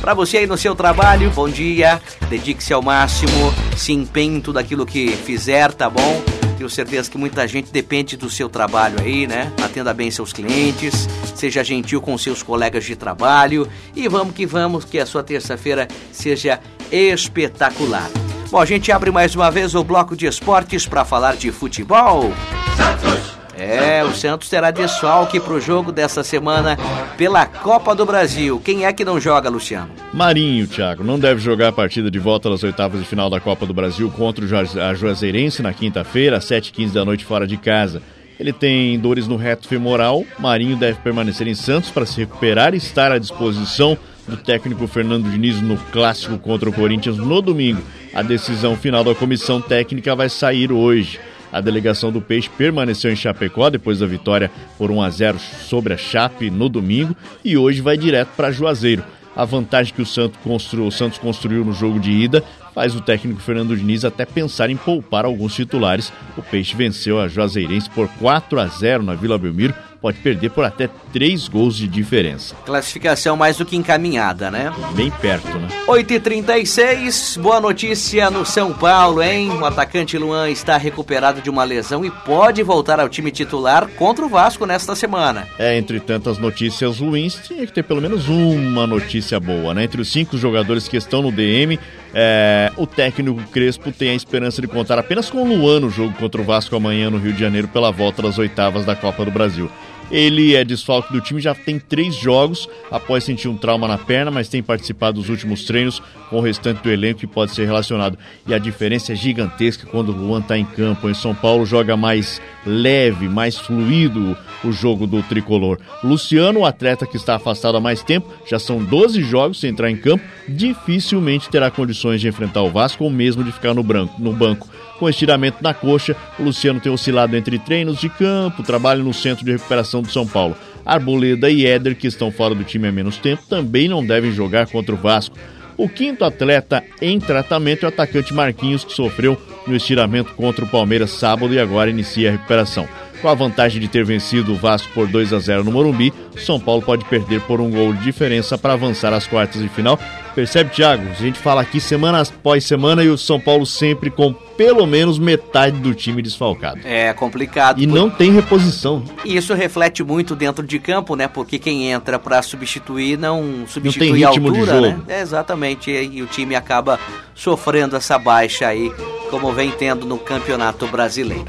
Para 0.00 0.14
você 0.14 0.38
aí 0.38 0.46
no 0.46 0.56
seu 0.56 0.74
trabalho, 0.74 1.30
bom 1.30 1.48
dia. 1.48 2.00
Dedique-se 2.30 2.72
ao 2.72 2.80
máximo, 2.80 3.52
se 3.76 3.92
empenhe 3.92 4.36
em 4.36 4.40
tudo 4.40 4.58
aquilo 4.58 4.86
que 4.86 5.08
fizer, 5.10 5.72
tá 5.72 5.90
bom? 5.90 6.35
Tenho 6.56 6.70
certeza 6.70 7.10
que 7.10 7.18
muita 7.18 7.46
gente 7.46 7.70
depende 7.70 8.16
do 8.16 8.30
seu 8.30 8.48
trabalho 8.48 8.98
aí, 9.00 9.26
né? 9.26 9.52
Atenda 9.62 9.92
bem 9.92 10.10
seus 10.10 10.32
clientes, 10.32 11.08
seja 11.34 11.62
gentil 11.62 12.00
com 12.00 12.16
seus 12.16 12.42
colegas 12.42 12.84
de 12.84 12.96
trabalho 12.96 13.68
e 13.94 14.08
vamos 14.08 14.34
que 14.34 14.46
vamos, 14.46 14.84
que 14.84 14.98
a 14.98 15.04
sua 15.04 15.22
terça-feira 15.22 15.86
seja 16.10 16.58
espetacular. 16.90 18.08
Bom, 18.50 18.60
a 18.60 18.64
gente 18.64 18.90
abre 18.90 19.10
mais 19.10 19.34
uma 19.34 19.50
vez 19.50 19.74
o 19.74 19.84
bloco 19.84 20.16
de 20.16 20.26
esportes 20.26 20.86
para 20.86 21.04
falar 21.04 21.36
de 21.36 21.50
futebol. 21.50 22.32
Santos! 22.76 23.25
É, 23.58 24.04
o 24.04 24.12
Santos 24.14 24.50
terá 24.50 24.70
desfalque 24.70 25.40
para 25.40 25.54
o 25.54 25.60
jogo 25.60 25.90
dessa 25.90 26.22
semana 26.22 26.76
pela 27.16 27.46
Copa 27.46 27.94
do 27.94 28.04
Brasil. 28.04 28.60
Quem 28.62 28.84
é 28.84 28.92
que 28.92 29.04
não 29.04 29.18
joga, 29.18 29.48
Luciano? 29.48 29.90
Marinho, 30.12 30.66
Thiago. 30.66 31.02
Não 31.02 31.18
deve 31.18 31.40
jogar 31.40 31.68
a 31.68 31.72
partida 31.72 32.10
de 32.10 32.18
volta 32.18 32.50
das 32.50 32.62
oitavas 32.62 33.00
de 33.00 33.06
final 33.06 33.30
da 33.30 33.40
Copa 33.40 33.64
do 33.64 33.72
Brasil 33.72 34.10
contra 34.10 34.44
o 34.44 34.48
Juazeirense 34.94 35.62
na 35.62 35.72
quinta-feira, 35.72 36.36
às 36.36 36.44
7h15 36.44 36.92
da 36.92 37.04
noite, 37.04 37.24
fora 37.24 37.46
de 37.46 37.56
casa. 37.56 38.02
Ele 38.38 38.52
tem 38.52 38.98
dores 38.98 39.26
no 39.26 39.36
reto 39.36 39.66
femoral. 39.66 40.22
Marinho 40.38 40.76
deve 40.76 40.98
permanecer 41.00 41.48
em 41.48 41.54
Santos 41.54 41.90
para 41.90 42.04
se 42.04 42.18
recuperar 42.20 42.74
e 42.74 42.76
estar 42.76 43.10
à 43.10 43.18
disposição 43.18 43.96
do 44.28 44.36
técnico 44.36 44.86
Fernando 44.86 45.30
Diniz 45.30 45.62
no 45.62 45.78
clássico 45.78 46.38
contra 46.38 46.68
o 46.68 46.72
Corinthians 46.72 47.16
no 47.16 47.40
domingo. 47.40 47.82
A 48.12 48.22
decisão 48.22 48.76
final 48.76 49.02
da 49.02 49.14
comissão 49.14 49.60
técnica 49.62 50.14
vai 50.14 50.28
sair 50.28 50.70
hoje. 50.70 51.18
A 51.52 51.60
delegação 51.60 52.12
do 52.12 52.20
Peixe 52.20 52.50
permaneceu 52.50 53.10
em 53.10 53.16
Chapecó 53.16 53.70
depois 53.70 53.98
da 54.00 54.06
vitória 54.06 54.50
por 54.76 54.90
1 54.90 55.02
a 55.02 55.10
0 55.10 55.38
sobre 55.38 55.94
a 55.94 55.96
Chape 55.96 56.50
no 56.50 56.68
domingo 56.68 57.14
e 57.44 57.56
hoje 57.56 57.80
vai 57.80 57.96
direto 57.96 58.30
para 58.36 58.52
Juazeiro. 58.52 59.04
A 59.34 59.44
vantagem 59.44 59.92
que 59.92 60.00
o 60.00 60.06
Santos, 60.06 60.38
construiu, 60.42 60.86
o 60.86 60.92
Santos 60.92 61.18
construiu 61.18 61.64
no 61.64 61.72
jogo 61.72 62.00
de 62.00 62.10
ida 62.10 62.42
faz 62.76 62.94
o 62.94 63.00
técnico 63.00 63.40
Fernando 63.40 63.74
Diniz 63.74 64.04
até 64.04 64.26
pensar 64.26 64.68
em 64.68 64.76
poupar 64.76 65.24
alguns 65.24 65.54
titulares. 65.54 66.12
O 66.36 66.42
Peixe 66.42 66.76
venceu 66.76 67.18
a 67.18 67.26
Juazeirense 67.26 67.88
por 67.88 68.06
4 68.06 68.60
a 68.60 68.66
0 68.66 69.02
na 69.02 69.14
Vila 69.14 69.38
Belmiro 69.38 69.72
pode 70.00 70.18
perder 70.18 70.50
por 70.50 70.64
até 70.64 70.88
três 71.12 71.48
gols 71.48 71.76
de 71.76 71.88
diferença. 71.88 72.54
Classificação 72.64 73.36
mais 73.36 73.56
do 73.56 73.64
que 73.64 73.76
encaminhada, 73.76 74.50
né? 74.50 74.72
Bem 74.94 75.10
perto, 75.10 75.58
né? 75.58 75.68
8h36, 75.86 77.40
boa 77.40 77.60
notícia 77.60 78.30
no 78.30 78.44
São 78.44 78.72
Paulo, 78.72 79.22
hein? 79.22 79.50
O 79.50 79.64
atacante 79.64 80.18
Luan 80.18 80.50
está 80.50 80.76
recuperado 80.76 81.40
de 81.40 81.50
uma 81.50 81.64
lesão 81.64 82.04
e 82.04 82.10
pode 82.10 82.62
voltar 82.62 83.00
ao 83.00 83.08
time 83.08 83.30
titular 83.30 83.88
contra 83.96 84.24
o 84.24 84.28
Vasco 84.28 84.66
nesta 84.66 84.94
semana. 84.94 85.46
É, 85.58 85.76
entre 85.76 86.00
tantas 86.00 86.38
notícias 86.38 86.98
ruins, 86.98 87.40
tinha 87.46 87.66
que 87.66 87.72
ter 87.72 87.82
pelo 87.82 88.00
menos 88.00 88.28
uma 88.28 88.86
notícia 88.86 89.40
boa, 89.40 89.74
né? 89.74 89.84
Entre 89.84 90.00
os 90.00 90.10
cinco 90.10 90.36
jogadores 90.36 90.88
que 90.88 90.96
estão 90.96 91.22
no 91.22 91.32
DM, 91.32 91.78
é, 92.14 92.72
o 92.76 92.86
técnico 92.86 93.42
Crespo 93.50 93.92
tem 93.92 94.10
a 94.10 94.14
esperança 94.14 94.60
de 94.62 94.68
contar 94.68 94.98
apenas 94.98 95.28
com 95.28 95.42
o 95.42 95.44
Luan 95.46 95.80
no 95.80 95.90
jogo 95.90 96.14
contra 96.14 96.40
o 96.40 96.44
Vasco 96.44 96.74
amanhã 96.74 97.10
no 97.10 97.18
Rio 97.18 97.32
de 97.32 97.40
Janeiro 97.40 97.68
pela 97.68 97.90
volta 97.90 98.22
das 98.22 98.38
oitavas 98.38 98.84
da 98.84 98.96
Copa 98.96 99.24
do 99.24 99.30
Brasil. 99.30 99.70
Ele 100.10 100.54
é 100.54 100.64
desfalque 100.64 101.12
do 101.12 101.20
time, 101.20 101.40
já 101.40 101.54
tem 101.54 101.80
três 101.80 102.14
jogos 102.14 102.68
após 102.90 103.24
sentir 103.24 103.48
um 103.48 103.56
trauma 103.56 103.88
na 103.88 103.98
perna, 103.98 104.30
mas 104.30 104.48
tem 104.48 104.62
participado 104.62 105.20
dos 105.20 105.28
últimos 105.28 105.64
treinos 105.64 106.00
com 106.30 106.38
o 106.38 106.40
restante 106.40 106.80
do 106.80 106.90
elenco 106.90 107.20
que 107.20 107.26
pode 107.26 107.52
ser 107.52 107.64
relacionado. 107.64 108.16
E 108.46 108.54
a 108.54 108.58
diferença 108.58 109.12
é 109.12 109.16
gigantesca 109.16 109.86
quando 109.86 110.10
o 110.10 110.16
Luan 110.16 110.40
está 110.40 110.56
em 110.56 110.64
campo. 110.64 111.08
Em 111.08 111.14
São 111.14 111.34
Paulo 111.34 111.66
joga 111.66 111.96
mais 111.96 112.40
leve, 112.64 113.28
mais 113.28 113.58
fluido 113.58 114.36
o 114.64 114.70
jogo 114.70 115.06
do 115.08 115.22
tricolor. 115.24 115.78
Luciano, 116.04 116.60
o 116.60 116.66
atleta 116.66 117.06
que 117.06 117.16
está 117.16 117.34
afastado 117.34 117.76
há 117.76 117.80
mais 117.80 118.02
tempo, 118.02 118.32
já 118.48 118.60
são 118.60 118.82
12 118.82 119.22
jogos 119.22 119.58
sem 119.58 119.70
entrar 119.70 119.90
em 119.90 119.96
campo, 119.96 120.24
dificilmente 120.48 121.48
terá 121.48 121.70
condições 121.70 122.20
de 122.20 122.28
enfrentar 122.28 122.62
o 122.62 122.70
Vasco 122.70 123.02
ou 123.02 123.10
mesmo 123.10 123.42
de 123.42 123.50
ficar 123.50 123.74
no, 123.74 123.82
branco, 123.82 124.20
no 124.20 124.32
banco. 124.32 124.68
Com 124.98 125.08
estiramento 125.08 125.62
na 125.62 125.74
coxa, 125.74 126.16
o 126.38 126.42
Luciano 126.42 126.80
tem 126.80 126.90
oscilado 126.90 127.36
entre 127.36 127.58
treinos 127.58 128.00
de 128.00 128.08
campo, 128.08 128.62
trabalho 128.62 129.04
no 129.04 129.12
centro 129.12 129.44
de 129.44 129.52
recuperação 129.52 130.00
do 130.00 130.10
São 130.10 130.26
Paulo. 130.26 130.56
Arboleda 130.84 131.50
e 131.50 131.66
Éder, 131.66 131.96
que 131.96 132.06
estão 132.06 132.30
fora 132.30 132.54
do 132.54 132.64
time 132.64 132.88
há 132.88 132.92
menos 132.92 133.18
tempo, 133.18 133.42
também 133.48 133.88
não 133.88 134.04
devem 134.04 134.32
jogar 134.32 134.66
contra 134.68 134.94
o 134.94 134.98
Vasco. 134.98 135.36
O 135.76 135.88
quinto 135.88 136.24
atleta 136.24 136.82
em 137.02 137.18
tratamento 137.18 137.84
é 137.84 137.86
o 137.86 137.88
atacante 137.90 138.32
Marquinhos, 138.32 138.84
que 138.84 138.94
sofreu 138.94 139.36
no 139.66 139.76
estiramento 139.76 140.32
contra 140.34 140.64
o 140.64 140.68
Palmeiras 140.68 141.10
sábado 141.10 141.52
e 141.52 141.60
agora 141.60 141.90
inicia 141.90 142.30
a 142.30 142.32
recuperação. 142.32 142.88
Com 143.20 143.28
a 143.28 143.34
vantagem 143.34 143.80
de 143.80 143.88
ter 143.88 144.04
vencido 144.04 144.52
o 144.52 144.56
Vasco 144.56 144.90
por 144.94 145.06
2 145.06 145.32
a 145.32 145.38
0 145.38 145.64
no 145.64 145.72
Morumbi, 145.72 146.12
São 146.36 146.58
Paulo 146.58 146.80
pode 146.80 147.04
perder 147.06 147.40
por 147.42 147.60
um 147.60 147.70
gol 147.70 147.92
de 147.92 148.04
diferença 148.04 148.56
para 148.56 148.74
avançar 148.74 149.12
às 149.12 149.26
quartas 149.26 149.60
de 149.60 149.68
final. 149.68 149.98
Percebe, 150.36 150.68
Thiago? 150.68 151.08
A 151.08 151.14
gente 151.14 151.38
fala 151.38 151.62
aqui 151.62 151.80
semana 151.80 152.20
após 152.20 152.62
semana 152.62 153.02
e 153.02 153.08
o 153.08 153.16
São 153.16 153.40
Paulo 153.40 153.64
sempre 153.64 154.10
com 154.10 154.34
pelo 154.34 154.86
menos 154.86 155.18
metade 155.18 155.78
do 155.78 155.94
time 155.94 156.20
desfalcado. 156.20 156.80
É 156.84 157.10
complicado. 157.14 157.80
E 157.80 157.86
por... 157.86 157.94
não 157.94 158.10
tem 158.10 158.32
reposição. 158.32 159.02
E 159.24 159.34
isso 159.34 159.54
reflete 159.54 160.04
muito 160.04 160.36
dentro 160.36 160.66
de 160.66 160.78
campo, 160.78 161.16
né? 161.16 161.26
Porque 161.26 161.58
quem 161.58 161.90
entra 161.90 162.18
para 162.18 162.42
substituir 162.42 163.16
não 163.16 163.64
substitui 163.66 164.08
não 164.08 164.18
tem 164.18 164.28
ritmo 164.28 164.48
a 164.48 164.50
altura, 164.50 164.72
de 164.72 164.88
jogo. 164.88 165.04
né? 165.08 165.16
É, 165.16 165.20
exatamente. 165.22 165.90
E 165.90 166.20
o 166.20 166.26
time 166.26 166.54
acaba 166.54 167.00
sofrendo 167.34 167.96
essa 167.96 168.18
baixa 168.18 168.66
aí, 168.66 168.92
como 169.30 169.54
vem 169.54 169.70
tendo 169.70 170.04
no 170.04 170.18
Campeonato 170.18 170.86
Brasileiro. 170.86 171.46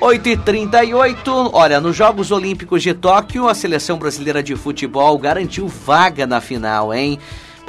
8h38, 0.00 1.50
olha, 1.52 1.80
nos 1.80 1.96
Jogos 1.96 2.30
Olímpicos 2.30 2.80
de 2.80 2.94
Tóquio, 2.94 3.48
a 3.48 3.54
seleção 3.54 3.98
brasileira 3.98 4.40
de 4.40 4.54
futebol 4.54 5.18
garantiu 5.18 5.66
vaga 5.66 6.28
na 6.28 6.40
final, 6.40 6.94
hein? 6.94 7.18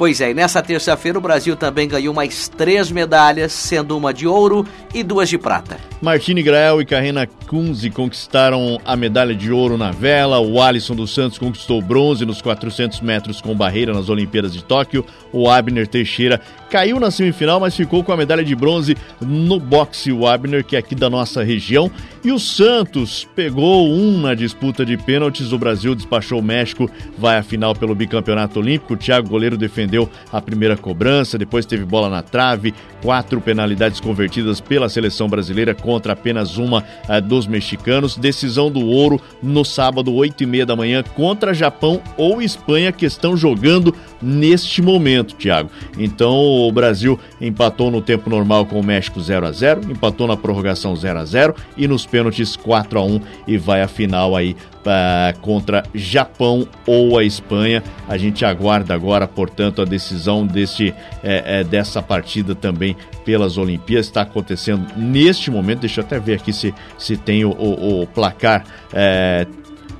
Pois 0.02 0.20
é, 0.20 0.32
e 0.32 0.34
nessa 0.34 0.60
terça-feira 0.60 1.16
o 1.16 1.20
Brasil 1.20 1.54
também 1.54 1.86
ganhou 1.86 2.12
mais 2.12 2.48
três 2.48 2.90
medalhas, 2.90 3.52
sendo 3.52 3.96
uma 3.96 4.12
de 4.12 4.26
ouro 4.26 4.66
e 4.92 5.04
duas 5.04 5.28
de 5.28 5.38
prata. 5.38 5.78
Martini 6.00 6.42
Grael 6.42 6.80
e 6.80 6.84
Karina 6.84 7.24
Kunze 7.46 7.88
conquistaram 7.88 8.80
a 8.84 8.96
medalha 8.96 9.32
de 9.32 9.52
ouro 9.52 9.78
na 9.78 9.92
vela, 9.92 10.40
o 10.40 10.60
Alisson 10.60 10.96
dos 10.96 11.14
Santos 11.14 11.38
conquistou 11.38 11.80
bronze 11.80 12.26
nos 12.26 12.42
400 12.42 13.00
metros 13.00 13.40
com 13.40 13.54
barreira 13.54 13.94
nas 13.94 14.08
Olimpíadas 14.08 14.52
de 14.52 14.64
Tóquio, 14.64 15.06
o 15.32 15.48
Abner 15.48 15.86
Teixeira 15.86 16.40
caiu 16.70 16.98
na 16.98 17.10
semifinal, 17.10 17.60
mas 17.60 17.76
ficou 17.76 18.02
com 18.02 18.12
a 18.12 18.16
medalha 18.16 18.42
de 18.42 18.54
bronze 18.54 18.96
no 19.20 19.60
boxe, 19.60 20.10
o 20.10 20.26
Abner, 20.26 20.64
que 20.64 20.74
é 20.74 20.78
aqui 20.78 20.94
da 20.94 21.10
nossa 21.10 21.42
região, 21.42 21.90
e 22.24 22.32
o 22.32 22.38
Santos 22.38 23.28
pegou 23.36 23.90
um 23.90 24.20
na 24.20 24.34
disputa 24.34 24.84
de 24.84 24.96
pênaltis, 24.96 25.52
o 25.52 25.58
Brasil 25.58 25.94
despachou 25.94 26.38
o 26.38 26.42
México, 26.42 26.90
vai 27.18 27.36
à 27.36 27.42
final 27.42 27.74
pelo 27.74 27.94
bicampeonato 27.94 28.58
olímpico, 28.58 28.94
o 28.94 28.96
Thiago 28.96 29.28
Goleiro 29.28 29.58
defendeu 29.58 30.08
a 30.32 30.40
primeira 30.40 30.76
cobrança, 30.76 31.36
depois 31.36 31.66
teve 31.66 31.84
bola 31.84 32.08
na 32.08 32.22
trave, 32.22 32.72
quatro 33.02 33.40
penalidades 33.40 34.00
convertidas 34.00 34.60
pela 34.60 34.88
seleção 34.88 35.28
brasileira 35.28 35.74
contra 35.74 36.12
apenas 36.12 36.56
uma 36.56 36.84
uh, 37.08 37.20
dos 37.20 37.46
mexicanos. 37.46 38.16
Decisão 38.16 38.70
do 38.70 38.86
ouro 38.86 39.20
no 39.42 39.64
sábado, 39.64 40.14
8 40.14 40.44
e 40.44 40.46
meia 40.46 40.64
da 40.64 40.76
manhã, 40.76 41.02
contra 41.02 41.52
Japão 41.52 42.00
ou 42.16 42.40
Espanha, 42.40 42.92
que 42.92 43.04
estão 43.04 43.36
jogando 43.36 43.94
neste 44.22 44.80
momento, 44.80 45.21
Thiago. 45.24 45.70
Então 45.98 46.32
o 46.32 46.70
Brasil 46.72 47.18
empatou 47.40 47.90
no 47.90 48.02
tempo 48.02 48.28
normal 48.28 48.66
com 48.66 48.78
o 48.78 48.82
México 48.82 49.20
0 49.20 49.46
a 49.46 49.52
0 49.52 49.90
empatou 49.90 50.26
na 50.26 50.36
prorrogação 50.36 50.94
0 50.94 51.18
a 51.18 51.24
0 51.24 51.54
e 51.76 51.88
nos 51.88 52.06
pênaltis 52.06 52.56
4 52.56 52.98
a 52.98 53.04
1 53.04 53.20
e 53.46 53.56
vai 53.56 53.82
à 53.82 53.88
final 53.88 54.36
aí 54.36 54.56
uh, 54.82 55.38
contra 55.40 55.82
Japão 55.94 56.66
ou 56.86 57.18
a 57.18 57.24
Espanha. 57.24 57.82
A 58.08 58.16
gente 58.16 58.44
aguarda 58.44 58.94
agora, 58.94 59.26
portanto, 59.26 59.80
a 59.80 59.84
decisão 59.84 60.46
desse, 60.46 60.94
é, 61.22 61.60
é, 61.60 61.64
dessa 61.64 62.02
partida 62.02 62.54
também 62.54 62.96
pelas 63.24 63.56
Olimpíadas. 63.56 64.06
Está 64.06 64.22
acontecendo 64.22 64.86
neste 64.96 65.50
momento. 65.50 65.80
Deixa 65.80 66.00
eu 66.00 66.04
até 66.04 66.18
ver 66.18 66.34
aqui 66.34 66.52
se, 66.52 66.74
se 66.98 67.16
tem 67.16 67.44
o, 67.44 67.50
o, 67.50 68.02
o 68.02 68.06
placar. 68.06 68.64
É, 68.92 69.46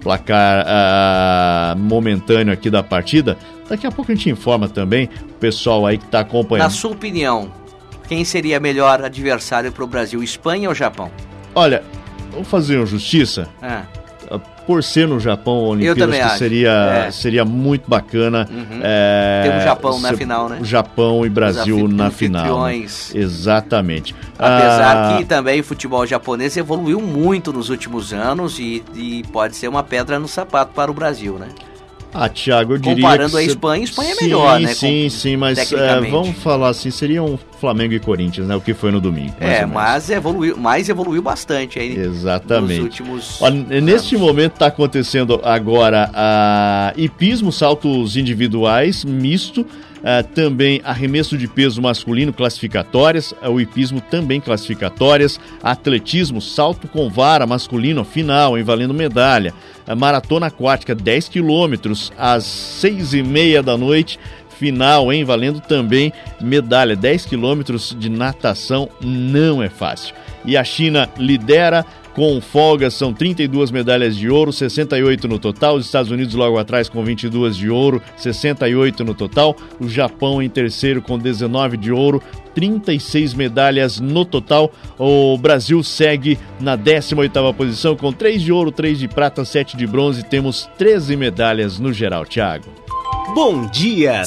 placar 0.03 0.67
uh, 0.67 1.79
momentâneo 1.79 2.53
aqui 2.53 2.69
da 2.69 2.83
partida. 2.83 3.39
Daqui 3.73 3.87
a 3.87 3.91
pouco 3.91 4.13
a 4.13 4.15
gente 4.15 4.29
informa 4.29 4.69
também 4.69 5.09
o 5.31 5.33
pessoal 5.41 5.87
aí 5.87 5.97
que 5.97 6.05
está 6.05 6.21
acompanhando. 6.21 6.65
Na 6.65 6.71
sua 6.71 6.91
opinião, 6.91 7.51
quem 8.07 8.23
seria 8.23 8.61
melhor 8.61 9.03
adversário 9.03 9.73
para 9.73 9.83
o 9.83 9.87
Brasil, 9.87 10.23
Espanha 10.23 10.69
ou 10.69 10.75
Japão? 10.75 11.11
Olha, 11.55 11.83
vamos 12.31 12.49
fazer 12.49 12.77
uma 12.77 12.85
justiça. 12.85 13.49
É 13.63 14.03
por 14.67 14.85
ser 14.85 15.09
no 15.09 15.19
Japão 15.19 15.65
Olimpíadas, 15.65 16.33
que 16.33 16.39
seria, 16.39 17.07
é. 17.07 17.11
seria 17.11 17.45
muito 17.47 17.89
bacana. 17.89 18.47
Uhum. 18.49 18.81
É, 18.83 19.43
Temos 19.45 19.65
Japão 19.65 20.01
na 20.01 20.13
final, 20.13 20.49
né? 20.51 20.59
Japão 20.63 21.27
e 21.27 21.31
Brasil 21.31 21.89
na 21.89 22.11
final. 22.11 22.67
Né? 22.67 22.85
Exatamente. 23.15 24.15
Apesar 24.39 25.15
ah, 25.15 25.17
que 25.17 25.25
também 25.25 25.61
o 25.61 25.65
futebol 25.65 26.07
japonês 26.07 26.57
evoluiu 26.57 27.01
muito 27.01 27.53
nos 27.53 27.71
últimos 27.71 28.13
anos 28.13 28.59
e, 28.59 28.85
e 28.95 29.25
pode 29.33 29.57
ser 29.57 29.67
uma 29.67 29.83
pedra 29.83 30.19
no 30.19 30.29
sapato 30.29 30.73
para 30.75 30.91
o 30.91 30.95
Brasil, 30.95 31.39
né? 31.39 31.49
Ah, 32.14 32.29
Thiago, 32.29 32.75
eu 32.75 32.79
diria. 32.79 32.96
Comparando 32.96 33.37
a 33.37 33.42
Espanha, 33.42 33.85
Espanha 33.85 34.11
é 34.11 34.14
sim, 34.14 34.25
melhor, 34.25 34.61
né? 34.61 34.75
Sim, 34.75 35.05
Com, 35.05 35.11
sim, 35.11 35.37
mas 35.37 35.72
é, 35.72 36.01
vamos 36.01 36.37
falar 36.38 36.68
assim, 36.68 36.90
seria 36.90 37.22
um 37.22 37.38
Flamengo 37.59 37.94
e 37.94 38.01
Corinthians, 38.01 38.46
né? 38.46 38.55
O 38.55 38.61
que 38.61 38.75
foi 38.75 38.90
no 38.90 39.01
domingo. 39.01 39.35
É, 39.40 39.64
mas 39.64 40.11
evoluiu, 40.11 40.57
mas 40.59 40.88
evoluiu 40.88 41.22
bastante 41.22 41.79
aí. 41.79 41.96
Exatamente. 41.96 42.75
Nos 42.75 42.85
últimos. 42.85 43.42
Ó, 43.42 43.48
neste 43.51 44.16
momento 44.16 44.55
está 44.55 44.66
acontecendo 44.66 45.40
agora 45.42 46.11
a 46.12 46.92
hipismo, 46.96 47.51
saltos 47.51 48.16
individuais, 48.16 49.05
misto. 49.05 49.66
Uh, 50.03 50.27
também 50.35 50.81
arremesso 50.83 51.38
de 51.38 51.46
peso 51.46 51.81
masculino 51.81 52.33
classificatórias, 52.33 53.31
uh, 53.40 53.48
o 53.48 53.61
hipismo 53.61 54.01
também 54.01 54.40
classificatórias, 54.40 55.38
atletismo, 55.62 56.40
salto 56.40 56.88
com 56.88 57.09
vara 57.09 57.46
masculino 57.46 58.03
final, 58.03 58.59
em 58.59 58.64
valendo 58.64 58.92
medalha, 58.92 59.55
maratona 59.95 60.47
aquática 60.47 60.95
10 60.95 61.29
quilômetros 61.29 62.13
às 62.19 62.45
seis 62.45 63.15
e 63.15 63.23
meia 63.23 63.63
da 63.63 63.77
noite, 63.77 64.19
final, 64.59 65.13
hein? 65.13 65.25
Valendo 65.25 65.61
também 65.61 66.13
medalha. 66.41 66.95
10 66.95 67.27
quilômetros 67.27 67.97
de 67.99 68.09
natação 68.09 68.89
não 69.01 69.63
é 69.63 69.69
fácil. 69.69 70.15
E 70.45 70.57
a 70.57 70.65
China 70.65 71.09
lidera 71.17 71.85
com 72.14 72.40
folga, 72.40 72.90
são 72.90 73.12
32 73.12 73.70
medalhas 73.70 74.16
de 74.16 74.29
ouro, 74.29 74.53
68 74.53 75.27
no 75.29 75.38
total. 75.38 75.77
Os 75.77 75.87
Estados 75.87 76.11
Unidos 76.11 76.35
logo 76.35 76.59
atrás 76.59 76.88
com 76.88 77.03
22 77.05 77.57
de 77.57 77.70
ouro, 77.70 78.03
68 78.16 79.05
no 79.05 79.14
total. 79.14 79.57
O 79.81 79.88
Japão 79.88 80.42
em 80.42 80.48
terceiro 80.48 81.01
com 81.01 81.18
19 81.18 81.77
de 81.77 81.92
ouro, 81.92 82.22
36 82.55 83.35
medalhas 83.35 83.98
no 83.98 84.25
total. 84.25 84.70
O 84.98 85.37
Brasil 85.38 85.83
segue 85.83 86.38
na 86.61 86.77
18ª 86.77 87.55
posição 87.55 87.96
com 87.96 88.12
3 88.12 88.42
de 88.42 88.53
ouro, 88.53 88.70
3 88.70 88.98
de 88.98 89.09
prata, 89.09 89.44
7 89.44 89.77
de 89.77 89.87
bronze. 89.87 90.22
Temos 90.22 90.68
13 90.79 91.16
medalhas 91.16 91.79
no 91.79 91.92
geral, 91.92 92.27
Thiago. 92.27 92.67
Bom 93.35 93.67
dia, 93.67 94.25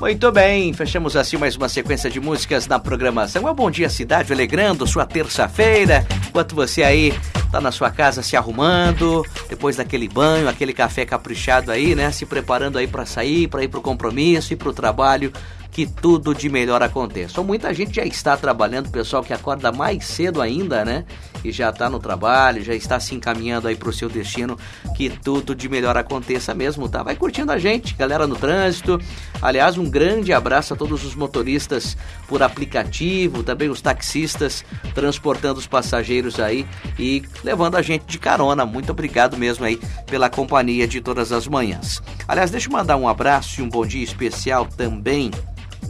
Muito 0.00 0.32
bem, 0.32 0.72
fechamos 0.72 1.14
assim 1.14 1.36
mais 1.36 1.56
uma 1.56 1.68
sequência 1.68 2.08
de 2.08 2.18
músicas 2.18 2.66
na 2.66 2.78
programação. 2.78 3.46
É 3.48 3.52
Bom 3.52 3.70
Dia 3.70 3.90
Cidade, 3.90 4.32
alegrando 4.32 4.86
sua 4.86 5.04
terça-feira, 5.04 6.06
enquanto 6.28 6.54
você 6.54 6.82
aí 6.82 7.12
tá 7.52 7.60
na 7.60 7.70
sua 7.70 7.90
casa 7.90 8.22
se 8.22 8.36
arrumando, 8.36 9.24
depois 9.48 9.76
daquele 9.76 10.08
banho, 10.08 10.48
aquele 10.48 10.72
café 10.72 11.04
caprichado 11.04 11.70
aí, 11.70 11.94
né? 11.94 12.10
Se 12.12 12.24
preparando 12.24 12.78
aí 12.78 12.86
para 12.86 13.04
sair, 13.04 13.48
para 13.48 13.62
ir 13.62 13.68
pro 13.68 13.82
compromisso 13.82 14.52
e 14.52 14.56
pro 14.56 14.72
trabalho 14.72 15.32
que 15.70 15.86
tudo 15.86 16.34
de 16.34 16.48
melhor 16.48 16.82
aconteça. 16.82 17.42
Muita 17.42 17.72
gente 17.72 17.96
já 17.96 18.04
está 18.04 18.36
trabalhando, 18.36 18.90
pessoal 18.90 19.22
que 19.22 19.32
acorda 19.32 19.70
mais 19.70 20.04
cedo 20.04 20.40
ainda, 20.40 20.84
né? 20.84 21.04
E 21.44 21.52
já 21.52 21.70
está 21.70 21.88
no 21.88 21.98
trabalho, 21.98 22.62
já 22.62 22.74
está 22.74 23.00
se 23.00 23.14
encaminhando 23.14 23.68
aí 23.68 23.76
para 23.76 23.88
o 23.88 23.92
seu 23.92 24.08
destino, 24.08 24.58
que 24.96 25.08
tudo 25.08 25.54
de 25.54 25.68
melhor 25.68 25.96
aconteça 25.96 26.54
mesmo, 26.54 26.88
tá? 26.88 27.02
Vai 27.02 27.16
curtindo 27.16 27.52
a 27.52 27.58
gente, 27.58 27.94
galera 27.94 28.26
no 28.26 28.36
trânsito. 28.36 29.00
Aliás, 29.40 29.78
um 29.78 29.88
grande 29.88 30.32
abraço 30.32 30.74
a 30.74 30.76
todos 30.76 31.04
os 31.04 31.14
motoristas 31.14 31.96
por 32.28 32.42
aplicativo, 32.42 33.42
também 33.42 33.68
os 33.68 33.80
taxistas 33.80 34.64
transportando 34.94 35.58
os 35.58 35.66
passageiros 35.66 36.38
aí 36.38 36.66
e 36.98 37.22
levando 37.42 37.76
a 37.76 37.82
gente 37.82 38.04
de 38.06 38.18
carona. 38.18 38.66
Muito 38.66 38.90
obrigado 38.90 39.36
mesmo 39.36 39.64
aí 39.64 39.80
pela 40.06 40.28
companhia 40.28 40.86
de 40.86 41.00
todas 41.00 41.32
as 41.32 41.46
manhãs. 41.46 42.02
Aliás, 42.28 42.50
deixa 42.50 42.68
eu 42.68 42.72
mandar 42.72 42.96
um 42.96 43.08
abraço 43.08 43.60
e 43.60 43.64
um 43.64 43.68
bom 43.68 43.86
dia 43.86 44.04
especial 44.04 44.66
também 44.66 45.30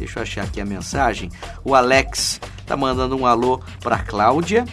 Deixa 0.01 0.19
eu 0.19 0.23
achar 0.23 0.45
aqui 0.45 0.61
a 0.61 0.65
mensagem. 0.65 1.31
O 1.63 1.75
Alex 1.75 2.41
tá 2.67 2.75
mandando 2.75 3.17
um 3.17 3.27
alô 3.27 3.61
para 3.83 3.99
Cláudia 3.99 4.65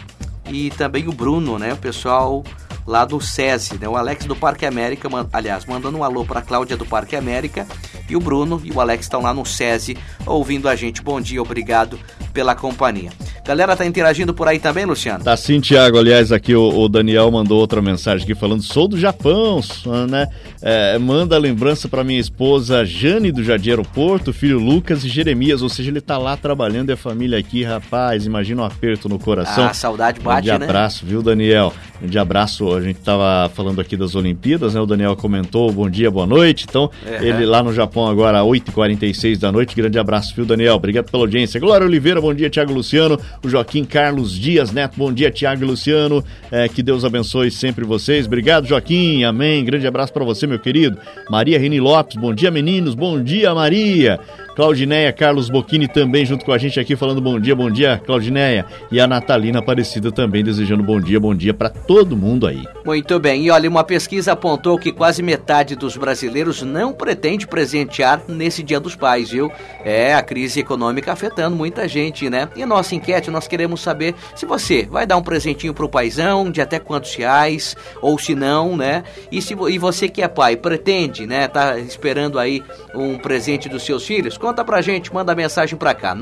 e 0.50 0.70
também 0.70 1.08
o 1.08 1.12
Bruno, 1.12 1.58
né? 1.58 1.72
O 1.72 1.76
pessoal 1.76 2.44
lá 2.86 3.04
do 3.04 3.20
SESI, 3.20 3.78
né? 3.78 3.88
O 3.88 3.96
Alex 3.96 4.24
do 4.24 4.34
Parque 4.34 4.64
América, 4.64 5.08
aliás, 5.32 5.66
mandando 5.66 5.98
um 5.98 6.04
alô 6.04 6.24
para 6.24 6.40
Cláudia 6.40 6.76
do 6.76 6.86
Parque 6.86 7.14
América 7.14 7.66
e 8.08 8.16
o 8.16 8.20
Bruno 8.20 8.60
e 8.64 8.72
o 8.72 8.80
Alex 8.80 9.04
estão 9.04 9.20
lá 9.20 9.34
no 9.34 9.44
SESI 9.44 9.96
ouvindo 10.24 10.68
a 10.68 10.74
gente. 10.74 11.02
Bom 11.02 11.20
dia, 11.20 11.42
obrigado 11.42 11.98
pela 12.32 12.54
companhia. 12.54 13.10
Galera 13.48 13.74
tá 13.74 13.86
interagindo 13.86 14.34
por 14.34 14.46
aí 14.46 14.58
também, 14.58 14.84
Luciano? 14.84 15.24
Tá 15.24 15.34
sim, 15.34 15.58
Tiago. 15.58 15.96
Aliás, 15.98 16.30
aqui 16.32 16.54
o, 16.54 16.68
o, 16.68 16.86
Daniel 16.86 17.30
mandou 17.30 17.58
outra 17.58 17.80
mensagem 17.80 18.22
aqui 18.22 18.34
falando: 18.34 18.62
sou 18.62 18.86
do 18.86 19.00
Japão, 19.00 19.62
né? 20.06 20.28
É, 20.60 20.98
manda 20.98 21.38
lembrança 21.38 21.88
para 21.88 22.04
minha 22.04 22.20
esposa 22.20 22.84
Jane 22.84 23.32
do 23.32 23.42
Jardim 23.42 23.70
Aeroporto, 23.70 24.34
filho 24.34 24.58
Lucas 24.58 25.02
e 25.02 25.08
Jeremias. 25.08 25.62
Ou 25.62 25.70
seja, 25.70 25.90
ele 25.90 26.02
tá 26.02 26.18
lá 26.18 26.36
trabalhando 26.36 26.90
e 26.90 26.92
a 26.92 26.96
família 26.96 27.38
aqui, 27.38 27.64
rapaz. 27.64 28.26
Imagina 28.26 28.60
um 28.60 28.64
aperto 28.66 29.08
no 29.08 29.18
coração. 29.18 29.64
Ah, 29.64 29.72
saudade 29.72 30.20
bate, 30.20 30.40
um 30.40 30.42
de 30.42 30.50
abraço, 30.50 31.06
viu, 31.06 31.22
Daniel? 31.22 31.72
Um 32.02 32.06
de 32.06 32.18
abraço. 32.18 32.74
A 32.74 32.82
gente 32.82 33.00
tava 33.00 33.48
falando 33.54 33.80
aqui 33.80 33.96
das 33.96 34.14
Olimpíadas, 34.14 34.74
né? 34.74 34.80
O 34.82 34.84
Daniel 34.84 35.16
comentou: 35.16 35.72
bom 35.72 35.88
dia, 35.88 36.10
boa 36.10 36.26
noite. 36.26 36.66
Então, 36.68 36.90
uhum. 37.06 37.14
ele 37.26 37.46
lá 37.46 37.62
no 37.62 37.72
Japão 37.72 38.08
agora, 38.08 38.40
8h46 38.40 39.38
da 39.38 39.50
noite. 39.50 39.74
Grande 39.74 39.98
abraço, 39.98 40.34
viu, 40.36 40.44
Daniel? 40.44 40.74
Obrigado 40.74 41.10
pela 41.10 41.22
audiência. 41.22 41.58
Glória 41.58 41.86
Oliveira, 41.86 42.20
bom 42.20 42.34
dia, 42.34 42.50
Tiago 42.50 42.74
Luciano 42.74 43.18
o 43.42 43.48
Joaquim 43.48 43.84
Carlos 43.84 44.32
Dias 44.32 44.72
Neto. 44.72 44.96
Bom 44.96 45.12
dia, 45.12 45.30
Tiago 45.30 45.62
e 45.62 45.66
Luciano. 45.66 46.24
É, 46.50 46.68
que 46.68 46.82
Deus 46.82 47.04
abençoe 47.04 47.50
sempre 47.50 47.84
vocês. 47.84 48.26
Obrigado, 48.26 48.66
Joaquim. 48.66 49.24
Amém. 49.24 49.64
Grande 49.64 49.86
abraço 49.86 50.12
para 50.12 50.24
você, 50.24 50.46
meu 50.46 50.58
querido. 50.58 50.98
Maria 51.30 51.58
Reni 51.58 51.80
Lopes. 51.80 52.16
Bom 52.16 52.34
dia, 52.34 52.50
meninos. 52.50 52.94
Bom 52.94 53.22
dia, 53.22 53.54
Maria. 53.54 54.18
Claudineia, 54.58 55.12
Carlos 55.12 55.48
Bocchini 55.48 55.86
também 55.86 56.26
junto 56.26 56.44
com 56.44 56.50
a 56.50 56.58
gente 56.58 56.80
aqui 56.80 56.96
falando 56.96 57.20
bom 57.20 57.38
dia, 57.38 57.54
bom 57.54 57.70
dia, 57.70 58.02
Claudineia. 58.04 58.66
E 58.90 58.98
a 58.98 59.06
Natalina 59.06 59.60
Aparecida 59.60 60.10
também 60.10 60.42
desejando 60.42 60.82
bom 60.82 61.00
dia, 61.00 61.20
bom 61.20 61.32
dia 61.32 61.54
para 61.54 61.70
todo 61.70 62.16
mundo 62.16 62.44
aí. 62.44 62.66
Muito 62.84 63.20
bem, 63.20 63.44
e 63.44 63.52
olha, 63.52 63.70
uma 63.70 63.84
pesquisa 63.84 64.32
apontou 64.32 64.76
que 64.76 64.90
quase 64.90 65.22
metade 65.22 65.76
dos 65.76 65.96
brasileiros 65.96 66.62
não 66.62 66.92
pretende 66.92 67.46
presentear 67.46 68.20
nesse 68.26 68.64
Dia 68.64 68.80
dos 68.80 68.96
Pais, 68.96 69.30
viu? 69.30 69.48
É, 69.84 70.12
a 70.12 70.22
crise 70.22 70.58
econômica 70.58 71.12
afetando 71.12 71.54
muita 71.54 71.86
gente, 71.86 72.28
né? 72.28 72.48
E 72.56 72.66
nossa 72.66 72.96
enquete, 72.96 73.30
nós 73.30 73.46
queremos 73.46 73.80
saber 73.80 74.16
se 74.34 74.44
você 74.44 74.88
vai 74.90 75.06
dar 75.06 75.18
um 75.18 75.22
presentinho 75.22 75.72
pro 75.72 75.88
paizão, 75.88 76.50
de 76.50 76.60
até 76.60 76.80
quantos 76.80 77.14
reais, 77.14 77.76
ou 78.02 78.18
se 78.18 78.34
não, 78.34 78.76
né? 78.76 79.04
E, 79.30 79.40
se, 79.40 79.54
e 79.54 79.78
você 79.78 80.08
que 80.08 80.20
é 80.20 80.26
pai, 80.26 80.56
pretende, 80.56 81.28
né? 81.28 81.46
Tá 81.46 81.78
esperando 81.78 82.40
aí 82.40 82.60
um 82.92 83.16
presente 83.16 83.68
dos 83.68 83.84
seus 83.84 84.04
filhos? 84.04 84.36
Conta 84.48 84.64
pra 84.64 84.80
gente, 84.80 85.12
manda 85.12 85.34
mensagem 85.34 85.76
pra 85.76 85.92
cá, 85.92 86.16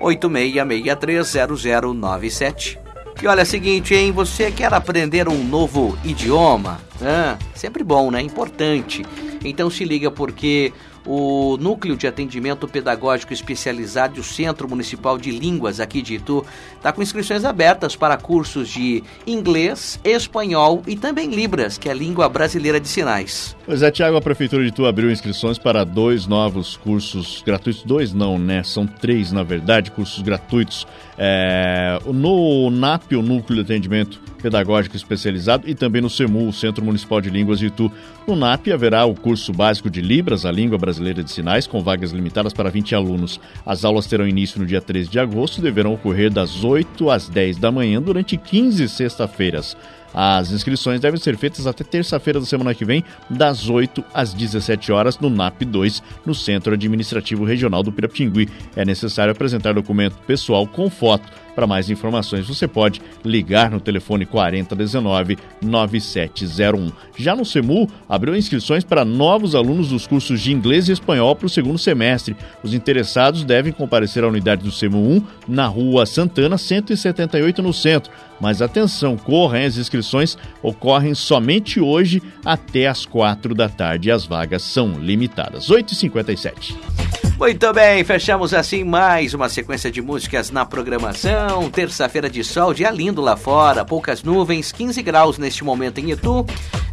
986630097. 0.00 2.78
E 3.20 3.26
olha, 3.26 3.40
é 3.40 3.42
o 3.42 3.46
seguinte, 3.46 3.96
hein? 3.96 4.12
Você 4.12 4.52
quer 4.52 4.72
aprender 4.72 5.28
um 5.28 5.42
novo 5.42 5.98
idioma? 6.04 6.80
Ah, 7.02 7.36
sempre 7.56 7.82
bom, 7.82 8.12
né? 8.12 8.22
Importante. 8.22 9.04
Então 9.44 9.68
se 9.68 9.84
liga 9.84 10.08
porque 10.08 10.72
o 11.08 11.56
Núcleo 11.56 11.96
de 11.96 12.06
Atendimento 12.06 12.68
Pedagógico 12.68 13.32
Especializado 13.32 14.18
e 14.18 14.20
o 14.20 14.24
Centro 14.24 14.68
Municipal 14.68 15.16
de 15.16 15.30
Línguas 15.30 15.80
aqui 15.80 16.02
de 16.02 16.16
Itu 16.16 16.44
está 16.76 16.92
com 16.92 17.00
inscrições 17.00 17.46
abertas 17.46 17.96
para 17.96 18.18
cursos 18.18 18.68
de 18.68 19.02
inglês, 19.26 19.98
espanhol 20.04 20.82
e 20.86 20.96
também 20.96 21.30
Libras, 21.30 21.78
que 21.78 21.88
é 21.88 21.92
a 21.92 21.94
língua 21.94 22.28
brasileira 22.28 22.78
de 22.78 22.86
sinais. 22.86 23.56
Pois 23.64 23.82
é, 23.82 23.90
Tiago, 23.90 24.18
a 24.18 24.20
Prefeitura 24.20 24.62
de 24.62 24.68
Itu 24.68 24.84
abriu 24.84 25.10
inscrições 25.10 25.58
para 25.58 25.82
dois 25.82 26.26
novos 26.26 26.76
cursos 26.76 27.42
gratuitos. 27.44 27.82
Dois 27.82 28.12
não, 28.12 28.38
né? 28.38 28.62
São 28.62 28.86
três, 28.86 29.32
na 29.32 29.42
verdade, 29.42 29.90
cursos 29.90 30.20
gratuitos. 30.20 30.86
É, 31.16 31.98
no 32.04 32.70
NAP, 32.70 33.12
o 33.12 33.22
Núcleo 33.22 33.64
de 33.64 33.72
Atendimento 33.72 34.20
Pedagógico 34.38 34.96
Especializado, 34.96 35.68
e 35.68 35.74
também 35.74 36.00
no 36.00 36.08
CEMU, 36.08 36.48
o 36.48 36.52
Centro 36.52 36.84
Municipal 36.84 37.20
de 37.20 37.30
Línguas 37.30 37.58
de 37.58 37.66
Itu. 37.66 37.90
No 38.26 38.36
NAP 38.36 38.68
haverá 38.68 39.04
o 39.04 39.14
curso 39.14 39.52
básico 39.52 39.90
de 39.90 40.00
Libras, 40.00 40.46
a 40.46 40.52
língua 40.52 40.78
brasileira 40.78 41.22
de 41.22 41.30
sinais, 41.30 41.66
com 41.66 41.82
vagas 41.82 42.12
limitadas 42.12 42.52
para 42.52 42.70
20 42.70 42.94
alunos. 42.94 43.40
As 43.66 43.84
aulas 43.84 44.06
terão 44.06 44.26
início 44.26 44.60
no 44.60 44.66
dia 44.66 44.80
13 44.80 45.10
de 45.10 45.18
agosto 45.18 45.58
e 45.58 45.62
deverão 45.62 45.94
ocorrer 45.94 46.30
das 46.30 46.64
8 46.64 47.10
às 47.10 47.28
10 47.28 47.58
da 47.58 47.70
manhã 47.70 48.00
durante 48.00 48.36
15 48.36 48.88
sexta-feiras. 48.88 49.76
As 50.12 50.50
inscrições 50.50 51.00
devem 51.00 51.20
ser 51.20 51.36
feitas 51.36 51.66
até 51.66 51.84
terça-feira 51.84 52.40
da 52.40 52.46
semana 52.46 52.74
que 52.74 52.84
vem, 52.84 53.04
das 53.28 53.68
8 53.68 54.02
às 54.14 54.32
17 54.32 54.90
horas, 54.90 55.18
no 55.18 55.28
NAP 55.28 55.62
2, 55.62 56.02
no 56.24 56.34
Centro 56.34 56.74
Administrativo 56.74 57.44
Regional 57.44 57.82
do 57.82 57.92
Piratingui. 57.92 58.48
É 58.74 58.84
necessário 58.84 59.32
apresentar 59.32 59.74
documento 59.74 60.16
pessoal 60.26 60.66
com 60.66 60.88
foto 60.88 61.28
para 61.58 61.66
mais 61.66 61.90
informações, 61.90 62.46
você 62.46 62.68
pode 62.68 63.02
ligar 63.24 63.68
no 63.68 63.80
telefone 63.80 64.24
4019 64.24 65.36
9701. 65.60 66.92
Já 67.16 67.34
no 67.34 67.44
CEMU, 67.44 67.90
abriu 68.08 68.36
inscrições 68.36 68.84
para 68.84 69.04
novos 69.04 69.56
alunos 69.56 69.88
dos 69.88 70.06
cursos 70.06 70.40
de 70.40 70.52
inglês 70.52 70.88
e 70.88 70.92
espanhol 70.92 71.34
para 71.34 71.46
o 71.46 71.50
segundo 71.50 71.76
semestre. 71.76 72.36
Os 72.62 72.74
interessados 72.74 73.42
devem 73.42 73.72
comparecer 73.72 74.22
à 74.22 74.28
unidade 74.28 74.62
do 74.62 74.70
CEMU 74.70 75.00
1 75.00 75.22
na 75.48 75.66
Rua 75.66 76.06
Santana, 76.06 76.56
178 76.56 77.60
no 77.60 77.72
centro. 77.72 78.12
Mas 78.40 78.62
atenção, 78.62 79.16
correm, 79.16 79.64
as 79.64 79.76
inscrições 79.76 80.38
ocorrem 80.62 81.12
somente 81.12 81.80
hoje 81.80 82.22
até 82.44 82.86
as 82.86 83.04
4 83.04 83.52
da 83.52 83.68
tarde 83.68 84.12
as 84.12 84.24
vagas 84.24 84.62
são 84.62 84.92
limitadas. 84.92 85.66
8h57. 85.66 87.27
Muito 87.38 87.72
bem, 87.72 88.02
fechamos 88.02 88.52
assim 88.52 88.82
mais 88.82 89.32
uma 89.32 89.48
sequência 89.48 89.92
de 89.92 90.02
músicas 90.02 90.50
na 90.50 90.66
programação. 90.66 91.70
Terça-feira 91.70 92.28
de 92.28 92.42
sol, 92.42 92.74
dia 92.74 92.90
lindo 92.90 93.20
lá 93.20 93.36
fora, 93.36 93.84
poucas 93.84 94.24
nuvens, 94.24 94.72
15 94.72 95.00
graus 95.02 95.38
neste 95.38 95.62
momento 95.62 95.98
em 95.98 96.10
Itu. 96.10 96.44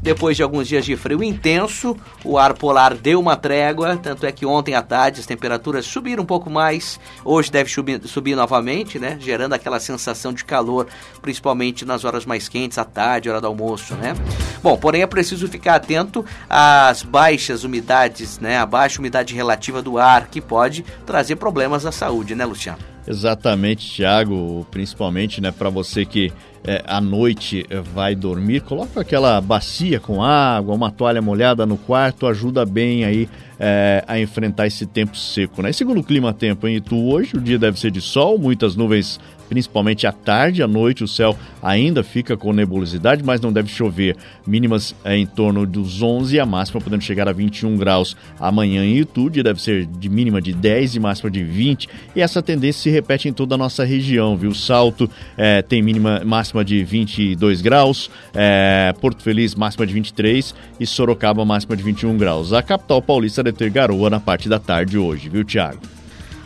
Depois 0.06 0.38
de 0.38 0.44
alguns 0.44 0.68
dias 0.68 0.86
de 0.86 0.96
frio 0.96 1.24
intenso, 1.24 1.98
o 2.24 2.38
ar 2.38 2.54
polar 2.54 2.94
deu 2.94 3.20
uma 3.20 3.36
trégua, 3.36 3.98
tanto 3.98 4.24
é 4.28 4.32
que 4.32 4.46
ontem 4.46 4.76
à 4.76 4.84
tarde 4.84 5.20
as 5.20 5.26
temperaturas 5.26 5.84
subiram 5.84 6.22
um 6.22 6.26
pouco 6.28 6.48
mais, 6.48 7.00
hoje 7.24 7.52
deve 7.52 7.72
subir, 7.72 8.00
subir 8.06 8.36
novamente, 8.36 9.00
né? 9.00 9.18
Gerando 9.20 9.54
aquela 9.54 9.80
sensação 9.80 10.32
de 10.32 10.46
calor, 10.46 10.86
principalmente 11.24 11.86
nas 11.86 12.06
horas 12.06 12.24
mais 12.24 12.48
quentes, 12.48 12.78
à 12.78 12.86
tarde, 12.86 13.32
hora 13.32 13.42
do 13.42 13.48
almoço, 13.48 13.96
né? 13.96 14.14
Bom, 14.62 14.78
porém 14.78 15.02
é 15.02 15.08
preciso 15.08 15.48
ficar 15.48 15.74
atento 15.74 16.24
às 16.48 17.02
baixas 17.02 17.64
umidades, 17.64 18.38
né? 18.38 18.60
A 18.60 18.66
baixa 18.68 19.00
umidade 19.00 19.34
relativa 19.34 19.82
do 19.82 19.98
ar, 19.98 20.28
que 20.36 20.42
pode 20.42 20.84
trazer 21.06 21.38
problemas 21.38 21.86
à 21.86 21.94
saúde, 21.94 22.36
né, 22.36 22.44
Luciano? 22.44 22.80
Exatamente, 23.08 23.96
Thiago, 23.96 24.68
principalmente, 24.70 25.40
né, 25.40 25.50
para 25.50 25.70
você 25.70 26.04
que 26.04 26.34
é, 26.68 26.84
à 26.86 27.00
noite 27.00 27.66
é, 27.70 27.80
vai 27.80 28.16
dormir, 28.16 28.62
coloca 28.62 29.00
aquela 29.00 29.40
bacia 29.40 29.98
com 29.98 30.22
água, 30.22 30.76
uma 30.76 30.92
toalha 30.92 31.22
molhada 31.22 31.66
no 31.66 31.78
quarto, 31.78 32.28
ajuda 32.28 32.66
bem 32.66 33.06
aí 33.06 33.30
é, 33.58 34.04
a 34.08 34.20
enfrentar 34.20 34.68
esse 34.68 34.86
tempo 34.86 35.16
seco. 35.16 35.62
Né? 35.62 35.70
E 35.70 35.74
segundo 35.74 36.02
o 36.02 36.04
clima 36.04 36.34
tempo 36.34 36.68
em 36.68 36.76
Itu 36.76 36.98
hoje, 36.98 37.38
o 37.38 37.40
dia 37.40 37.58
deve 37.58 37.80
ser 37.80 37.92
de 37.92 38.02
sol, 38.02 38.38
muitas 38.38 38.76
nuvens 38.76 39.22
principalmente 39.48 40.08
à 40.08 40.12
tarde, 40.12 40.64
à 40.64 40.68
noite 40.68 41.04
o 41.04 41.08
céu 41.08 41.38
ainda 41.62 42.04
fica 42.04 42.38
com 42.38 42.54
nebulosidade, 42.54 43.24
mas 43.24 43.42
não 43.42 43.52
deve 43.52 43.70
chover. 43.70 44.16
Mínimas 44.46 44.96
é, 45.04 45.18
em 45.18 45.26
torno 45.26 45.66
dos 45.66 46.02
11 46.02 46.36
e 46.36 46.40
a 46.40 46.46
máxima 46.46 46.82
podendo 46.82 47.04
chegar 47.04 47.28
a 47.28 47.32
21 47.32 47.76
graus 47.78 48.16
amanhã 48.40 48.84
em 48.84 48.98
Itu, 48.98 49.30
deve 49.30 49.62
ser 49.62 49.86
de 49.86 50.10
mínima 50.10 50.42
de 50.42 50.54
10 50.54 50.96
e 50.96 51.00
máxima 51.00 51.30
de 51.30 51.44
20. 51.44 51.90
E 52.16 52.22
essa 52.22 52.42
tendência 52.42 52.84
se 52.84 52.90
repete 52.90 53.28
em 53.28 53.34
toda 53.34 53.56
a 53.56 53.58
nossa 53.58 53.84
região, 53.84 54.38
viu? 54.38 54.54
Salto 54.54 55.10
é, 55.38 55.62
tem 55.62 55.82
mínima 55.82 56.22
máxima 56.26 56.64
de 56.64 56.84
22 56.84 57.62
graus, 57.62 58.10
é, 58.34 58.94
Porto 59.02 59.22
Feliz 59.24 59.56
máxima 59.56 59.86
de 59.86 59.94
23 59.94 60.56
e 60.80 60.86
Sorocaba 60.86 61.44
máxima 61.46 61.76
de 61.76 61.84
21 61.84 62.18
graus. 62.18 62.54
A 62.54 62.62
capital 62.62 63.02
paulista 63.02 63.44
deve 63.44 63.58
ter 63.58 63.70
garoa 63.70 64.10
na 64.10 64.20
parte 64.20 64.48
da 64.48 64.60
tarde 64.60 64.98
hoje, 64.98 65.30
viu, 65.30 65.44
Tiago? 65.44 65.80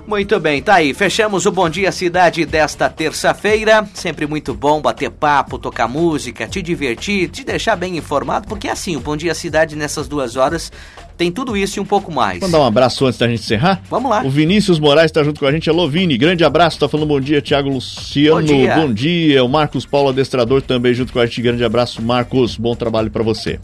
Muito 0.09 0.39
bem, 0.39 0.59
tá 0.59 0.73
aí. 0.73 0.91
Fechamos 0.91 1.45
o 1.45 1.51
Bom 1.51 1.69
Dia 1.69 1.91
Cidade 1.91 2.43
desta 2.43 2.89
terça-feira. 2.89 3.87
Sempre 3.93 4.25
muito 4.25 4.55
bom 4.55 4.81
bater 4.81 5.11
papo, 5.11 5.59
tocar 5.59 5.87
música, 5.87 6.47
te 6.47 6.63
divertir, 6.63 7.29
te 7.29 7.43
deixar 7.43 7.75
bem 7.75 7.95
informado, 7.95 8.47
porque 8.47 8.67
é 8.67 8.71
assim, 8.71 8.95
o 8.95 8.99
Bom 8.99 9.15
Dia 9.15 9.35
Cidade 9.35 9.75
nessas 9.75 10.07
duas 10.07 10.35
horas 10.35 10.71
tem 11.15 11.31
tudo 11.31 11.55
isso 11.55 11.77
e 11.77 11.79
um 11.79 11.85
pouco 11.85 12.11
mais. 12.11 12.39
Mandar 12.39 12.59
um 12.59 12.65
abraço 12.65 13.05
antes 13.05 13.19
da 13.19 13.27
gente 13.27 13.41
encerrar? 13.41 13.83
Vamos 13.87 14.09
lá. 14.09 14.23
O 14.23 14.31
Vinícius 14.31 14.79
Moraes 14.79 15.11
está 15.11 15.23
junto 15.23 15.39
com 15.39 15.45
a 15.45 15.51
gente. 15.51 15.69
Alô, 15.69 15.87
Vini, 15.87 16.17
grande 16.17 16.43
abraço. 16.43 16.79
Tá 16.79 16.89
falando 16.89 17.07
bom 17.07 17.21
dia, 17.21 17.39
Tiago 17.39 17.69
Luciano. 17.69 18.41
Bom 18.41 18.47
dia. 18.47 18.75
bom 18.77 18.91
dia. 18.91 19.43
O 19.43 19.47
Marcos 19.47 19.85
Paulo, 19.85 20.09
adestrador, 20.09 20.63
também 20.63 20.91
junto 20.91 21.13
com 21.13 21.19
a 21.19 21.25
gente. 21.27 21.39
Grande 21.39 21.63
abraço, 21.63 22.01
Marcos. 22.01 22.57
Bom 22.57 22.73
trabalho 22.73 23.11
para 23.11 23.21
você. 23.21 23.59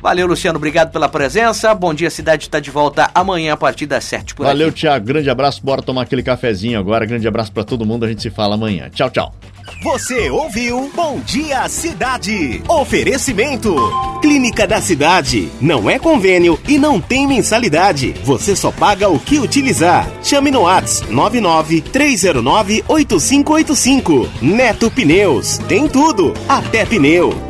Valeu, 0.00 0.26
Luciano. 0.26 0.56
Obrigado 0.56 0.90
pela 0.90 1.08
presença. 1.08 1.74
Bom 1.74 1.92
dia, 1.92 2.10
cidade 2.10 2.44
está 2.44 2.58
de 2.58 2.70
volta 2.70 3.10
amanhã 3.14 3.52
a 3.52 3.56
partir 3.56 3.86
das 3.86 4.04
7 4.04 4.34
por 4.34 4.46
Valeu. 4.46 4.72
Tiago. 4.72 5.06
Grande 5.06 5.28
abraço. 5.28 5.60
Bora 5.62 5.82
tomar 5.82 6.02
aquele 6.02 6.22
cafezinho 6.22 6.78
agora. 6.78 7.04
Grande 7.04 7.26
abraço 7.28 7.52
para 7.52 7.64
todo 7.64 7.84
mundo. 7.84 8.04
A 8.04 8.08
gente 8.08 8.22
se 8.22 8.30
fala 8.30 8.54
amanhã. 8.54 8.88
Tchau, 8.90 9.10
tchau. 9.10 9.34
Você 9.82 10.28
ouviu 10.30 10.90
Bom 10.94 11.20
Dia 11.20 11.68
Cidade. 11.68 12.62
Oferecimento. 12.68 13.74
Clínica 14.20 14.66
da 14.66 14.80
Cidade. 14.80 15.48
Não 15.60 15.88
é 15.88 15.98
convênio 15.98 16.58
e 16.68 16.78
não 16.78 17.00
tem 17.00 17.26
mensalidade. 17.26 18.14
Você 18.24 18.56
só 18.56 18.70
paga 18.70 19.08
o 19.08 19.18
que 19.18 19.38
utilizar. 19.38 20.08
Chame 20.22 20.50
no 20.50 20.62
Whats 20.62 21.02
99 21.08 21.80
309 21.80 22.84
8585. 22.88 24.28
Neto 24.42 24.90
Pneus. 24.90 25.58
Tem 25.68 25.88
tudo. 25.88 26.34
Até 26.48 26.84
pneu. 26.84 27.49